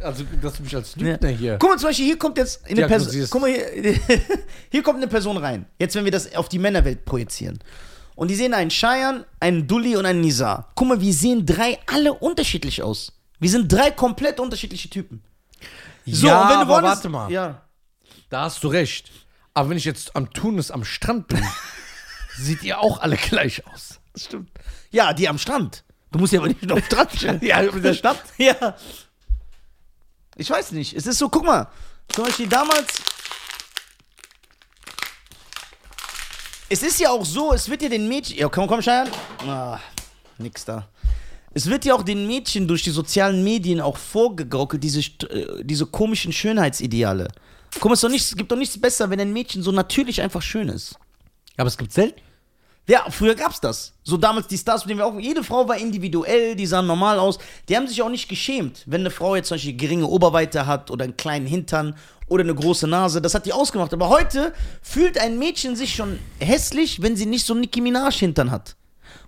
Also, 0.00 0.24
dass 0.42 0.54
du 0.54 0.62
mich 0.64 0.74
als 0.74 0.96
Lügner 0.96 1.28
hier. 1.28 1.56
Guck 1.58 1.70
mal, 1.70 1.78
zum 1.78 1.88
Beispiel, 1.90 2.06
hier 2.06 2.18
kommt 2.18 2.38
jetzt 2.38 2.64
eine 2.66 2.80
Person. 2.88 3.26
Guck 3.30 3.40
mal, 3.42 3.50
hier, 3.50 4.00
hier 4.70 4.82
kommt 4.82 4.96
eine 4.98 5.06
Person 5.08 5.36
rein. 5.36 5.66
Jetzt, 5.78 5.94
wenn 5.94 6.04
wir 6.04 6.10
das 6.12 6.34
auf 6.34 6.48
die 6.48 6.58
Männerwelt 6.58 7.04
projizieren. 7.04 7.58
Und 8.14 8.28
die 8.28 8.34
sehen 8.34 8.52
einen 8.52 8.70
Cheyenne, 8.70 9.24
einen 9.40 9.66
Dulli 9.66 9.96
und 9.96 10.04
einen 10.06 10.20
Nizar. 10.20 10.72
Guck 10.74 10.88
mal, 10.88 11.00
wir 11.00 11.12
sehen 11.14 11.46
drei 11.46 11.78
alle 11.86 12.12
unterschiedlich 12.12 12.82
aus. 12.82 13.12
Wir 13.38 13.48
sind 13.50 13.72
drei 13.72 13.90
komplett 13.90 14.38
unterschiedliche 14.40 14.90
Typen. 14.90 15.22
So, 16.04 16.26
ja, 16.26 16.42
und 16.42 16.48
wenn 16.48 16.54
du 16.56 16.60
aber 16.62 16.74
woanders- 16.74 16.96
warte 16.96 17.08
mal. 17.08 17.30
Ja. 17.30 17.62
Da 18.28 18.42
hast 18.42 18.62
du 18.64 18.68
recht. 18.68 19.10
Aber 19.54 19.70
wenn 19.70 19.76
ich 19.76 19.84
jetzt 19.84 20.16
am 20.16 20.30
Tunis 20.32 20.70
am 20.70 20.84
Strand 20.84 21.28
bin, 21.28 21.42
seht 22.38 22.62
ihr 22.64 22.80
auch 22.80 23.00
alle 23.00 23.16
gleich 23.16 23.66
aus. 23.66 24.00
Das 24.12 24.24
stimmt. 24.24 24.50
Ja, 24.90 25.12
die 25.12 25.28
am 25.28 25.38
Strand. 25.38 25.84
Du 26.10 26.18
musst 26.18 26.32
ja 26.32 26.40
aber 26.40 26.48
nicht 26.48 26.70
auf 26.70 26.84
Strand 26.84 27.12
stehen. 27.12 27.38
Ja, 27.42 27.60
in 27.60 27.82
der 27.82 27.94
Stadt. 27.94 28.22
Ja. 28.36 28.76
Ich 30.36 30.50
weiß 30.50 30.72
nicht. 30.72 30.94
Es 30.94 31.06
ist 31.06 31.18
so, 31.18 31.28
guck 31.28 31.44
mal. 31.44 31.68
Zum 32.08 32.24
Beispiel 32.24 32.48
damals. 32.48 33.02
Es 36.68 36.82
ist 36.82 37.00
ja 37.00 37.10
auch 37.10 37.24
so, 37.24 37.52
es 37.52 37.68
wird 37.68 37.82
ja 37.82 37.88
den 37.88 38.08
Mädchen. 38.08 38.38
Ja, 38.38 38.48
komm, 38.48 38.66
komm, 38.66 38.80
Scheiern. 38.80 39.10
Ah, 39.46 39.78
nix 40.38 40.64
da. 40.64 40.88
Es 41.54 41.66
wird 41.66 41.84
ja 41.84 41.94
auch 41.94 42.02
den 42.02 42.26
Mädchen 42.26 42.66
durch 42.66 42.82
die 42.82 42.90
sozialen 42.90 43.44
Medien 43.44 43.80
auch 43.80 43.98
vorgegaukelt, 43.98 44.82
diese, 44.82 45.00
äh, 45.00 45.62
diese 45.62 45.84
komischen 45.84 46.32
Schönheitsideale. 46.32 47.28
Guck 47.74 47.84
mal, 47.84 47.92
es, 47.92 48.00
doch 48.00 48.08
nicht, 48.08 48.24
es 48.24 48.36
gibt 48.36 48.50
doch 48.50 48.56
nichts 48.56 48.80
besser, 48.80 49.10
wenn 49.10 49.20
ein 49.20 49.32
Mädchen 49.32 49.62
so 49.62 49.70
natürlich 49.70 50.22
einfach 50.22 50.40
schön 50.40 50.68
ist. 50.68 50.96
Aber 51.58 51.68
es 51.68 51.76
gibt 51.76 51.92
selten. 51.92 52.20
Ja, 52.88 53.06
früher 53.10 53.34
gab's 53.36 53.60
das. 53.60 53.92
So 54.02 54.16
damals 54.16 54.48
die 54.48 54.58
Stars, 54.58 54.82
mit 54.84 54.90
denen 54.90 54.98
wir 55.00 55.06
auch. 55.06 55.18
Jede 55.18 55.44
Frau 55.44 55.68
war 55.68 55.76
individuell, 55.76 56.56
die 56.56 56.66
sahen 56.66 56.86
normal 56.86 57.18
aus. 57.18 57.38
Die 57.68 57.76
haben 57.76 57.86
sich 57.86 58.02
auch 58.02 58.08
nicht 58.08 58.28
geschämt, 58.28 58.82
wenn 58.86 59.02
eine 59.02 59.10
Frau 59.10 59.36
jetzt 59.36 59.48
zum 59.48 59.54
Beispiel 59.56 59.76
geringe 59.76 60.06
Oberweite 60.06 60.66
hat 60.66 60.90
oder 60.90 61.04
einen 61.04 61.16
kleinen 61.16 61.46
Hintern 61.46 61.94
oder 62.26 62.42
eine 62.42 62.54
große 62.54 62.88
Nase. 62.88 63.22
Das 63.22 63.34
hat 63.34 63.46
die 63.46 63.52
ausgemacht. 63.52 63.92
Aber 63.92 64.08
heute 64.08 64.52
fühlt 64.82 65.16
ein 65.18 65.38
Mädchen 65.38 65.76
sich 65.76 65.94
schon 65.94 66.18
hässlich, 66.40 67.00
wenn 67.02 67.14
sie 67.14 67.26
nicht 67.26 67.46
so 67.46 67.52
einen 67.54 67.60
Nicki 67.60 67.80
Minaj 67.80 68.18
Hintern 68.18 68.50
hat. 68.50 68.74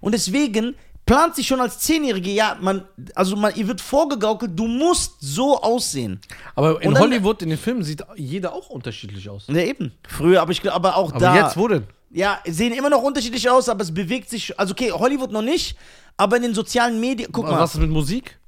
Und 0.01 0.13
deswegen 0.13 0.75
plant 1.07 1.37
sie 1.37 1.45
schon 1.45 1.61
als 1.61 1.79
Zehnjährige, 1.81 2.31
ja, 2.31 2.57
man, 2.61 2.83
also 3.15 3.37
man, 3.37 3.55
ihr 3.55 3.69
wird 3.69 3.81
vorgegaukelt, 3.81 4.59
du 4.59 4.67
musst 4.67 5.13
so 5.21 5.61
aussehen. 5.61 6.21
Aber 6.57 6.83
in 6.83 6.93
dann- 6.95 7.03
Hollywood, 7.03 7.43
in 7.43 7.51
den 7.51 7.59
Filmen, 7.59 7.85
sieht 7.85 8.03
jeder 8.17 8.53
auch 8.53 8.71
unterschiedlich 8.71 9.29
aus. 9.29 9.45
Ja, 9.49 9.57
eben. 9.61 9.93
Früher, 10.09 10.41
aber 10.43 10.51
ich 10.53 10.73
aber 10.73 10.97
auch 10.97 11.11
Aber 11.11 11.21
da. 11.21 11.37
jetzt, 11.37 11.57
wo 11.57 11.69
denn? 11.69 11.85
Ja, 12.15 12.41
sehen 12.47 12.73
immer 12.73 12.91
noch 12.91 13.03
unterschiedlich 13.03 13.51
aus, 13.51 13.69
aber 13.69 13.83
es 13.83 13.93
bewegt 13.93 14.31
sich. 14.31 14.57
Also, 14.59 14.71
okay, 14.73 14.93
Hollywood 14.93 15.33
noch 15.33 15.43
nicht, 15.43 15.77
aber 16.17 16.37
in 16.37 16.43
den 16.43 16.55
sozialen 16.55 17.01
Medien. 17.01 17.31
Guck 17.33 17.45
mal, 17.45 17.59
Was 17.59 17.75
ist 17.75 17.81
mit 17.81 17.91
Musik? 17.91 18.39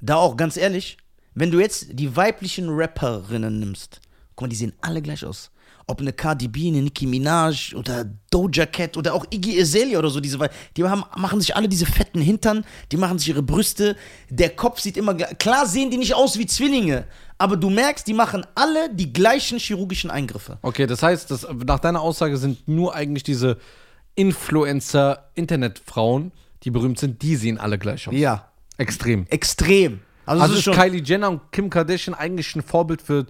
da 0.00 0.16
auch, 0.16 0.36
ganz 0.36 0.56
ehrlich, 0.56 0.98
wenn 1.34 1.50
du 1.50 1.58
jetzt 1.60 1.86
die 1.90 2.14
weiblichen 2.14 2.68
Rapperinnen 2.68 3.58
nimmst, 3.58 4.00
guck 4.36 4.42
mal, 4.42 4.48
die 4.48 4.56
sehen 4.56 4.74
alle 4.82 5.00
gleich 5.02 5.24
aus. 5.24 5.50
Ob 5.88 6.00
eine 6.00 6.12
Cardi 6.12 6.46
B, 6.48 6.68
eine 6.68 6.82
Nicki 6.82 7.06
Minaj 7.06 7.74
oder 7.74 8.04
Doja 8.30 8.66
Cat 8.66 8.96
oder 8.96 9.14
auch 9.14 9.24
Iggy 9.30 9.60
Azalea 9.60 9.98
oder 9.98 10.10
so, 10.10 10.20
diese, 10.20 10.38
die 10.76 10.84
haben, 10.84 11.02
machen 11.16 11.40
sich 11.40 11.56
alle 11.56 11.68
diese 11.68 11.86
fetten 11.86 12.20
Hintern, 12.20 12.64
die 12.92 12.96
machen 12.98 13.18
sich 13.18 13.30
ihre 13.30 13.42
Brüste, 13.42 13.96
der 14.28 14.50
Kopf 14.50 14.80
sieht 14.80 14.96
immer, 14.98 15.14
klar 15.14 15.66
sehen 15.66 15.90
die 15.90 15.96
nicht 15.96 16.14
aus 16.14 16.38
wie 16.38 16.46
Zwillinge, 16.46 17.04
aber 17.38 17.56
du 17.56 17.70
merkst, 17.70 18.06
die 18.06 18.12
machen 18.14 18.44
alle 18.54 18.94
die 18.94 19.12
gleichen 19.12 19.58
chirurgischen 19.58 20.10
Eingriffe. 20.10 20.58
Okay, 20.62 20.86
das 20.86 21.02
heißt, 21.02 21.30
dass, 21.30 21.46
nach 21.66 21.78
deiner 21.78 22.02
Aussage 22.02 22.36
sind 22.36 22.68
nur 22.68 22.94
eigentlich 22.94 23.22
diese 23.22 23.56
Influencer-Internetfrauen, 24.14 26.32
die 26.64 26.70
berühmt 26.70 26.98
sind, 26.98 27.22
die 27.22 27.36
sehen 27.36 27.56
alle 27.58 27.78
gleich 27.78 28.08
aus. 28.08 28.14
Ja, 28.14 28.50
Extrem. 28.76 29.26
extrem. 29.30 30.00
Also, 30.26 30.42
Also 30.42 30.54
das 30.54 30.66
ist 30.66 30.68
ist 30.68 30.76
Kylie 30.78 31.00
Jenner 31.02 31.30
und 31.30 31.50
Kim 31.52 31.70
Kardashian 31.70 32.14
eigentlich 32.14 32.54
ein 32.54 32.62
Vorbild 32.62 33.00
für 33.00 33.24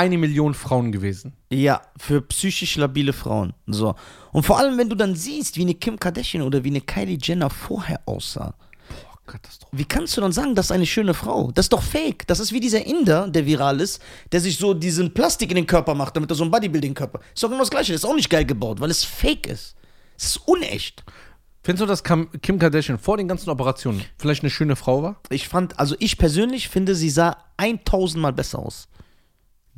eine 0.00 0.16
Million 0.16 0.54
Frauen 0.54 0.92
gewesen. 0.92 1.34
Ja, 1.50 1.82
für 1.98 2.22
psychisch 2.22 2.76
labile 2.76 3.12
Frauen. 3.12 3.52
So. 3.66 3.94
Und 4.32 4.44
vor 4.44 4.58
allem, 4.58 4.78
wenn 4.78 4.88
du 4.88 4.96
dann 4.96 5.14
siehst, 5.14 5.58
wie 5.58 5.62
eine 5.62 5.74
Kim 5.74 6.00
Kardashian 6.00 6.42
oder 6.42 6.64
wie 6.64 6.70
eine 6.70 6.80
Kylie 6.80 7.18
Jenner 7.20 7.50
vorher 7.50 8.00
aussah. 8.06 8.54
Boah, 8.88 9.18
Katastrophe. 9.26 9.76
Wie 9.76 9.84
kannst 9.84 10.16
du 10.16 10.22
dann 10.22 10.32
sagen, 10.32 10.54
das 10.54 10.66
ist 10.66 10.72
eine 10.72 10.86
schöne 10.86 11.12
Frau? 11.12 11.52
Das 11.52 11.66
ist 11.66 11.72
doch 11.74 11.82
fake. 11.82 12.26
Das 12.28 12.40
ist 12.40 12.50
wie 12.50 12.60
dieser 12.60 12.86
Inder, 12.86 13.28
der 13.28 13.44
viral 13.44 13.78
ist, 13.78 14.00
der 14.32 14.40
sich 14.40 14.56
so 14.56 14.72
diesen 14.72 15.12
Plastik 15.12 15.50
in 15.50 15.56
den 15.56 15.66
Körper 15.66 15.94
macht, 15.94 16.16
damit 16.16 16.30
er 16.30 16.34
so 16.34 16.44
einen 16.44 16.50
Bodybuilding-Körper. 16.50 17.20
Ist 17.34 17.42
doch 17.42 17.48
genau 17.48 17.60
das 17.60 17.70
Gleiche. 17.70 17.92
Das 17.92 18.02
ist 18.02 18.08
auch 18.08 18.16
nicht 18.16 18.30
geil 18.30 18.46
gebaut, 18.46 18.80
weil 18.80 18.90
es 18.90 19.04
fake 19.04 19.48
ist. 19.48 19.76
Es 20.16 20.24
ist 20.24 20.48
unecht. 20.48 21.04
Findest 21.62 21.82
du, 21.82 21.86
dass 21.86 22.02
Kim 22.02 22.58
Kardashian 22.58 22.98
vor 22.98 23.18
den 23.18 23.28
ganzen 23.28 23.50
Operationen 23.50 24.02
vielleicht 24.16 24.42
eine 24.42 24.48
schöne 24.48 24.76
Frau 24.76 25.02
war? 25.02 25.20
Ich 25.28 25.46
fand, 25.46 25.78
also 25.78 25.94
ich 25.98 26.16
persönlich 26.16 26.70
finde, 26.70 26.94
sie 26.94 27.10
sah 27.10 27.36
1000 27.58 28.22
Mal 28.22 28.32
besser 28.32 28.60
aus. 28.60 28.88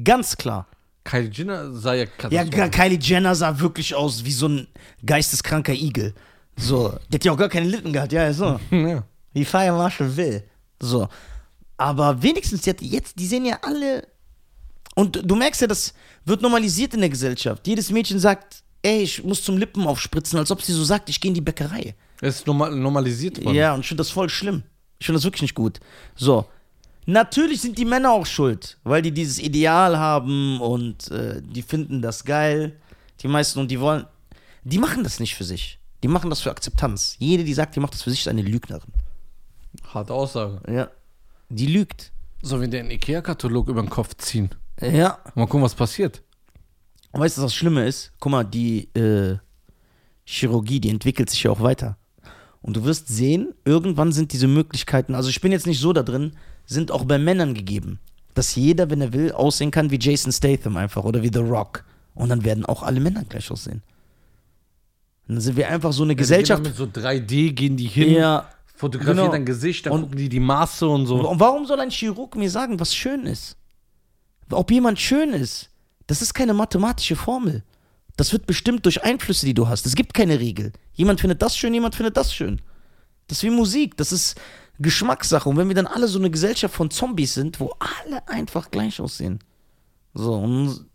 Ganz 0.02 0.36
klar. 0.36 0.66
Kylie 1.04 1.30
Jenner 1.30 1.72
sah 1.72 1.94
ja 1.94 2.06
Ja. 2.30 2.44
Kylie 2.68 2.98
Jenner 3.00 3.34
sah 3.34 3.58
wirklich 3.58 3.94
aus 3.94 4.24
wie 4.24 4.32
so 4.32 4.48
ein 4.48 4.68
geisteskranker 5.04 5.72
Igel. 5.72 6.14
So, 6.56 6.96
die 7.08 7.16
hat 7.16 7.24
ja 7.24 7.32
auch 7.32 7.36
gar 7.36 7.48
keine 7.48 7.66
Lippen 7.66 7.92
gehabt, 7.92 8.12
ja, 8.12 8.32
so. 8.32 8.60
ja. 8.70 9.04
Wie 9.32 9.44
Fire 9.44 9.72
Marshall 9.72 10.16
will. 10.16 10.44
So. 10.80 11.08
Aber 11.76 12.22
wenigstens, 12.22 12.62
die, 12.62 12.70
hat 12.70 12.80
jetzt, 12.82 13.18
die 13.18 13.26
sehen 13.26 13.44
ja 13.44 13.58
alle. 13.62 14.06
Und 14.94 15.22
du 15.24 15.34
merkst 15.34 15.62
ja, 15.62 15.66
das 15.66 15.94
wird 16.24 16.42
normalisiert 16.42 16.94
in 16.94 17.00
der 17.00 17.08
Gesellschaft. 17.08 17.66
Jedes 17.66 17.90
Mädchen 17.90 18.18
sagt, 18.18 18.62
ey, 18.82 19.02
ich 19.02 19.24
muss 19.24 19.42
zum 19.42 19.56
Lippen 19.56 19.86
aufspritzen, 19.86 20.38
als 20.38 20.50
ob 20.50 20.62
sie 20.62 20.72
so 20.72 20.84
sagt, 20.84 21.08
ich 21.08 21.20
gehe 21.20 21.30
in 21.30 21.34
die 21.34 21.40
Bäckerei. 21.40 21.94
Es 22.20 22.36
ist 22.36 22.46
normal, 22.46 22.70
normalisiert 22.72 23.42
worden. 23.42 23.56
Ja, 23.56 23.74
und 23.74 23.80
ich 23.80 23.88
finde 23.88 24.02
das 24.02 24.10
voll 24.10 24.28
schlimm. 24.28 24.62
Ich 25.00 25.06
finde 25.06 25.16
das 25.16 25.24
wirklich 25.24 25.42
nicht 25.42 25.54
gut. 25.54 25.80
So. 26.14 26.46
Natürlich 27.06 27.60
sind 27.60 27.78
die 27.78 27.84
Männer 27.84 28.12
auch 28.12 28.26
schuld, 28.26 28.78
weil 28.84 29.02
die 29.02 29.12
dieses 29.12 29.38
Ideal 29.38 29.98
haben 29.98 30.60
und 30.60 31.10
äh, 31.10 31.42
die 31.42 31.62
finden 31.62 32.00
das 32.00 32.24
geil. 32.24 32.80
Die 33.20 33.28
meisten 33.28 33.58
und 33.58 33.70
die 33.70 33.80
wollen. 33.80 34.06
Die 34.64 34.78
machen 34.78 35.02
das 35.02 35.18
nicht 35.18 35.34
für 35.34 35.44
sich. 35.44 35.78
Die 36.02 36.08
machen 36.08 36.30
das 36.30 36.40
für 36.40 36.50
Akzeptanz. 36.50 37.16
Jede, 37.18 37.44
die 37.44 37.54
sagt, 37.54 37.74
die 37.74 37.80
macht 37.80 37.94
das 37.94 38.02
für 38.02 38.10
sich, 38.10 38.20
ist 38.20 38.28
eine 38.28 38.42
Lügnerin. 38.42 38.90
Harte 39.92 40.14
Aussage. 40.14 40.60
Ja. 40.72 40.90
Die 41.48 41.66
lügt. 41.66 42.12
Sollen 42.42 42.62
wir 42.62 42.68
den 42.68 42.90
Ikea-Katalog 42.90 43.68
über 43.68 43.82
den 43.82 43.90
Kopf 43.90 44.16
ziehen? 44.16 44.50
Ja. 44.80 45.18
Mal 45.34 45.46
gucken, 45.46 45.62
was 45.62 45.74
passiert. 45.74 46.22
Und 47.12 47.20
weißt 47.20 47.36
du, 47.36 47.42
was 47.42 47.50
das 47.50 47.54
Schlimme 47.54 47.86
ist? 47.86 48.12
Guck 48.18 48.32
mal, 48.32 48.44
die 48.44 48.88
äh, 48.94 49.38
Chirurgie, 50.24 50.80
die 50.80 50.90
entwickelt 50.90 51.30
sich 51.30 51.42
ja 51.42 51.50
auch 51.50 51.60
weiter. 51.60 51.96
Und 52.62 52.76
du 52.76 52.84
wirst 52.84 53.08
sehen, 53.08 53.54
irgendwann 53.64 54.12
sind 54.12 54.32
diese 54.32 54.46
Möglichkeiten, 54.46 55.14
also 55.14 55.28
ich 55.28 55.40
bin 55.40 55.52
jetzt 55.52 55.66
nicht 55.66 55.80
so 55.80 55.92
da 55.92 56.02
drin, 56.02 56.36
sind 56.72 56.90
auch 56.90 57.04
bei 57.04 57.18
Männern 57.18 57.54
gegeben. 57.54 58.00
Dass 58.34 58.54
jeder, 58.56 58.90
wenn 58.90 59.00
er 59.00 59.12
will, 59.12 59.30
aussehen 59.32 59.70
kann 59.70 59.90
wie 59.90 59.98
Jason 60.00 60.32
Statham 60.32 60.76
einfach 60.76 61.04
oder 61.04 61.22
wie 61.22 61.30
The 61.32 61.40
Rock. 61.40 61.84
Und 62.14 62.28
dann 62.30 62.44
werden 62.44 62.64
auch 62.66 62.82
alle 62.82 62.98
Männer 63.00 63.24
gleich 63.24 63.50
aussehen. 63.50 63.82
Und 65.28 65.36
dann 65.36 65.40
sind 65.40 65.56
wir 65.56 65.68
einfach 65.68 65.92
so 65.92 66.02
eine 66.02 66.16
Gesellschaft. 66.16 66.62
Mit 66.62 66.74
so 66.74 66.84
3D 66.86 67.52
gehen 67.52 67.76
die 67.76 67.86
hin, 67.86 68.12
Ja. 68.14 68.48
fotografieren 68.74 69.16
Genau. 69.18 69.30
dein 69.32 69.44
Gesicht, 69.46 69.86
dann 69.86 69.92
Und- 69.92 70.00
gucken 70.02 70.18
die 70.18 70.28
die 70.28 70.40
Maße 70.40 70.86
und 70.88 71.06
so. 71.06 71.28
Und 71.28 71.40
warum 71.40 71.66
soll 71.66 71.80
ein 71.80 71.90
Chirurg 71.90 72.34
mir 72.36 72.50
sagen, 72.50 72.80
was 72.80 72.94
schön 72.94 73.26
ist? 73.26 73.56
Ob 74.50 74.70
jemand 74.70 74.98
schön 74.98 75.30
ist, 75.30 75.70
das 76.06 76.20
ist 76.20 76.34
keine 76.34 76.52
mathematische 76.54 77.16
Formel. 77.16 77.62
Das 78.16 78.32
wird 78.32 78.46
bestimmt 78.46 78.84
durch 78.84 79.02
Einflüsse, 79.04 79.46
die 79.46 79.54
du 79.54 79.68
hast. 79.68 79.86
Es 79.86 79.94
gibt 79.94 80.12
keine 80.12 80.38
Regel. 80.40 80.72
Jemand 80.92 81.20
findet 81.20 81.40
das 81.40 81.56
schön, 81.56 81.72
jemand 81.72 81.94
findet 81.94 82.16
das 82.16 82.34
schön. 82.34 82.60
Das 83.28 83.38
ist 83.38 83.44
wie 83.44 83.50
Musik, 83.50 83.96
das 83.96 84.12
ist 84.12 84.38
Geschmackssache. 84.78 85.48
Und 85.48 85.56
wenn 85.56 85.68
wir 85.68 85.74
dann 85.74 85.86
alle 85.86 86.08
so 86.08 86.18
eine 86.18 86.30
Gesellschaft 86.30 86.74
von 86.74 86.90
Zombies 86.90 87.34
sind, 87.34 87.60
wo 87.60 87.74
alle 87.78 88.26
einfach 88.28 88.70
gleich 88.70 89.00
aussehen. 89.00 89.38
So, 90.14 90.34
und 90.34 90.86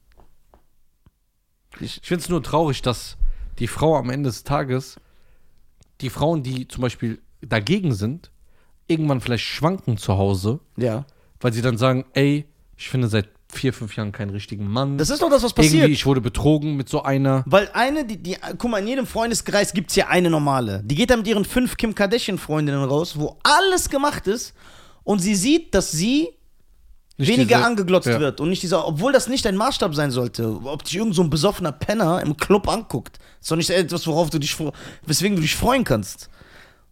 Ich 1.80 2.02
finde 2.04 2.24
es 2.24 2.30
nur 2.30 2.44
traurig, 2.44 2.82
dass 2.82 3.18
die 3.60 3.68
Frau 3.68 3.96
am 3.98 4.10
Ende 4.10 4.30
des 4.30 4.44
Tages, 4.44 5.00
die 6.02 6.10
Frauen, 6.10 6.44
die 6.44 6.68
zum 6.68 6.82
Beispiel 6.82 7.22
dagegen 7.42 7.94
sind, 7.94 8.32
irgendwann 8.88 9.22
vielleicht 9.22 9.46
schwanken 9.46 9.98
zu 9.98 10.18
Hause, 10.18 10.60
ja. 10.78 11.06
weil 11.40 11.54
sie 11.54 11.62
dann 11.62 11.78
sagen, 11.78 12.06
ey, 12.14 12.46
ich 12.78 12.90
finde 12.90 13.08
seit 13.08 13.30
vier, 13.52 13.74
fünf 13.74 13.96
Jahren 13.96 14.12
keinen 14.12 14.32
richtigen 14.32 14.68
Mann. 14.68 14.98
Das 14.98 15.10
ist 15.10 15.22
doch 15.22 15.30
das, 15.30 15.44
was 15.44 15.54
passiert. 15.54 15.76
Irgendwie, 15.76 15.94
ich 15.94 16.06
wurde 16.06 16.22
betrogen 16.22 16.76
mit 16.76 16.90
so 16.90 17.04
einer. 17.04 17.44
Weil 17.48 17.70
eine, 17.74 18.06
die, 18.06 18.18
die, 18.18 18.38
guck 18.58 18.70
mal, 18.72 18.80
in 18.80 18.88
jedem 18.88 19.08
Freundeskreis 19.08 19.74
gibt 19.74 19.90
es 19.90 19.96
ja 19.96 20.08
eine 20.08 20.30
normale. 20.30 20.82
Die 20.84 20.96
geht 20.96 21.10
dann 21.10 21.20
mit 21.20 21.28
ihren 21.28 21.46
fünf 21.46 21.78
Kim 21.78 21.96
Kardashian-Freundinnen 21.96 22.84
raus, 22.84 23.18
wo 23.18 23.38
alles 23.44 23.90
gemacht 23.90 24.28
ist 24.28 24.54
und 25.04 25.20
sie 25.20 25.36
sieht, 25.36 25.74
dass 25.74 25.92
sie 25.92 26.30
Nicht 27.18 27.30
weniger 27.30 27.56
diese- 27.58 27.66
angeglotzt 27.66 28.08
ja. 28.08 28.20
wird 28.20 28.42
und 28.42 28.50
nicht 28.50 28.62
dieser, 28.64 28.86
obwohl 28.88 29.12
das 29.14 29.28
nicht 29.28 29.48
ein 29.48 29.56
Maßstab 29.56 29.96
sein 29.96 30.12
sollte, 30.12 30.60
ob 30.64 30.84
dich 30.84 30.98
irgend 30.98 31.16
so 31.16 31.24
ein 31.24 31.30
besoffener 31.30 31.72
Penner 31.72 32.22
im 32.22 32.36
Club 32.38 32.68
anguckt. 32.68 33.18
ist 33.40 33.50
doch 33.50 33.56
nicht 33.56 33.70
etwas, 33.70 34.06
worauf 34.08 34.30
du 34.30 34.40
dich, 34.40 34.56
weswegen 35.06 35.36
du 35.38 35.42
dich 35.42 35.56
freuen 35.56 35.84
kannst. 35.84 36.30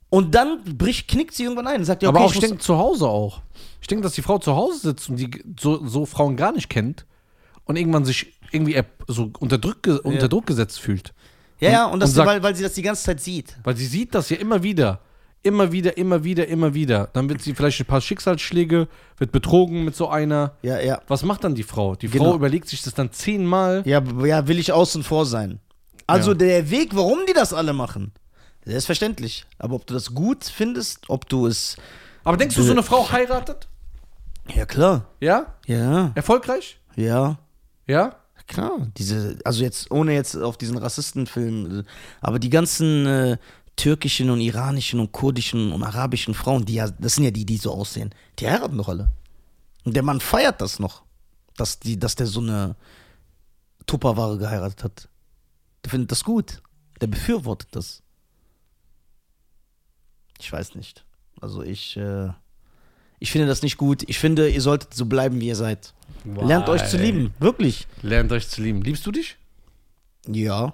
Und 0.09 0.33
dann 0.35 0.63
bricht, 0.77 1.07
knickt 1.07 1.33
sie 1.33 1.43
irgendwann 1.43 1.67
ein 1.67 1.79
und 1.79 1.85
sagt, 1.85 2.03
ja, 2.03 2.09
okay, 2.09 2.17
Aber 2.17 2.25
auch, 2.25 2.29
ich 2.31 2.35
ich 2.35 2.41
denke, 2.41 2.59
zu 2.59 2.77
Hause 2.77 3.07
auch. 3.07 3.41
Ich 3.81 3.87
denke, 3.87 4.03
dass 4.03 4.13
die 4.13 4.21
Frau 4.21 4.37
zu 4.39 4.55
Hause 4.55 4.79
sitzt 4.79 5.09
und 5.09 5.17
die 5.17 5.43
so, 5.59 5.85
so 5.85 6.05
Frauen 6.05 6.35
gar 6.35 6.51
nicht 6.53 6.69
kennt 6.69 7.05
und 7.65 7.75
irgendwann 7.75 8.05
sich 8.05 8.33
irgendwie 8.51 8.79
so 9.07 9.31
unter 9.39 9.57
Druck, 9.57 9.87
unter 10.03 10.27
Druck 10.29 10.45
gesetzt 10.47 10.79
fühlt. 10.79 11.13
ja, 11.59 11.71
ja, 11.71 11.85
und 11.85 11.99
das, 11.99 12.09
und 12.11 12.15
sagt- 12.15 12.27
weil, 12.27 12.43
weil 12.43 12.55
sie 12.55 12.63
das 12.63 12.73
die 12.73 12.81
ganze 12.81 13.03
Zeit 13.03 13.19
sieht. 13.19 13.57
Weil 13.63 13.75
sie 13.75 13.85
sieht 13.87 14.13
das 14.15 14.29
ja 14.29 14.37
immer 14.37 14.63
wieder. 14.63 14.99
Immer 15.43 15.71
wieder, 15.71 15.95
immer 15.97 16.23
wieder, 16.23 16.47
immer 16.47 16.73
wieder. 16.73 17.09
Dann 17.13 17.29
wird 17.29 17.39
sie 17.41 17.53
vielleicht 17.53 17.79
ein 17.79 17.85
paar 17.85 18.01
Schicksalsschläge, 18.01 18.87
wird 19.17 19.31
betrogen 19.31 19.85
mit 19.85 19.95
so 19.95 20.07
einer. 20.09 20.53
Ja, 20.63 20.79
ja. 20.79 21.01
Was 21.07 21.21
macht 21.23 21.43
dann 21.43 21.53
die 21.53 21.61
Frau? 21.61 21.95
Die 21.95 22.07
Genau. 22.07 22.25
Frau 22.31 22.35
überlegt 22.35 22.67
sich 22.67 22.81
das 22.81 22.95
dann 22.95 23.11
zehnmal. 23.11 23.83
Ja, 23.85 24.01
ja, 24.25 24.47
will 24.47 24.57
ich 24.57 24.71
außen 24.71 25.03
vor 25.03 25.27
sein. 25.27 25.59
Also 26.07 26.31
Ja. 26.31 26.37
der 26.37 26.71
Weg, 26.71 26.95
warum 26.95 27.19
die 27.27 27.33
das 27.33 27.53
alle 27.53 27.73
machen, 27.73 28.11
der 28.65 28.77
ist 28.77 28.85
verständlich. 28.85 29.45
Aber 29.57 29.75
ob 29.75 29.85
du 29.87 29.93
das 29.93 30.13
gut 30.13 30.43
findest, 30.43 31.09
ob 31.09 31.27
du 31.29 31.47
es. 31.47 31.77
Aber 32.23 32.37
denkst 32.37 32.55
du, 32.55 32.63
so 32.63 32.71
eine 32.71 32.83
Frau 32.83 33.11
heiratet? 33.11 33.67
Ja, 34.53 34.65
klar. 34.65 35.07
Ja? 35.19 35.55
Ja, 35.65 36.11
Erfolgreich? 36.15 36.79
ja. 36.95 37.37
Ja? 37.87 38.15
Klar, 38.47 38.87
diese, 38.95 39.39
also 39.43 39.63
jetzt, 39.63 39.89
ohne 39.89 40.13
jetzt 40.13 40.35
auf 40.35 40.55
diesen 40.57 40.77
Rassistenfilm, 40.77 41.83
aber 42.21 42.37
die 42.37 42.51
ganzen 42.51 43.07
äh, 43.07 43.37
türkischen 43.75 44.29
und 44.29 44.39
iranischen 44.39 44.99
und 44.99 45.11
kurdischen 45.11 45.71
und 45.71 45.81
arabischen 45.83 46.35
Frauen, 46.35 46.63
die 46.63 46.75
ja, 46.75 46.87
das 46.89 47.15
sind 47.15 47.23
ja 47.23 47.31
die, 47.31 47.45
die 47.45 47.57
so 47.57 47.71
aussehen, 47.71 48.13
die 48.37 48.47
heiraten 48.47 48.77
doch 48.77 48.87
alle. 48.87 49.09
Und 49.83 49.95
der 49.95 50.03
Mann 50.03 50.19
feiert 50.19 50.61
das 50.61 50.77
noch, 50.77 51.03
dass, 51.57 51.79
die, 51.79 51.97
dass 51.97 52.15
der 52.15 52.27
so 52.27 52.39
eine 52.39 52.75
Tupperware 53.87 54.37
geheiratet 54.37 54.83
hat. 54.83 55.09
Der 55.83 55.89
findet 55.91 56.11
das 56.11 56.23
gut. 56.23 56.61
Der 57.01 57.07
befürwortet 57.07 57.69
das. 57.71 58.03
Ich 60.39 60.51
weiß 60.51 60.75
nicht. 60.75 61.03
Also 61.41 61.61
ich, 61.63 61.97
äh, 61.97 62.29
ich 63.19 63.31
finde 63.31 63.47
das 63.47 63.61
nicht 63.61 63.77
gut. 63.77 64.03
Ich 64.07 64.19
finde, 64.19 64.49
ihr 64.49 64.61
solltet 64.61 64.93
so 64.93 65.05
bleiben, 65.05 65.39
wie 65.41 65.47
ihr 65.47 65.55
seid. 65.55 65.93
Lernt 66.23 66.69
euch 66.69 66.85
zu 66.87 66.97
lieben, 66.97 67.33
wirklich. 67.39 67.87
Lernt 68.01 68.31
euch 68.31 68.47
zu 68.49 68.61
lieben. 68.61 68.81
Liebst 68.81 69.05
du 69.05 69.11
dich? 69.11 69.37
Ja. 70.27 70.73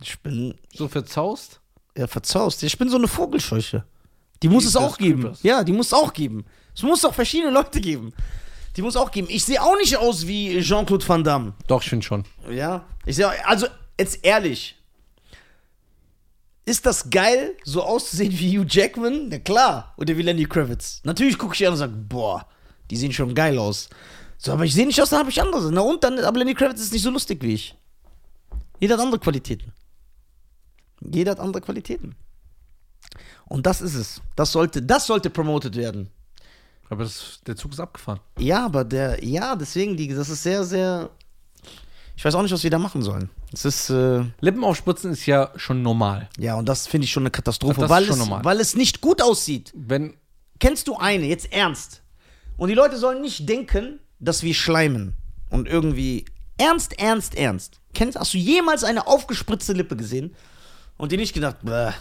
Ich 0.00 0.18
bin 0.20 0.54
So 0.72 0.88
verzaust? 0.88 1.60
ja, 1.96 2.06
verzaust. 2.06 2.62
Ich 2.62 2.78
bin 2.78 2.88
so 2.88 2.96
eine 2.96 3.08
Vogelscheuche. 3.08 3.84
Die 4.42 4.48
muss 4.48 4.64
es 4.64 4.76
auch 4.76 4.96
geben. 4.98 5.22
Creepers. 5.22 5.42
Ja, 5.42 5.64
die 5.64 5.72
muss 5.72 5.88
es 5.88 5.92
auch 5.94 6.12
geben. 6.12 6.44
Es 6.74 6.82
muss 6.82 7.00
doch 7.00 7.12
verschiedene 7.12 7.50
Leute 7.50 7.80
geben. 7.80 8.12
Die 8.76 8.82
muss 8.82 8.94
auch 8.96 9.10
geben. 9.10 9.26
Ich 9.30 9.44
sehe 9.44 9.60
auch 9.60 9.76
nicht 9.76 9.96
aus 9.96 10.28
wie 10.28 10.60
Jean-Claude 10.60 11.08
Van 11.08 11.24
Damme. 11.24 11.54
Doch, 11.66 11.82
ich 11.82 11.88
finde 11.88 12.06
schon. 12.06 12.24
Ja. 12.48 12.84
Ich 13.04 13.16
sehe, 13.16 13.28
also, 13.46 13.66
jetzt 13.98 14.24
ehrlich. 14.24 14.76
Ist 16.68 16.84
das 16.84 17.08
geil, 17.08 17.56
so 17.64 17.82
auszusehen 17.82 18.30
wie 18.30 18.58
Hugh 18.58 18.66
Jackman? 18.68 19.28
Na 19.30 19.38
klar. 19.38 19.94
Oder 19.96 20.14
wie 20.18 20.20
Lenny 20.20 20.44
Kravitz. 20.44 21.00
Natürlich 21.02 21.38
gucke 21.38 21.54
ich 21.54 21.66
an 21.66 21.72
und 21.72 21.78
sage, 21.78 21.94
boah, 21.94 22.46
die 22.90 22.96
sehen 22.98 23.10
schon 23.10 23.34
geil 23.34 23.58
aus. 23.58 23.88
So, 24.36 24.52
aber 24.52 24.66
ich 24.66 24.74
sehe 24.74 24.86
nicht 24.86 25.00
aus, 25.00 25.08
dann 25.08 25.20
habe 25.20 25.30
ich 25.30 25.40
andere. 25.40 25.72
Na 25.72 25.80
und 25.80 26.04
dann, 26.04 26.18
aber 26.18 26.38
Lenny 26.40 26.52
Kravitz 26.52 26.82
ist 26.82 26.92
nicht 26.92 27.00
so 27.00 27.08
lustig 27.08 27.42
wie 27.42 27.54
ich. 27.54 27.74
Jeder 28.80 28.96
hat 28.96 29.00
andere 29.00 29.18
Qualitäten. 29.18 29.72
Jeder 31.00 31.30
hat 31.30 31.40
andere 31.40 31.62
Qualitäten. 31.62 32.14
Und 33.46 33.64
das 33.64 33.80
ist 33.80 33.94
es. 33.94 34.20
Das 34.36 34.52
sollte, 34.52 34.82
das 34.82 35.06
sollte 35.06 35.30
promoted 35.30 35.74
werden. 35.74 36.10
Aber 36.90 37.04
das, 37.04 37.40
der 37.46 37.56
Zug 37.56 37.72
ist 37.72 37.80
abgefahren. 37.80 38.20
Ja, 38.38 38.66
aber 38.66 38.84
der, 38.84 39.24
ja, 39.24 39.56
deswegen, 39.56 39.96
die, 39.96 40.08
das 40.08 40.28
ist 40.28 40.42
sehr, 40.42 40.64
sehr. 40.64 41.08
Ich 42.18 42.24
weiß 42.24 42.34
auch 42.34 42.42
nicht, 42.42 42.50
was 42.50 42.64
wir 42.64 42.70
da 42.70 42.80
machen 42.80 43.00
sollen. 43.00 43.30
Es 43.52 43.64
ist, 43.64 43.90
äh, 43.90 44.24
Lippenaufspritzen 44.40 45.12
ist 45.12 45.24
ja 45.26 45.52
schon 45.54 45.82
normal. 45.82 46.28
ja, 46.36 46.56
und 46.56 46.68
das 46.68 46.88
finde 46.88 47.04
ich 47.04 47.12
schon 47.12 47.22
eine 47.22 47.30
Katastrophe, 47.30 47.76
Das 47.76 47.84
ist 47.84 47.90
weil, 47.90 48.04
schon 48.06 48.14
es, 48.14 48.18
normal. 48.18 48.44
weil 48.44 48.58
es 48.58 48.74
nicht 48.74 49.00
gut 49.00 49.22
aussieht. 49.22 49.72
Wenn, 49.76 50.14
Kennst 50.58 50.88
du 50.88 50.96
eine, 50.96 51.26
jetzt 51.26 51.52
ernst? 51.52 52.02
Und 52.56 52.70
die 52.70 52.74
Leute 52.74 52.96
sollen 52.98 53.22
nicht 53.22 53.48
denken, 53.48 54.00
dass 54.18 54.42
wir 54.42 54.52
schleimen. 54.52 55.14
Und 55.48 55.68
irgendwie 55.68 56.24
ernst, 56.56 56.98
ernst, 56.98 57.36
ernst. 57.36 57.78
Kennst, 57.94 58.18
hast 58.18 58.34
du 58.34 58.38
jemals 58.38 58.82
eine 58.82 59.06
aufgespritzte 59.06 59.72
Lippe 59.72 59.94
gesehen 59.94 60.34
und 60.96 61.12
dir 61.12 61.18
nicht 61.18 61.34
gedacht, 61.34 61.58
Bäh. 61.62 61.92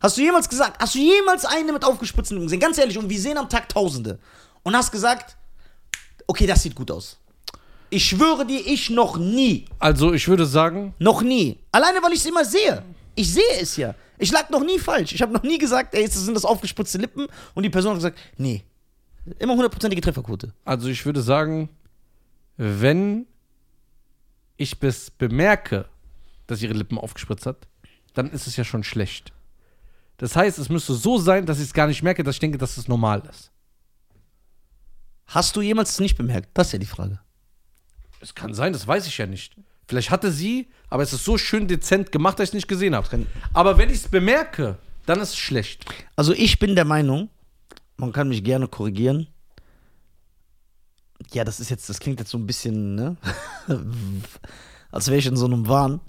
Hast 0.00 0.16
du 0.16 0.22
jemals 0.22 0.48
gesagt, 0.48 0.80
hast 0.80 0.94
du 0.94 1.00
jemals 1.00 1.44
eine 1.44 1.74
mit 1.74 1.84
aufgespritzten 1.84 2.38
Lippen 2.38 2.46
gesehen? 2.46 2.60
Ganz 2.60 2.78
ehrlich, 2.78 2.96
und 2.96 3.10
wir 3.10 3.20
sehen 3.20 3.36
am 3.36 3.50
Tag 3.50 3.68
Tausende. 3.68 4.18
Und 4.62 4.74
hast 4.74 4.90
gesagt, 4.90 5.36
okay, 6.26 6.46
das 6.46 6.62
sieht 6.62 6.74
gut 6.74 6.90
aus. 6.90 7.17
Ich 7.90 8.04
schwöre 8.04 8.46
dir, 8.46 8.60
ich 8.66 8.90
noch 8.90 9.16
nie. 9.16 9.64
also 9.78 10.12
ich 10.12 10.28
würde 10.28 10.46
sagen, 10.46 10.94
Noch 10.98 11.22
nie. 11.22 11.58
Alleine, 11.72 12.02
weil 12.02 12.12
ich 12.12 12.20
es 12.20 12.26
immer 12.26 12.44
sehe. 12.44 12.82
Ich 13.14 13.32
sehe 13.32 13.60
es 13.60 13.76
ja. 13.76 13.94
Ich 14.18 14.30
lag 14.30 14.50
noch 14.50 14.64
nie 14.64 14.78
falsch. 14.78 15.12
Ich 15.12 15.22
habe 15.22 15.32
noch 15.32 15.42
nie 15.42 15.58
gesagt, 15.58 15.94
ey, 15.94 16.04
das 16.04 16.14
sind 16.14 16.34
das 16.34 16.44
aufgespritzte 16.44 16.98
Lippen. 16.98 17.26
Und 17.54 17.62
die 17.62 17.70
Person 17.70 17.92
hat 17.92 17.98
gesagt, 17.98 18.18
nee. 18.36 18.62
Immer 19.38 19.54
hundertprozentige 19.54 20.00
Trefferquote. 20.02 20.52
also 20.64 20.88
ich 20.88 21.04
würde 21.04 21.20
sagen, 21.22 21.68
wenn 22.56 23.26
ich 24.56 24.78
bis 24.80 25.10
bemerke, 25.10 25.86
dass 26.46 26.62
ihre 26.62 26.74
Lippen 26.74 26.98
aufgespritzt 26.98 27.46
hat, 27.46 27.68
dann 28.14 28.30
ist 28.30 28.46
es 28.46 28.56
ja 28.56 28.64
schon 28.64 28.82
schlecht. 28.84 29.32
Das 30.16 30.34
heißt, 30.34 30.58
es 30.58 30.68
müsste 30.68 30.94
so 30.94 31.18
sein, 31.18 31.46
dass 31.46 31.58
ich 31.58 31.64
es 31.66 31.72
gar 31.74 31.86
nicht 31.86 32.02
merke, 32.02 32.24
dass 32.24 32.36
ich 32.36 32.40
denke, 32.40 32.58
dass 32.58 32.76
es 32.76 32.88
normal 32.88 33.22
ist. 33.30 33.52
Hast 35.26 35.54
du 35.54 35.60
jemals 35.60 35.90
es 35.90 36.00
nicht 36.00 36.16
bemerkt? 36.16 36.48
Das 36.54 36.68
ist 36.68 36.72
ja 36.72 36.78
die 36.78 36.86
Frage. 36.86 37.20
Es 38.20 38.34
kann 38.34 38.54
sein, 38.54 38.72
das 38.72 38.86
weiß 38.86 39.06
ich 39.06 39.18
ja 39.18 39.26
nicht. 39.26 39.56
Vielleicht 39.86 40.10
hatte 40.10 40.30
sie, 40.30 40.68
aber 40.90 41.02
es 41.02 41.12
ist 41.12 41.24
so 41.24 41.38
schön 41.38 41.66
dezent 41.66 42.12
gemacht, 42.12 42.38
dass 42.38 42.44
ich 42.44 42.50
es 42.50 42.54
nicht 42.54 42.68
gesehen 42.68 42.94
habe. 42.94 43.26
Aber 43.54 43.78
wenn 43.78 43.88
ich 43.88 43.96
es 43.96 44.08
bemerke, 44.08 44.78
dann 45.06 45.20
ist 45.20 45.30
es 45.30 45.38
schlecht. 45.38 45.84
Also 46.16 46.32
ich 46.32 46.58
bin 46.58 46.74
der 46.74 46.84
Meinung, 46.84 47.30
man 47.96 48.12
kann 48.12 48.28
mich 48.28 48.44
gerne 48.44 48.68
korrigieren. 48.68 49.28
Ja, 51.32 51.44
das 51.44 51.60
ist 51.60 51.70
jetzt, 51.70 51.88
das 51.88 52.00
klingt 52.00 52.20
jetzt 52.20 52.30
so 52.30 52.38
ein 52.38 52.46
bisschen, 52.46 52.94
ne? 52.94 53.16
Als 54.90 55.08
wäre 55.08 55.18
ich 55.18 55.26
in 55.26 55.36
so 55.36 55.46
einem 55.46 55.68
Wahn. 55.68 56.00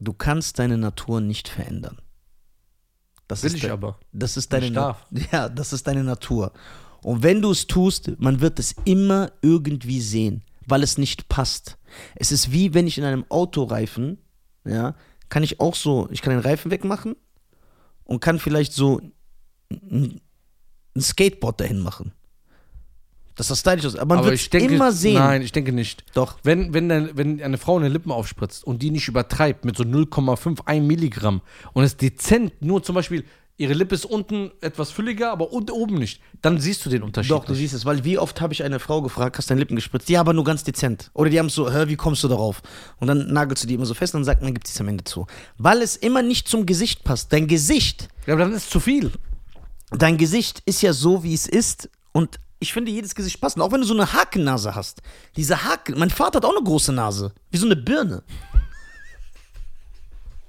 Du 0.00 0.12
kannst 0.12 0.58
deine 0.58 0.78
Natur 0.78 1.20
nicht 1.20 1.48
verändern. 1.48 1.98
Das 3.28 3.42
Will 3.42 3.54
ist 3.54 3.62
ich 3.62 3.70
aber. 3.70 3.98
Das 4.12 4.36
ist 4.36 4.52
deine 4.52 4.66
Ich 4.66 4.72
darf. 4.72 5.06
Ja, 5.32 5.48
das 5.48 5.72
ist 5.72 5.86
deine 5.86 6.02
Natur. 6.02 6.52
Und 7.02 7.22
wenn 7.22 7.42
du 7.42 7.50
es 7.50 7.66
tust, 7.66 8.12
man 8.18 8.40
wird 8.40 8.58
es 8.58 8.74
immer 8.84 9.32
irgendwie 9.42 10.00
sehen, 10.00 10.42
weil 10.66 10.82
es 10.82 10.98
nicht 10.98 11.28
passt. 11.28 11.78
Es 12.16 12.32
ist 12.32 12.52
wie 12.52 12.74
wenn 12.74 12.86
ich 12.86 12.98
in 12.98 13.04
einem 13.04 13.24
Autoreifen, 13.28 14.18
ja, 14.64 14.94
kann 15.28 15.42
ich 15.42 15.60
auch 15.60 15.74
so, 15.74 16.08
ich 16.10 16.22
kann 16.22 16.32
den 16.32 16.42
Reifen 16.42 16.70
wegmachen 16.70 17.16
und 18.04 18.20
kann 18.20 18.38
vielleicht 18.38 18.72
so 18.72 19.00
ein 19.70 20.20
Skateboard 20.98 21.60
dahin 21.60 21.80
machen. 21.80 22.12
Dass 23.36 23.48
das 23.48 23.60
stylisch 23.60 23.84
ist. 23.84 23.98
Aber 23.98 24.16
man 24.16 24.24
wird 24.24 24.34
es 24.34 24.48
immer 24.48 24.92
sehen. 24.92 25.14
Nein, 25.14 25.40
ich 25.40 25.52
denke 25.52 25.72
nicht. 25.72 26.04
Doch. 26.12 26.38
Wenn, 26.42 26.74
wenn, 26.74 26.90
dein, 26.90 27.16
wenn 27.16 27.40
eine 27.42 27.56
Frau 27.56 27.78
eine 27.78 27.88
Lippen 27.88 28.12
aufspritzt 28.12 28.64
und 28.64 28.82
die 28.82 28.90
nicht 28.90 29.08
übertreibt 29.08 29.64
mit 29.64 29.76
so 29.76 29.84
0,5, 29.84 30.66
1 30.66 30.86
Milligramm 30.86 31.40
und 31.72 31.84
es 31.84 31.96
dezent 31.96 32.60
nur 32.60 32.82
zum 32.82 32.96
Beispiel, 32.96 33.24
ihre 33.60 33.74
Lippe 33.74 33.94
ist 33.94 34.06
unten 34.06 34.50
etwas 34.62 34.90
fülliger, 34.90 35.30
aber 35.30 35.52
unten 35.52 35.72
oben 35.72 35.96
nicht, 35.96 36.22
dann 36.40 36.58
siehst 36.58 36.84
du 36.84 36.88
den 36.88 37.02
Unterschied. 37.02 37.30
Doch, 37.30 37.44
du 37.44 37.54
siehst 37.54 37.74
es, 37.74 37.84
weil 37.84 38.04
wie 38.04 38.16
oft 38.16 38.40
habe 38.40 38.54
ich 38.54 38.62
eine 38.62 38.78
Frau 38.78 39.02
gefragt, 39.02 39.36
hast 39.36 39.50
du 39.50 39.52
deine 39.52 39.60
Lippen 39.60 39.76
gespritzt? 39.76 40.08
Ja, 40.08 40.20
aber 40.20 40.32
nur 40.32 40.44
ganz 40.44 40.64
dezent. 40.64 41.10
Oder 41.12 41.28
die 41.28 41.38
haben 41.38 41.50
so, 41.50 41.70
hör, 41.70 41.86
wie 41.88 41.96
kommst 41.96 42.24
du 42.24 42.28
darauf? 42.28 42.62
Und 43.00 43.08
dann 43.08 43.30
nagelst 43.30 43.62
du 43.62 43.68
die 43.68 43.74
immer 43.74 43.84
so 43.84 43.92
fest 43.92 44.14
und 44.14 44.20
dann 44.20 44.24
sagt 44.24 44.40
man, 44.42 44.54
gibt 44.54 44.66
es 44.66 44.80
am 44.80 44.88
Ende 44.88 45.04
zu. 45.04 45.26
Weil 45.58 45.82
es 45.82 45.96
immer 45.96 46.22
nicht 46.22 46.48
zum 46.48 46.64
Gesicht 46.64 47.04
passt. 47.04 47.34
Dein 47.34 47.48
Gesicht, 47.48 48.08
ja, 48.26 48.32
aber 48.32 48.44
dann 48.44 48.52
ist 48.54 48.64
es 48.64 48.70
zu 48.70 48.80
viel. 48.80 49.12
dein 49.90 50.16
Gesicht 50.16 50.62
ist 50.64 50.80
ja 50.80 50.94
so, 50.94 51.22
wie 51.22 51.34
es 51.34 51.46
ist 51.46 51.90
und 52.12 52.40
ich 52.60 52.72
finde 52.72 52.90
jedes 52.90 53.14
Gesicht 53.14 53.42
passend. 53.42 53.62
Auch 53.62 53.72
wenn 53.72 53.82
du 53.82 53.86
so 53.86 53.94
eine 53.94 54.10
Hakennase 54.10 54.74
hast. 54.74 55.02
Diese 55.36 55.64
Haken, 55.64 55.98
mein 55.98 56.10
Vater 56.10 56.38
hat 56.38 56.44
auch 56.46 56.56
eine 56.56 56.64
große 56.64 56.92
Nase. 56.92 57.32
Wie 57.50 57.58
so 57.58 57.66
eine 57.66 57.76
Birne. 57.76 58.22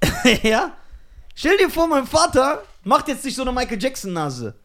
ja? 0.43 0.77
Stell 1.35 1.57
dir 1.57 1.69
vor, 1.69 1.87
mein 1.87 2.05
Vater 2.07 2.63
macht 2.83 3.07
jetzt 3.07 3.25
nicht 3.25 3.35
so 3.35 3.41
eine 3.41 3.51
Michael 3.51 3.81
Jackson 3.81 4.13
Nase. 4.13 4.55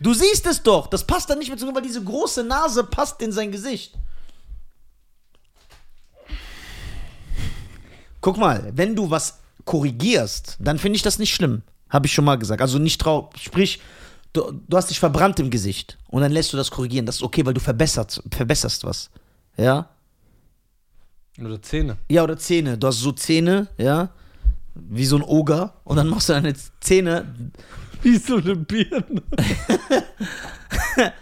Du 0.00 0.12
siehst 0.12 0.46
es 0.46 0.62
doch. 0.62 0.88
Das 0.88 1.06
passt 1.06 1.30
dann 1.30 1.38
nicht 1.38 1.48
mehr 1.48 1.56
zu, 1.56 1.72
weil 1.74 1.82
diese 1.82 2.02
große 2.02 2.44
Nase 2.44 2.84
passt 2.84 3.22
in 3.22 3.32
sein 3.32 3.50
Gesicht. 3.50 3.94
Guck 8.20 8.36
mal, 8.36 8.72
wenn 8.74 8.96
du 8.96 9.10
was 9.10 9.38
korrigierst, 9.64 10.56
dann 10.58 10.78
finde 10.78 10.96
ich 10.96 11.02
das 11.02 11.18
nicht 11.18 11.34
schlimm. 11.34 11.62
Habe 11.88 12.06
ich 12.06 12.12
schon 12.12 12.24
mal 12.24 12.36
gesagt. 12.36 12.60
Also 12.60 12.78
nicht 12.78 13.00
trau. 13.00 13.30
Sprich, 13.40 13.80
du, 14.32 14.52
du 14.66 14.76
hast 14.76 14.90
dich 14.90 14.98
verbrannt 14.98 15.38
im 15.38 15.50
Gesicht 15.50 15.96
und 16.08 16.22
dann 16.22 16.32
lässt 16.32 16.52
du 16.52 16.56
das 16.56 16.70
korrigieren. 16.70 17.06
Das 17.06 17.16
ist 17.16 17.22
okay, 17.22 17.46
weil 17.46 17.54
du 17.54 17.60
verbessert, 17.60 18.22
verbesserst 18.30 18.84
was. 18.84 19.10
Ja? 19.56 19.88
Oder 21.40 21.60
Zähne. 21.62 21.98
Ja, 22.10 22.24
oder 22.24 22.36
Zähne. 22.36 22.76
Du 22.76 22.86
hast 22.86 23.00
so 23.00 23.12
Zähne, 23.12 23.68
ja, 23.78 24.10
wie 24.88 25.04
so 25.04 25.16
ein 25.16 25.22
Oger 25.22 25.74
und 25.84 25.96
dann 25.96 26.08
machst 26.08 26.28
du 26.28 26.34
deine 26.34 26.54
Zähne. 26.80 27.34
Wie 28.02 28.16
so 28.16 28.36
eine 28.36 28.56
Birne. 28.56 29.22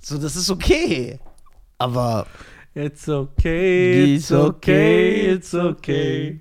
So, 0.00 0.16
das 0.16 0.36
ist 0.36 0.48
okay. 0.48 1.20
Aber 1.76 2.26
It's 2.74 3.08
okay, 3.08 4.14
it's 4.14 4.30
okay, 4.30 5.32
it's 5.34 5.52
okay. 5.52 6.40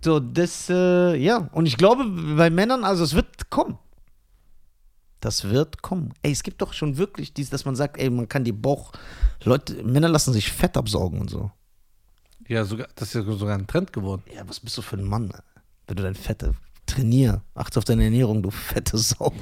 so, 0.00 0.20
das, 0.20 0.70
äh, 0.70 1.16
ja. 1.16 1.48
Und 1.52 1.66
ich 1.66 1.76
glaube, 1.76 2.04
bei 2.36 2.48
Männern, 2.48 2.84
also 2.84 3.02
es 3.02 3.14
wird 3.14 3.50
kommen. 3.50 3.76
Das 5.20 5.50
wird 5.50 5.82
kommen. 5.82 6.14
Ey, 6.22 6.30
es 6.30 6.44
gibt 6.44 6.62
doch 6.62 6.72
schon 6.72 6.96
wirklich 6.96 7.34
dies, 7.34 7.50
dass 7.50 7.64
man 7.64 7.74
sagt, 7.74 7.98
ey, 7.98 8.08
man 8.08 8.28
kann 8.28 8.44
die 8.44 8.52
Bauch. 8.52 8.92
Leute, 9.42 9.82
Männer 9.82 10.08
lassen 10.08 10.32
sich 10.32 10.52
Fett 10.52 10.76
absaugen 10.76 11.20
und 11.20 11.28
so. 11.28 11.50
Ja, 12.46 12.64
sogar, 12.64 12.86
das 12.94 13.08
ist 13.08 13.26
ja 13.26 13.32
sogar 13.36 13.58
ein 13.58 13.66
Trend 13.66 13.92
geworden. 13.92 14.22
Ja, 14.32 14.48
was 14.48 14.60
bist 14.60 14.78
du 14.78 14.82
für 14.82 14.96
ein 14.96 15.04
Mann, 15.04 15.30
ey? 15.30 15.40
Wenn 15.88 15.96
du 15.96 16.02
dein 16.02 16.14
Fette 16.14 16.54
trainier. 16.86 17.42
Achte 17.54 17.78
auf 17.78 17.84
deine 17.84 18.04
Ernährung, 18.04 18.42
du 18.42 18.50
fette 18.50 18.96
Sau. 18.98 19.32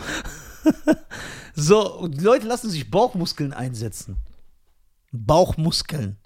so, 1.55 1.99
und 1.99 2.19
die 2.19 2.25
Leute 2.25 2.47
lassen 2.47 2.71
sich 2.71 2.91
Bauchmuskeln 2.91 3.53
einsetzen. 3.53 4.17
Bauchmuskeln. 5.13 6.17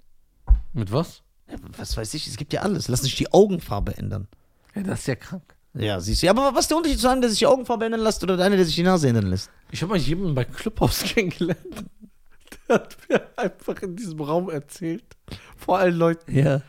Mit 0.73 0.91
was? 0.91 1.23
Ja, 1.49 1.57
was 1.77 1.97
weiß 1.97 2.13
ich, 2.13 2.27
es 2.27 2.37
gibt 2.37 2.53
ja 2.53 2.61
alles. 2.61 2.87
Lassen 2.87 3.03
sich 3.03 3.15
die 3.15 3.31
Augenfarbe 3.33 3.97
ändern. 3.97 4.27
Ja, 4.75 4.83
das 4.83 5.01
ist 5.01 5.07
ja 5.07 5.15
krank. 5.15 5.43
Ja, 5.73 5.99
siehst 5.99 6.21
du. 6.21 6.25
Ja, 6.25 6.33
aber 6.33 6.53
was 6.53 6.65
ist 6.65 6.71
der 6.71 6.77
Unterschied 6.77 6.99
zu 6.99 7.09
einem, 7.09 7.21
der 7.21 7.29
sich 7.29 7.39
die 7.39 7.47
Augenfarbe 7.47 7.85
ändern 7.85 8.01
lässt 8.01 8.23
oder 8.23 8.33
einer, 8.43 8.55
der 8.57 8.65
sich 8.65 8.75
die 8.75 8.83
Nase 8.83 9.07
ändern 9.07 9.27
lässt? 9.27 9.49
Ich 9.71 9.81
habe 9.81 9.91
mal 9.91 9.99
jemanden 9.99 10.35
bei 10.35 10.45
Clubhouse 10.45 11.03
kennengelernt. 11.03 11.85
Der 12.67 12.75
hat 12.75 12.97
mir 13.09 13.21
einfach 13.37 13.81
in 13.81 13.95
diesem 13.95 14.19
Raum 14.21 14.49
erzählt. 14.49 15.05
Vor 15.57 15.77
allen 15.77 15.95
Leuten. 15.95 16.35
Ja. 16.35 16.61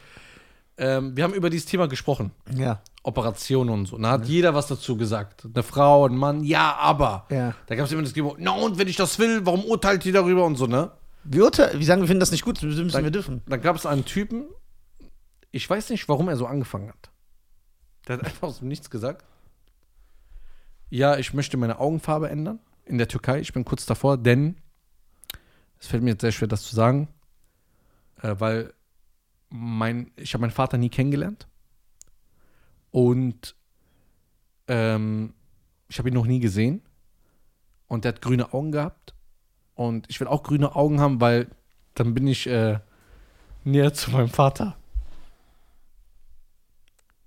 Ähm, 0.76 1.16
wir 1.16 1.24
haben 1.24 1.34
über 1.34 1.50
dieses 1.50 1.66
Thema 1.66 1.88
gesprochen. 1.88 2.30
Ja. 2.54 2.80
Operationen 3.04 3.70
und 3.70 3.86
so. 3.86 3.98
Da 3.98 4.12
hat 4.12 4.26
jeder 4.26 4.54
was 4.54 4.68
dazu 4.68 4.96
gesagt. 4.96 5.44
Eine 5.52 5.62
Frau, 5.62 6.06
ein 6.06 6.16
Mann, 6.16 6.44
ja, 6.44 6.76
aber. 6.76 7.26
Ja. 7.30 7.54
Da 7.66 7.74
gab 7.74 7.86
es 7.86 7.92
immer 7.92 8.02
das 8.02 8.12
Thema, 8.12 8.34
na 8.38 8.52
und 8.52 8.78
wenn 8.78 8.86
ich 8.88 8.96
das 8.96 9.18
will, 9.18 9.44
warum 9.44 9.64
urteilt 9.64 10.04
die 10.04 10.12
darüber 10.12 10.44
und 10.46 10.56
so, 10.56 10.66
ne? 10.66 10.92
Wie, 11.24 11.40
urteil- 11.40 11.78
wie 11.78 11.84
sagen 11.84 12.00
wir, 12.02 12.06
finden 12.08 12.20
das 12.20 12.30
nicht 12.32 12.44
gut, 12.44 12.62
müssen 12.62 12.88
Dann- 12.88 13.04
wir 13.04 13.10
dürfen. 13.10 13.42
Dann 13.46 13.60
gab 13.60 13.74
es 13.76 13.86
einen 13.86 14.04
Typen, 14.04 14.44
ich 15.50 15.68
weiß 15.68 15.90
nicht, 15.90 16.08
warum 16.08 16.28
er 16.28 16.36
so 16.36 16.46
angefangen 16.46 16.88
hat. 16.90 17.10
Der 18.06 18.16
hat 18.18 18.24
einfach 18.24 18.48
aus 18.48 18.58
dem 18.60 18.68
Nichts 18.68 18.88
gesagt. 18.90 19.24
Ja, 20.90 21.16
ich 21.16 21.32
möchte 21.34 21.56
meine 21.56 21.78
Augenfarbe 21.78 22.28
ändern 22.28 22.58
in 22.84 22.98
der 22.98 23.08
Türkei. 23.08 23.40
Ich 23.40 23.52
bin 23.52 23.64
kurz 23.64 23.86
davor, 23.86 24.16
denn 24.18 24.56
es 25.80 25.86
fällt 25.86 26.02
mir 26.02 26.10
jetzt 26.10 26.20
sehr 26.20 26.32
schwer, 26.32 26.48
das 26.48 26.62
zu 26.62 26.74
sagen, 26.74 27.08
äh, 28.22 28.34
weil 28.38 28.72
mein, 29.48 30.10
ich 30.16 30.34
habe 30.34 30.42
meinen 30.42 30.50
Vater 30.50 30.78
nie 30.78 30.88
kennengelernt 30.90 31.46
und 32.92 33.57
ähm, 34.68 35.35
ich 35.88 35.98
habe 35.98 36.09
ihn 36.09 36.14
noch 36.14 36.26
nie 36.26 36.38
gesehen 36.40 36.81
und 37.88 38.05
der 38.05 38.12
hat 38.12 38.22
grüne 38.22 38.52
Augen 38.55 38.70
gehabt 38.70 39.14
und 39.74 40.09
ich 40.09 40.20
will 40.20 40.28
auch 40.28 40.42
grüne 40.44 40.76
Augen 40.76 41.00
haben, 41.00 41.20
weil 41.20 41.48
dann 41.94 42.14
bin 42.14 42.26
ich 42.26 42.46
äh, 42.46 42.78
näher 43.64 43.92
zu 43.92 44.11
meinem 44.12 44.28
Vater. 44.28 44.76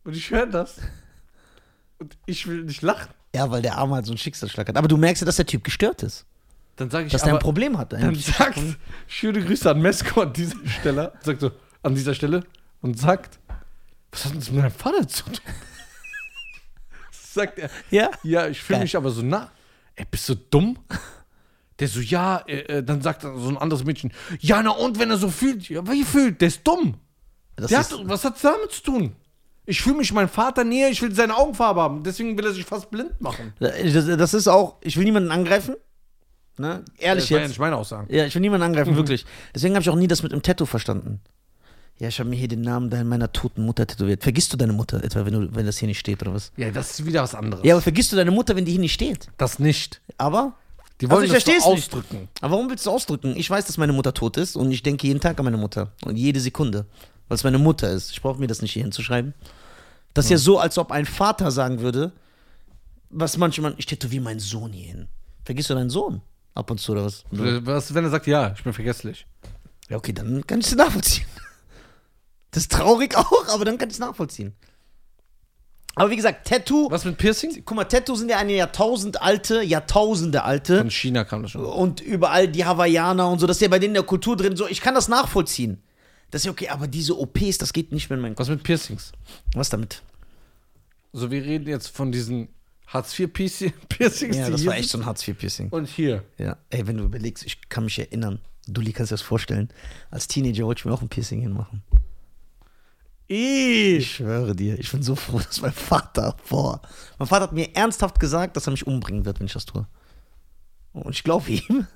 Und 0.04 0.16
ich 0.16 0.30
höre 0.32 0.46
das. 0.48 0.80
Und 2.00 2.18
ich 2.26 2.48
will 2.48 2.64
nicht 2.64 2.82
lachen. 2.82 3.10
Ja, 3.36 3.50
weil 3.52 3.62
der 3.62 3.78
Arme 3.78 3.96
halt 3.96 4.06
so 4.06 4.12
einen 4.12 4.18
Schicksalsschlag 4.18 4.68
hat. 4.70 4.78
Aber 4.78 4.88
du 4.88 4.98
merkst 4.98 5.22
ja, 5.22 5.26
dass 5.26 5.36
der 5.36 5.46
Typ 5.46 5.64
gestört 5.64 6.04
ist. 6.04 6.26
Dann 6.76 6.90
sage 6.90 7.06
ich, 7.08 7.12
Dass 7.12 7.24
der 7.24 7.34
ein 7.34 7.40
Problem 7.40 7.78
hat. 7.78 7.94
dann 7.94 8.14
sagt, 8.16 8.60
schöne 9.08 9.44
Grüße 9.44 9.70
an 9.70 9.82
Mesko 9.82 10.22
an 10.22 10.34
dieser 10.34 10.58
Stelle, 10.68 11.14
sagt 11.22 11.40
so, 11.40 11.52
an 11.84 11.96
dieser 11.96 12.14
Stelle 12.14 12.44
und 12.82 13.00
sagt, 13.00 13.40
was 14.16 14.24
hat 14.26 14.32
denn 14.32 14.40
das 14.40 14.50
mit 14.50 14.62
meinem 14.62 14.72
Vater 14.72 15.08
zu 15.08 15.24
tun? 15.26 15.34
sagt 17.12 17.60
er, 17.60 17.70
ja? 17.92 18.10
ja, 18.24 18.48
ich 18.48 18.62
fühle 18.62 18.80
mich 18.80 18.96
aber 18.96 19.12
so 19.12 19.22
nah. 19.22 19.52
Ey, 19.96 20.06
bist 20.10 20.28
du 20.30 20.36
dumm? 20.36 20.78
Der 21.80 21.88
so, 21.90 22.00
ja, 22.00 22.38
äh, 22.48 22.60
äh, 22.78 22.84
dann 22.84 23.02
sagt 23.02 23.24
so 23.24 23.30
ein 23.50 23.58
anderes 23.58 23.84
Mädchen, 23.84 24.14
ja, 24.40 24.64
na 24.64 24.72
und 24.72 24.98
wenn 25.00 25.10
er 25.10 25.18
so 25.18 25.30
fühlt, 25.30 25.68
ja, 25.70 25.86
wie 25.90 26.04
fühlt? 26.06 26.40
Der 26.40 26.48
ist 26.48 26.66
dumm. 26.66 26.96
Das 27.58 27.68
Der 27.68 27.82
ist, 27.82 27.92
hat, 27.92 28.00
was 28.08 28.24
hat's 28.24 28.42
damit 28.42 28.72
zu 28.72 28.84
tun? 28.84 29.16
Ich 29.66 29.82
fühle 29.82 29.98
mich 29.98 30.14
meinem 30.14 30.30
Vater 30.30 30.64
näher, 30.64 30.90
ich 30.90 31.02
will 31.02 31.14
seine 31.14 31.36
Augenfarbe 31.36 31.82
haben. 31.82 32.04
Deswegen 32.04 32.38
will 32.38 32.46
er 32.46 32.54
sich 32.54 32.66
fast 32.66 32.90
blind 32.92 33.20
machen. 33.20 33.54
das, 33.60 34.06
das 34.06 34.34
ist 34.34 34.48
auch, 34.48 34.78
ich 34.82 34.96
will 34.96 35.04
niemanden 35.04 35.32
angreifen. 35.32 35.76
Ne? 36.58 36.86
Ehrlich 36.98 37.26
das 37.26 37.30
jetzt. 37.32 37.48
nicht 37.50 37.60
meine 37.60 37.76
Aussagen. 37.76 38.08
Ja, 38.14 38.26
ich 38.26 38.34
will 38.36 38.42
niemanden 38.42 38.64
angreifen, 38.66 38.94
Mhm. 38.94 38.98
wirklich. 38.98 39.26
Deswegen 39.54 39.74
habe 39.76 39.82
ich 39.82 39.90
auch 39.90 39.96
nie 39.96 40.08
das 40.08 40.24
mit 40.24 40.32
dem 40.32 40.42
Tattoo 40.42 40.66
verstanden. 40.66 41.20
Ja, 41.98 42.10
ich 42.10 42.20
habe 42.20 42.30
mir 42.30 42.36
hier 42.36 42.50
den 42.50 42.62
Namen 42.62 42.90
deiner- 42.90 43.06
meiner 43.06 43.32
toten 43.32 43.64
Mutter 43.66 43.88
tätowiert. 43.88 44.22
Vergisst 44.22 44.52
du 44.52 44.58
deine 44.58 44.74
Mutter 44.74 45.02
etwa, 45.04 45.26
wenn, 45.26 45.34
du, 45.34 45.56
wenn 45.56 45.66
das 45.66 45.78
hier 45.78 45.88
nicht 45.88 46.00
steht 46.00 46.22
oder 46.22 46.34
was? 46.34 46.52
Ja, 46.58 46.70
das 46.70 46.92
ist 47.00 47.06
wieder 47.06 47.24
was 47.24 47.34
anderes. 47.36 47.64
Ja, 47.66 47.74
aber 47.76 47.82
vergisst 47.82 48.12
du 48.12 48.18
deine 48.18 48.32
Mutter, 48.32 48.56
wenn 48.56 48.66
die 48.66 48.72
hier 48.72 48.82
nicht 48.82 48.94
steht? 48.94 49.30
Das 49.38 49.60
nicht. 49.60 50.02
Aber? 50.18 50.54
Die 51.00 51.06
Also 51.06 51.16
wollen 51.16 51.26
ich 51.26 51.32
das 51.32 51.44
versteh's 51.44 51.66
nicht. 51.66 51.74
ausdrücken. 51.94 52.28
Aber 52.42 52.52
warum 52.54 52.70
willst 52.70 52.86
du 52.86 52.92
ausdrücken? 52.92 53.36
Ich 53.38 53.50
weiß, 53.50 53.66
dass 53.66 53.78
meine 53.78 53.94
Mutter 53.94 54.14
tot 54.14 54.36
ist 54.38 54.56
und 54.58 54.72
ich 54.72 54.84
denke 54.84 55.08
jeden 55.08 55.20
Tag 55.22 55.40
an 55.40 55.46
meine 55.46 55.58
Mutter. 55.58 55.92
Und 56.04 56.18
jede 56.18 56.40
Sekunde. 56.42 56.86
Weil 57.28 57.36
es 57.36 57.44
meine 57.44 57.58
Mutter 57.60 57.90
ist. 57.90 58.12
Ich 58.12 58.22
brauche 58.22 58.40
mir 58.40 58.48
das 58.48 58.62
nicht 58.62 58.74
hier 58.74 58.84
hinzuschreiben. 58.84 59.34
Das 60.14 60.26
ist 60.26 60.32
ja 60.32 60.38
so, 60.38 60.60
als 60.60 60.78
ob 60.78 60.92
ein 60.92 61.06
Vater 61.06 61.50
sagen 61.52 61.80
würde, 61.80 62.12
was 63.10 63.38
manchmal, 63.38 63.74
ich 63.78 63.86
tätowiere 63.86 64.22
meinen 64.24 64.40
Sohn 64.40 64.72
hier 64.74 64.88
hin. 64.88 65.08
Vergisst 65.44 65.70
du 65.70 65.74
deinen 65.76 65.90
Sohn? 65.90 66.22
Ab 66.54 66.72
und 66.72 66.80
zu 66.80 66.92
oder 66.94 67.06
was? 67.06 67.24
Was, 67.32 67.94
wenn 67.94 68.04
er 68.04 68.10
sagt, 68.10 68.28
ja, 68.28 68.54
ich 68.56 68.64
bin 68.64 68.74
vergesslich. 68.74 69.26
Ja, 69.90 69.98
okay, 69.98 70.14
dann 70.14 70.46
kann 70.48 70.60
ich 70.60 70.68
es 70.68 70.76
nachvollziehen. 70.76 71.26
Das 72.56 72.64
ist 72.64 72.72
traurig 72.72 73.18
auch, 73.18 73.50
aber 73.50 73.66
dann 73.66 73.78
kann 73.78 73.90
ich 73.90 73.96
es 73.96 74.00
nachvollziehen. 74.00 74.54
Aber 75.96 76.10
wie 76.10 76.16
gesagt, 76.16 76.48
Tattoo. 76.48 76.90
Was 76.90 77.06
mit 77.06 77.18
Piercing? 77.18 77.64
Guck 77.66 77.76
mal, 77.76 77.84
Tattoo 77.84 78.16
sind 78.16 78.30
ja 78.30 78.38
eine 78.38 78.54
Jahrtausend 78.54 79.22
alte, 79.22 79.62
Jahrtausende 79.62 80.44
alte. 80.44 80.78
Von 80.78 80.90
China 80.92 81.26
kam 81.26 81.44
das 81.44 81.52
schon. 81.52 81.66
Und 81.66 82.00
überall 82.02 82.48
die 82.48 82.66
Hawaiianer 82.66 83.30
und 83.30 83.40
so, 83.40 83.48
das 83.48 83.58
ist 83.58 83.62
ja 83.62 83.68
bei 83.68 83.80
denen 83.80 83.92
in 83.92 83.96
der 83.96 84.04
Kultur 84.04 84.36
drin. 84.38 84.56
So, 84.56 84.68
ich 84.68 84.82
kann 84.82 84.96
das 84.96 85.08
nachvollziehen. 85.10 85.84
Das 86.32 86.42
ist 86.42 86.46
ja 86.46 86.52
okay, 86.52 86.70
aber 86.70 86.88
diese 86.88 87.18
OPs, 87.18 87.58
das 87.58 87.72
geht 87.74 87.92
nicht 87.92 88.10
mehr 88.10 88.16
in 88.16 88.22
meinen 88.22 88.36
Kopf. 88.36 88.48
Was 88.48 88.50
mit 88.50 88.64
Piercings? 88.64 89.12
Was 89.54 89.70
damit? 89.70 90.02
Also 91.14 91.32
wir 91.32 91.44
reden 91.44 91.68
jetzt 91.68 91.90
von 91.90 92.12
diesen 92.12 92.50
Hartz-IV-Piercings. 92.88 93.74
Ja, 94.38 94.50
das 94.50 94.66
war 94.66 94.76
echt 94.76 94.90
so 94.90 94.98
ein 94.98 95.06
Hartz-IV-Piercing. 95.06 95.70
Und 95.70 95.88
hier. 95.88 96.24
Ja, 96.38 96.58
ey, 96.70 96.88
wenn 96.88 96.98
du 96.98 97.04
überlegst, 97.04 97.46
ich 97.46 97.70
kann 97.70 97.86
mich 97.86 98.00
erinnern. 98.00 98.40
Dulli, 98.68 98.92
kannst 98.92 99.12
du 99.12 99.16
dir 99.16 99.20
das 99.20 99.26
vorstellen? 99.26 99.70
Als 100.10 100.28
Teenager 100.28 100.66
wollte 100.66 100.80
ich 100.80 100.86
mir 100.86 100.94
auch 100.94 101.02
ein 101.02 101.10
Piercing 101.10 101.42
hinmachen. 101.42 101.84
Ich 103.28 104.16
schwöre 104.16 104.56
dir, 104.56 104.80
ich 104.80 104.92
bin 104.92 105.02
so 105.02 105.16
froh, 105.16 105.40
dass 105.40 105.62
mein 105.62 105.74
Vater, 105.74 106.36
boah. 106.50 106.80
Mein 107.18 107.28
Vater 107.28 107.44
hat 107.44 107.54
mir 107.54 107.76
ernsthaft 107.76 108.20
gesagt, 108.20 108.56
dass 108.56 108.68
er 108.68 108.72
mich 108.72 108.86
umbringen 108.86 109.26
wird, 109.26 109.40
wenn 109.40 109.48
ich 109.48 109.54
das 109.54 109.66
tue. 109.66 109.88
Und 110.94 111.12
ich 111.12 111.24
glaube 111.24 111.50
ihm. 111.50 111.88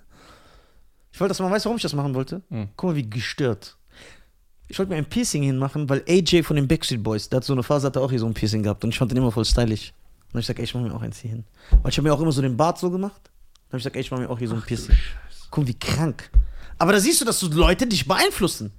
Ich 1.11 1.19
wollte, 1.19 1.29
dass 1.29 1.39
man 1.39 1.51
weiß, 1.51 1.65
warum 1.65 1.77
ich 1.77 1.83
das 1.83 1.93
machen 1.93 2.13
wollte. 2.13 2.41
Hm. 2.49 2.69
Guck 2.75 2.91
mal, 2.91 2.95
wie 2.95 3.09
gestört. 3.09 3.77
Ich 4.67 4.77
wollte 4.77 4.91
mir 4.91 4.97
ein 4.97 5.05
Piercing 5.05 5.43
hinmachen, 5.43 5.89
weil 5.89 6.03
AJ 6.07 6.43
von 6.43 6.55
den 6.55 6.67
Backstreet 6.67 7.01
Boys, 7.01 7.29
der 7.29 7.37
hat 7.37 7.43
so 7.43 7.53
eine 7.53 7.63
Phase, 7.63 7.87
hat 7.87 7.95
er 7.95 8.03
auch 8.03 8.09
hier 8.09 8.19
so 8.19 8.27
ein 8.27 8.33
Piercing 8.33 8.61
gehabt 8.61 8.83
und 8.83 8.91
ich 8.91 8.99
fand 8.99 9.11
den 9.11 9.17
immer 9.17 9.31
voll 9.31 9.45
stylisch. 9.45 9.93
Und 10.31 10.39
ich 10.39 10.45
sag, 10.45 10.59
ey, 10.59 10.65
ich 10.65 10.75
mach 10.75 10.81
mir 10.81 10.93
auch 10.93 11.01
eins 11.01 11.17
hier 11.19 11.31
hin. 11.31 11.43
Weil 11.81 11.89
ich 11.89 11.97
habe 11.97 12.07
mir 12.07 12.13
auch 12.13 12.21
immer 12.21 12.31
so 12.31 12.41
den 12.41 12.55
Bart 12.55 12.77
so 12.77 12.91
gemacht. 12.91 13.21
Dann 13.23 13.69
habe 13.69 13.77
ich 13.77 13.83
gesagt, 13.83 13.95
ey, 13.95 14.01
ich 14.01 14.11
mach 14.11 14.19
mir 14.19 14.29
auch 14.29 14.37
hier 14.37 14.47
so 14.47 14.55
ein 14.55 14.61
Piercing. 14.61 14.95
Guck, 15.49 15.65
wie 15.65 15.73
krank. 15.73 16.29
Aber 16.77 16.91
da 16.91 16.99
siehst 16.99 17.19
du, 17.19 17.25
dass 17.25 17.39
so 17.39 17.47
Leute 17.47 17.87
dich 17.87 18.07
beeinflussen. 18.07 18.71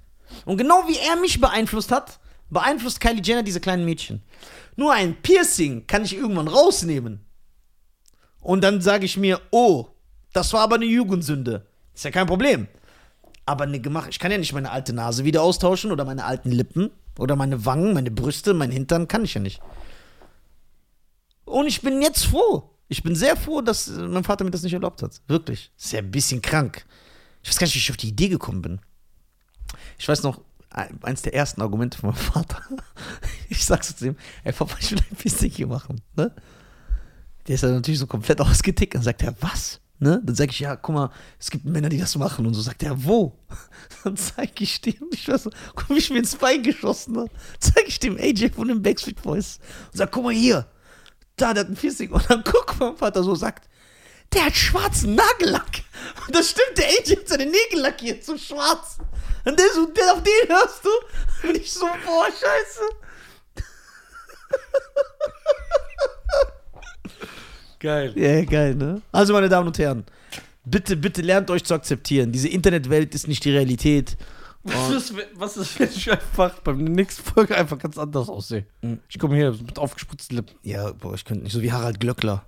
Und 0.45 0.57
genau 0.57 0.87
wie 0.87 0.97
er 0.97 1.17
mich 1.17 1.41
beeinflusst 1.41 1.91
hat, 1.91 2.20
beeinflusst 2.51 2.99
Kylie 2.99 3.23
Jenner 3.23 3.43
diese 3.43 3.59
kleinen 3.59 3.85
Mädchen. 3.85 4.21
Nur 4.75 4.93
ein 4.93 5.21
Piercing 5.21 5.87
kann 5.87 6.05
ich 6.05 6.15
irgendwann 6.15 6.47
rausnehmen. 6.47 7.25
Und 8.41 8.63
dann 8.63 8.81
sage 8.81 9.05
ich 9.05 9.17
mir, 9.17 9.41
oh, 9.51 9.87
das 10.33 10.53
war 10.53 10.61
aber 10.61 10.75
eine 10.75 10.85
Jugendsünde. 10.85 11.67
Ist 11.93 12.05
ja 12.05 12.11
kein 12.11 12.27
Problem. 12.27 12.67
Aber 13.45 13.63
eine 13.63 13.79
gemacht, 13.79 14.09
ich 14.09 14.19
kann 14.19 14.31
ja 14.31 14.37
nicht 14.37 14.53
meine 14.53 14.71
alte 14.71 14.93
Nase 14.93 15.25
wieder 15.25 15.41
austauschen 15.41 15.91
oder 15.91 16.05
meine 16.05 16.25
alten 16.25 16.51
Lippen 16.51 16.91
oder 17.17 17.35
meine 17.35 17.65
Wangen, 17.65 17.93
meine 17.93 18.11
Brüste, 18.11 18.53
mein 18.53 18.71
Hintern, 18.71 19.07
kann 19.07 19.23
ich 19.23 19.33
ja 19.33 19.41
nicht. 19.41 19.61
Und 21.45 21.67
ich 21.67 21.81
bin 21.81 22.01
jetzt 22.01 22.25
froh. 22.25 22.69
Ich 22.87 23.03
bin 23.03 23.15
sehr 23.15 23.35
froh, 23.35 23.61
dass 23.61 23.87
mein 23.87 24.23
Vater 24.23 24.43
mir 24.43 24.51
das 24.51 24.63
nicht 24.63 24.73
erlaubt 24.73 25.01
hat. 25.01 25.21
Wirklich. 25.27 25.71
Ist 25.77 25.93
ja 25.93 25.99
ein 25.99 26.11
bisschen 26.11 26.41
krank. 26.41 26.85
Ich 27.41 27.49
weiß 27.49 27.57
gar 27.57 27.65
nicht, 27.65 27.75
wie 27.75 27.79
ich 27.79 27.89
auf 27.89 27.97
die 27.97 28.09
Idee 28.09 28.29
gekommen 28.29 28.61
bin. 28.61 28.81
Ich 29.97 30.07
weiß 30.07 30.23
noch, 30.23 30.41
eins 30.71 31.21
der 31.21 31.33
ersten 31.33 31.61
Argumente 31.61 31.97
von 31.97 32.11
meinem 32.11 32.19
Vater. 32.19 32.61
Ich 33.49 33.65
sag 33.65 33.83
so 33.83 33.93
zu 33.93 34.07
ihm, 34.07 34.15
ey 34.45 34.53
Papa, 34.53 34.77
ich 34.79 34.91
will 34.91 34.99
ein 34.99 35.15
Piercing 35.17 35.51
hier 35.51 35.67
machen. 35.67 35.99
Ne? 36.15 36.33
Der 37.45 37.55
ist 37.55 37.63
dann 37.63 37.75
natürlich 37.75 37.99
so 37.99 38.07
komplett 38.07 38.39
ausgetickt 38.39 38.95
und 38.95 39.03
sagt 39.03 39.21
er, 39.23 39.35
was? 39.41 39.81
Ne? 39.99 40.21
Dann 40.23 40.35
sag 40.35 40.49
ich, 40.49 40.59
ja, 40.59 40.75
guck 40.77 40.95
mal, 40.95 41.11
es 41.37 41.51
gibt 41.51 41.65
Männer, 41.65 41.89
die 41.89 41.97
das 41.97 42.15
machen. 42.15 42.45
Und 42.47 42.53
so 42.53 42.61
sagt 42.61 42.81
er, 42.81 43.03
wo? 43.03 43.37
Dann 44.03 44.17
zeig 44.17 44.59
ich 44.61 44.81
dem, 44.81 45.09
ich 45.11 45.27
weiß, 45.27 45.49
guck, 45.75 45.89
wie 45.89 45.97
ich 45.99 46.09
mir 46.09 46.19
ins 46.19 46.35
Bein 46.35 46.63
geschossen 46.63 47.17
habe. 47.17 47.29
Zeig 47.59 47.87
ich 47.87 47.99
dem 47.99 48.17
AJ 48.17 48.49
von 48.51 48.67
den 48.67 48.81
Backstreet 48.81 49.21
Boys. 49.21 49.59
Und 49.91 49.97
sag, 49.97 50.11
guck 50.11 50.23
mal 50.23 50.33
hier, 50.33 50.65
da, 51.35 51.53
der 51.53 51.65
hat 51.65 51.69
ein 51.69 51.75
Piercing. 51.75 52.09
Und 52.11 52.27
dann 52.29 52.43
guck, 52.43 52.79
mein 52.79 52.97
Vater 52.97 53.21
so 53.21 53.35
sagt, 53.35 53.69
der 54.33 54.45
hat 54.45 54.55
schwarzen 54.55 55.15
Nagellack. 55.15 55.81
Und 56.25 56.35
das 56.35 56.49
stimmt, 56.49 56.77
der 56.77 56.85
AJ 56.85 57.21
hat 57.21 57.27
seine 57.27 57.45
Nägel 57.45 57.81
lackiert, 57.81 58.23
so 58.23 58.37
schwarz. 58.37 58.97
Und 59.45 59.59
der 59.59 59.67
so, 59.73 59.85
der, 59.87 60.13
auf 60.13 60.23
den 60.23 60.49
hörst 60.49 60.85
du? 60.85 61.47
Und 61.47 61.57
ich 61.57 61.71
so, 61.71 61.85
boah, 62.05 62.25
scheiße. 62.25 62.81
Geil. 67.79 68.13
Ja, 68.15 68.45
geil, 68.45 68.75
ne? 68.75 69.01
Also, 69.11 69.33
meine 69.33 69.49
Damen 69.49 69.67
und 69.67 69.79
Herren, 69.79 70.05
bitte, 70.63 70.95
bitte 70.95 71.23
lernt 71.23 71.49
euch 71.49 71.63
zu 71.63 71.73
akzeptieren. 71.73 72.31
Diese 72.31 72.47
Internetwelt 72.47 73.15
ist 73.15 73.27
nicht 73.27 73.43
die 73.43 73.51
Realität. 73.51 74.17
Was 74.63 74.91
ist, 74.91 75.15
was 75.33 75.57
ist, 75.57 75.79
wenn 75.79 75.89
ich 75.89 76.11
einfach 76.11 76.59
beim 76.59 76.83
nächsten 76.83 77.23
Folge 77.23 77.57
einfach 77.57 77.79
ganz 77.79 77.97
anders 77.97 78.29
aussehe? 78.29 78.67
Mhm. 78.83 78.99
Ich 79.09 79.17
komme 79.17 79.35
hier 79.35 79.51
mit 79.53 79.79
aufgespritzten 79.79 80.37
Lippen. 80.37 80.55
Ja, 80.61 80.91
boah, 80.91 81.15
ich 81.15 81.25
könnte 81.25 81.43
nicht. 81.43 81.53
So 81.53 81.63
wie 81.63 81.71
Harald 81.71 81.99
Glöckler. 81.99 82.45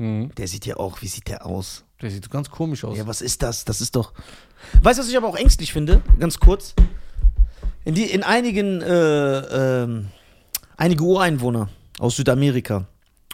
Mhm. 0.00 0.34
Der 0.36 0.48
sieht 0.48 0.64
ja 0.64 0.78
auch, 0.78 1.02
wie 1.02 1.08
sieht 1.08 1.28
der 1.28 1.44
aus? 1.44 1.84
Der 2.00 2.10
sieht 2.10 2.30
ganz 2.30 2.50
komisch 2.50 2.84
aus. 2.84 2.96
Ja, 2.96 3.06
was 3.06 3.20
ist 3.20 3.42
das? 3.42 3.66
Das 3.66 3.82
ist 3.82 3.94
doch. 3.94 4.14
Weißt 4.82 4.98
du, 4.98 5.02
was 5.02 5.10
ich 5.10 5.16
aber 5.16 5.28
auch 5.28 5.36
ängstlich 5.36 5.74
finde? 5.74 6.00
Ganz 6.18 6.40
kurz. 6.40 6.74
In, 7.84 7.94
die, 7.94 8.04
in 8.04 8.22
einigen, 8.22 8.80
äh, 8.80 9.82
ähm, 9.82 10.08
einige 10.78 11.04
Ureinwohner 11.04 11.68
aus 11.98 12.16
Südamerika 12.16 12.86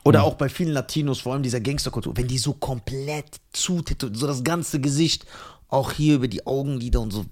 oder 0.02 0.24
auch 0.24 0.34
bei 0.34 0.48
vielen 0.48 0.72
Latinos, 0.72 1.20
vor 1.20 1.34
allem 1.34 1.44
dieser 1.44 1.60
Gangsterkultur, 1.60 2.16
wenn 2.16 2.26
die 2.26 2.38
so 2.38 2.52
komplett 2.54 3.40
zutätowiert, 3.52 4.18
so 4.18 4.26
das 4.26 4.42
ganze 4.42 4.80
Gesicht, 4.80 5.24
auch 5.68 5.92
hier 5.92 6.16
über 6.16 6.28
die 6.28 6.46
Augenlider 6.46 7.00
und 7.00 7.12
so. 7.12 7.26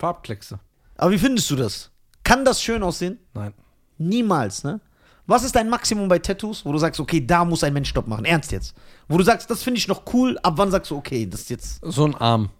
Farbkleckse. 0.00 0.58
Aber 0.96 1.12
wie 1.12 1.18
findest 1.18 1.48
du 1.50 1.56
das? 1.56 1.90
Kann 2.24 2.44
das 2.44 2.60
schön 2.60 2.82
aussehen? 2.82 3.20
Nein. 3.34 3.54
Niemals, 3.98 4.64
ne? 4.64 4.80
Was 5.26 5.42
ist 5.42 5.56
dein 5.56 5.68
Maximum 5.68 6.08
bei 6.08 6.18
Tattoos, 6.18 6.64
wo 6.64 6.72
du 6.72 6.78
sagst, 6.78 7.00
okay, 7.00 7.24
da 7.24 7.44
muss 7.44 7.64
ein 7.64 7.72
Mensch 7.72 7.88
Stopp 7.88 8.06
machen? 8.06 8.24
Ernst 8.24 8.52
jetzt. 8.52 8.74
Wo 9.08 9.18
du 9.18 9.24
sagst, 9.24 9.50
das 9.50 9.62
finde 9.62 9.78
ich 9.78 9.88
noch 9.88 10.02
cool, 10.12 10.38
ab 10.42 10.54
wann 10.56 10.70
sagst 10.70 10.90
du, 10.90 10.96
okay, 10.96 11.26
das 11.26 11.42
ist 11.42 11.50
jetzt. 11.50 11.80
So 11.82 12.04
ein 12.06 12.14
Arm. 12.14 12.50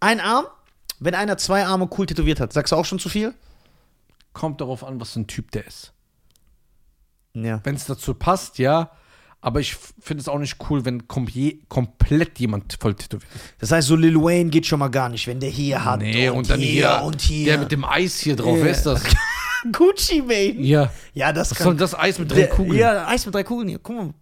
Ein 0.00 0.20
Arm? 0.20 0.46
Wenn 1.00 1.14
einer 1.14 1.38
zwei 1.38 1.64
Arme 1.64 1.88
cool 1.96 2.06
tätowiert 2.06 2.40
hat, 2.40 2.52
sagst 2.52 2.72
du 2.72 2.76
auch 2.76 2.84
schon 2.84 2.98
zu 2.98 3.08
viel? 3.08 3.34
Kommt 4.32 4.60
darauf 4.60 4.82
an, 4.82 5.00
was 5.00 5.12
für 5.12 5.20
ein 5.20 5.26
Typ 5.28 5.52
der 5.52 5.66
ist. 5.66 5.92
Ja. 7.34 7.60
Wenn 7.62 7.76
es 7.76 7.86
dazu 7.86 8.14
passt, 8.14 8.58
ja. 8.58 8.90
Aber 9.40 9.60
ich 9.60 9.76
finde 10.00 10.20
es 10.20 10.28
auch 10.28 10.38
nicht 10.38 10.56
cool, 10.68 10.84
wenn 10.84 11.06
kom 11.06 11.28
je, 11.28 11.60
komplett 11.68 12.40
jemand 12.40 12.76
voll 12.80 12.94
tätowiert 12.94 13.30
ist. 13.32 13.54
Das 13.60 13.70
heißt, 13.70 13.86
so 13.86 13.94
Lil 13.94 14.16
Wayne 14.16 14.50
geht 14.50 14.66
schon 14.66 14.80
mal 14.80 14.88
gar 14.88 15.08
nicht, 15.08 15.28
wenn 15.28 15.38
der 15.38 15.50
hier 15.50 15.84
hat 15.84 16.00
Nee, 16.00 16.28
und, 16.28 16.50
dann 16.50 16.58
hier, 16.58 17.02
und 17.04 17.20
hier. 17.20 17.46
Der 17.46 17.58
mit 17.58 17.70
dem 17.70 17.84
Eis 17.84 18.18
hier 18.18 18.34
drauf. 18.34 18.58
Wer 18.60 18.72
ist 18.72 18.82
das? 18.84 19.04
Gucci 19.72 20.22
Mane. 20.22 20.60
Ja. 20.60 20.90
Ja, 21.14 21.32
das 21.32 21.50
Was 21.50 21.58
kann. 21.58 21.64
soll 21.66 21.76
das 21.76 21.98
Eis 21.98 22.18
mit 22.18 22.30
drei 22.30 22.36
der, 22.36 22.48
Kugeln? 22.48 22.78
Ja, 22.78 23.06
Eis 23.08 23.26
mit 23.26 23.34
drei 23.34 23.42
Kugeln 23.44 23.68
hier. 23.68 23.78
Guck 23.80 23.96
mal. 23.96 24.14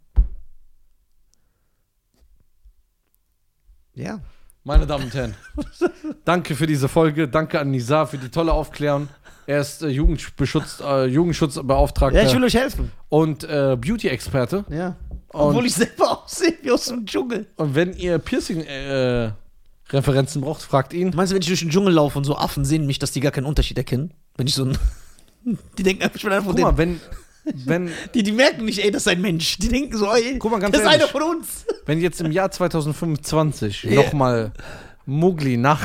Ja. 3.95 4.21
Meine 4.65 4.87
Damen 4.87 5.05
und 5.05 5.15
Herren, 5.15 5.35
danke 6.25 6.57
für 6.57 6.67
diese 6.67 6.89
Folge. 6.89 7.29
Danke 7.29 7.61
an 7.61 7.71
Nizar 7.71 8.07
für 8.09 8.19
die 8.19 8.29
tolle 8.31 8.53
Aufklärung. 8.53 9.09
Er 9.47 9.61
ist 9.61 9.81
äh, 9.83 9.87
Jugendbeschutz, 9.89 10.81
äh, 10.85 11.05
Jugendschutzbeauftragter 11.07 12.21
Ja, 12.21 12.27
ich 12.29 12.35
will 12.35 12.43
euch 12.43 12.57
helfen. 12.57 12.91
und 13.09 13.45
äh, 13.45 13.77
Beauty-Experte. 13.81 14.65
Ja. 14.69 14.97
Obwohl 15.29 15.67
ich 15.67 15.75
selber 15.75 16.21
aussehe 16.25 16.55
wie 16.63 16.73
aus 16.73 16.87
dem 16.87 17.07
Dschungel. 17.07 17.47
Und 17.55 17.77
wenn 17.77 17.93
ihr 17.95 18.19
Piercing-Referenzen 18.19 20.41
braucht, 20.41 20.63
fragt 20.63 20.93
ihn. 20.93 21.13
Meinst 21.15 21.31
du, 21.31 21.37
wenn 21.37 21.43
ich 21.43 21.47
durch 21.49 21.61
den 21.61 21.71
Dschungel 21.71 21.93
laufe 21.95 22.19
und 22.19 22.25
so 22.25 22.37
Affen 22.37 22.65
sehen 22.65 22.87
mich, 22.87 22.99
dass 22.99 23.13
die 23.13 23.21
gar 23.21 23.31
keinen 23.31 23.47
Unterschied 23.47 23.79
erkennen? 23.79 24.13
Wenn 24.37 24.49
ich 24.49 24.55
so 24.57 24.65
ein. 24.65 24.77
Die 25.79 25.83
denken 25.83 26.03
einfach, 26.03 26.17
ich 26.17 26.23
bin 26.23 26.33
einer 26.33 26.43
von 26.43 26.55
Guck 26.55 26.63
mal, 26.65 26.77
wenn, 26.77 27.01
wenn, 27.65 27.91
Die, 28.15 28.23
die 28.23 28.33
merken 28.33 28.65
nicht, 28.65 28.81
ey, 28.85 28.91
das 28.91 29.03
ist 29.03 29.09
ein 29.09 29.21
Mensch. 29.21 29.59
Die 29.59 29.69
denken 29.69 29.97
so, 29.97 30.13
ey, 30.13 30.39
Guck 30.39 30.51
mal, 30.51 30.59
ganz 30.59 30.73
das 30.73 30.83
ist 30.83 30.89
einer 30.89 31.07
von 31.07 31.23
uns. 31.23 31.65
wenn 31.87 32.01
jetzt 32.01 32.21
im 32.21 32.33
Jahr 32.33 32.51
2025 32.51 33.85
Ja. 33.85 34.03
nochmal 34.03 34.53
Mowgli 35.07 35.57
nach, 35.57 35.81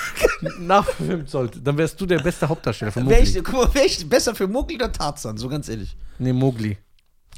nachfilmt 0.60 1.28
sollte, 1.28 1.60
dann 1.60 1.76
wärst 1.76 2.00
du 2.00 2.06
der 2.06 2.20
beste 2.20 2.48
Hauptdarsteller 2.48 2.92
von 2.92 3.08
Wär 3.08 3.18
Mowgli. 3.18 3.38
ich, 3.38 3.44
guck 3.44 3.54
mal, 3.54 3.74
wär 3.74 3.84
ich 3.86 4.08
besser 4.08 4.34
für 4.34 4.46
Mowgli 4.46 4.76
oder 4.76 4.92
Tarzan, 4.92 5.36
so 5.36 5.48
ganz 5.48 5.68
ehrlich. 5.68 5.96
Nee, 6.18 6.32
Mowgli. 6.32 6.76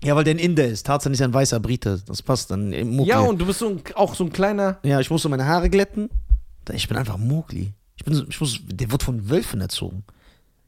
Ja, 0.04 0.16
weil 0.16 0.24
der 0.24 0.34
ein 0.34 0.38
Inder 0.38 0.66
ist. 0.66 0.84
Tarzan 0.84 1.12
ist 1.12 1.22
ein 1.22 1.32
weißer 1.32 1.60
Brite. 1.60 2.02
Das 2.06 2.22
passt 2.22 2.50
dann. 2.50 2.70
Mowgli. 2.70 3.08
Ja, 3.10 3.20
und 3.20 3.40
du 3.40 3.46
bist 3.46 3.60
so 3.60 3.68
ein, 3.68 3.82
auch 3.94 4.14
so 4.16 4.24
ein 4.24 4.32
kleiner. 4.32 4.78
ja, 4.82 4.98
ich 4.98 5.10
muss 5.10 5.22
so 5.22 5.28
meine 5.28 5.46
Haare 5.46 5.70
glätten. 5.70 6.10
Ich 6.72 6.88
bin 6.88 6.96
einfach 6.96 7.18
Mowgli. 7.18 7.72
Ich, 7.96 8.04
bin 8.04 8.14
so, 8.14 8.24
ich 8.28 8.40
muss, 8.40 8.58
der 8.66 8.90
wird 8.90 9.02
von 9.04 9.30
Wölfen 9.30 9.60
erzogen. 9.60 10.02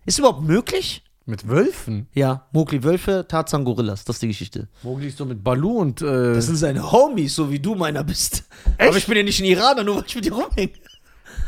Ist 0.07 0.19
überhaupt 0.19 0.43
möglich? 0.43 1.03
Mit 1.27 1.49
Wölfen? 1.49 2.07
Ja, 2.13 2.47
Mowgli 2.53 2.83
Wölfe, 2.83 3.25
Tarzan 3.27 3.65
Gorillas, 3.65 4.05
das 4.05 4.17
ist 4.17 4.23
die 4.23 4.29
Geschichte. 4.29 4.69
Mowgli 4.83 5.07
ist 5.09 5.17
so 5.17 5.25
mit 5.25 5.43
Balu 5.43 5.79
und. 5.79 6.03
Äh, 6.03 6.35
Das 6.35 6.47
sind 6.47 6.57
seine 6.57 6.93
Homies, 6.93 7.35
so 7.35 7.51
wie 7.51 7.59
du 7.59 7.75
meiner 7.75 8.05
bist. 8.05 8.45
Echt? 8.77 8.89
Aber 8.89 8.97
ich 8.99 9.07
bin 9.07 9.17
ja 9.17 9.23
nicht 9.23 9.41
ein 9.41 9.47
Iraner, 9.47 9.85
nur 9.85 9.97
weil 9.97 10.05
ich 10.07 10.15
mit 10.15 10.25
dir 10.27 10.33
rumhänge. 10.35 10.73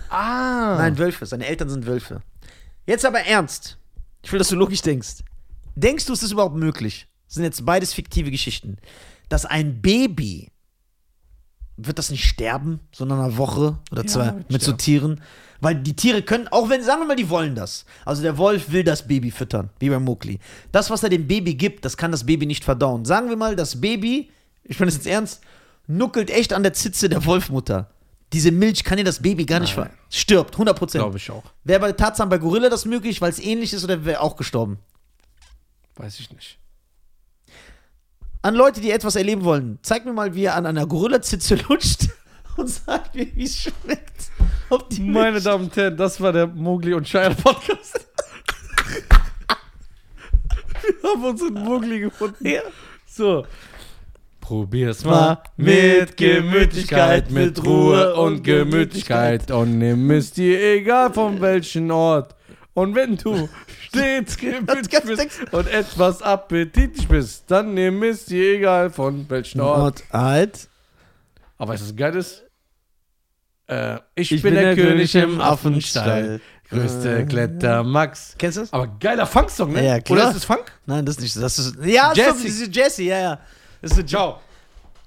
ah. 0.09 0.77
Nein, 0.79 0.97
Wölfe. 0.97 1.27
Seine 1.27 1.47
Eltern 1.47 1.69
sind 1.69 1.85
Wölfe. 1.87 2.23
Jetzt 2.87 3.05
aber 3.05 3.21
ernst. 3.21 3.77
Ich 4.23 4.33
will, 4.33 4.39
dass 4.39 4.49
du 4.49 4.57
logisch 4.57 4.81
denkst. 4.81 5.23
Denkst 5.75 6.07
du, 6.07 6.15
es 6.15 6.23
ist 6.23 6.33
überhaupt 6.33 6.57
möglich? 6.57 7.07
Das 7.27 7.35
sind 7.35 7.45
jetzt 7.45 7.67
beides 7.67 7.93
fiktive 7.93 8.31
Geschichten. 8.31 8.79
Dass 9.29 9.45
ein 9.45 9.83
Baby 9.83 10.51
wird 11.77 11.99
das 11.99 12.11
nicht 12.11 12.25
sterben, 12.25 12.81
sondern 12.93 13.21
eine 13.21 13.37
Woche 13.37 13.79
oder 13.93 14.03
Ja, 14.03 14.07
zwei 14.09 14.33
mit 14.49 14.63
so 14.63 14.73
sterben. 14.73 14.79
Tieren. 14.79 15.21
Weil 15.61 15.77
die 15.77 15.97
Tiere 15.97 16.23
können, 16.23 16.49
auch 16.49 16.69
wenn, 16.69 16.83
sagen 16.83 17.03
wir 17.03 17.07
mal, 17.07 17.17
die 17.17 17.31
wollen 17.31 17.55
das. 17.55 17.85
Also 18.05 18.23
der 18.23 18.39
Wolf 18.39 18.71
will 18.71 18.85
das 18.85 19.07
Baby 19.07 19.31
füttern, 19.31 19.71
wie 19.79 19.91
bei 19.91 19.99
Mowgli. 19.99 20.39
Das, 20.73 20.91
was 20.91 21.03
er 21.03 21.09
dem 21.09 21.27
Baby 21.27 21.55
gibt, 21.55 21.85
das 21.85 21.97
kann 21.97 22.11
das 22.11 22.27
Baby 22.27 22.47
nicht 22.47 22.65
verdauen. 22.65 23.05
Sagen 23.05 23.29
wir 23.29 23.37
mal, 23.37 23.57
das 23.57 23.81
Baby, 23.81 24.31
ich 24.65 24.79
meine 24.79 24.91
das 24.91 24.97
jetzt 24.97 25.07
ernst, 25.07 25.43
nuckelt 25.87 26.31
echt 26.31 26.53
an 26.53 26.63
der 26.63 26.73
Zitze 26.73 27.09
der 27.09 27.25
Wolfmutter. 27.25 27.91
Diese 28.33 28.51
Milch 28.51 28.83
kann 28.85 28.99
dir 28.99 29.05
das 29.05 29.23
Baby 29.23 29.47
gar 29.47 29.61
nicht 29.61 29.75
ver... 29.75 29.91
Stirbt, 30.11 30.55
100 30.55 30.77
Prozent. 30.77 31.03
Glaube 31.03 31.17
ich 31.17 31.31
auch. 31.31 31.45
Wäre 31.65 31.81
bei 31.81 31.93
Tarzan 31.93 32.29
bei 32.29 32.39
Gorilla 32.39 32.69
das 32.69 32.85
möglich, 32.85 33.21
weil 33.21 33.31
es 33.31 33.39
ähnlich 33.39 33.73
ist, 33.73 33.85
oder 33.85 34.05
wäre 34.05 34.21
auch 34.21 34.37
gestorben? 34.37 34.79
Weiß 35.95 36.19
ich 36.19 36.33
nicht. 36.33 36.59
An 38.43 38.55
Leute, 38.55 38.81
die 38.81 38.91
etwas 38.91 39.17
erleben 39.17 39.45
wollen, 39.45 39.79
zeig 39.83 40.05
mir 40.05 40.13
mal, 40.13 40.35
wie 40.35 40.45
er 40.45 40.57
an 40.57 40.67
einer 40.67 40.87
Gorilla-Zitze 40.87 41.55
lutscht 41.69 42.09
und 42.57 42.69
sag 42.69 43.15
mir, 43.15 43.27
wie 43.35 43.45
es 43.45 43.57
schmeckt. 43.57 44.31
Meine 44.99 45.33
Milch- 45.33 45.45
Damen 45.45 45.65
und 45.65 45.77
Herren, 45.77 45.97
das 45.97 46.21
war 46.21 46.33
der 46.33 46.47
Mowgli 46.47 46.95
und 46.95 47.09
Shire 47.09 47.35
Podcast. 47.35 48.07
Wir 50.83 51.11
haben 51.11 51.25
unseren 51.25 51.55
Mowgli 51.55 52.01
gefunden. 52.01 52.47
Ja. 52.47 52.63
So. 53.07 53.47
Probier's 54.41 55.05
Mal 55.05 55.11
mal 55.11 55.43
mit 55.57 56.17
Gemütlichkeit, 56.17 57.31
mit 57.33 57.65
Ruhe 57.65 58.15
und 58.15 58.45
Gemütlichkeit 58.45 59.51
und 59.51 59.79
nimm 59.79 60.09
es 60.13 60.31
dir 60.33 60.61
egal 60.75 61.13
von 61.13 61.41
welchem 61.41 61.91
Ort. 61.91 62.35
Und 62.73 62.95
wenn 62.95 63.17
du 63.17 63.49
stets 63.81 64.37
gemütlich 64.39 65.03
bist 65.03 65.53
und 65.53 65.67
etwas 65.67 66.23
appetitlich 66.23 67.09
bist, 67.09 67.45
dann 67.49 67.75
nimm 67.75 68.03
es 68.05 68.27
dir 68.27 68.55
egal 68.59 68.91
von 68.91 69.29
welchem 69.29 69.61
Ort. 69.63 69.81
Ort 69.81 70.03
alt. 70.11 70.69
Aber 71.59 71.73
weißt 71.73 71.83
du, 71.83 71.87
was 71.89 71.97
geil 71.97 72.15
ist? 72.15 72.45
Äh, 73.69 73.99
ich, 74.15 74.43
bin, 74.43 74.55
der, 74.55 74.75
König 74.75 75.15
im 75.15 75.41
Affenstall. 75.41 76.41
Größte 76.69 77.27
Kletter 77.27 77.85
Max. 77.85 78.35
Kennst 78.39 78.57
du 78.57 78.63
das? 78.63 78.73
Aber 78.73 78.89
geiler 78.99 79.27
Funksong, 79.27 79.73
ne? 79.73 79.85
Ja, 79.85 80.01
klar. 80.01 80.19
Oder 80.19 80.31
ist 80.31 80.37
es 80.37 80.45
Funk? 80.45 80.73
Nein, 80.85 81.07
das 81.07 81.17
ist 81.17 81.23
nicht. 81.23 81.37
Das 81.37 81.59
ist. 81.59 81.77
Ja, 81.85 82.13
Jesse. 82.13 82.39
So, 82.39 82.45
diese 82.45 82.71
Jesse, 82.71 83.03
ja, 83.05 83.19
ja. 83.19 83.41
Das 83.81 83.97
ist 83.97 84.09
Ciao. 84.09 84.41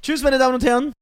Tschüss, 0.02 0.24
meine 0.24 0.38
Damen 0.38 0.56
und 0.56 0.64
Herren. 0.64 0.94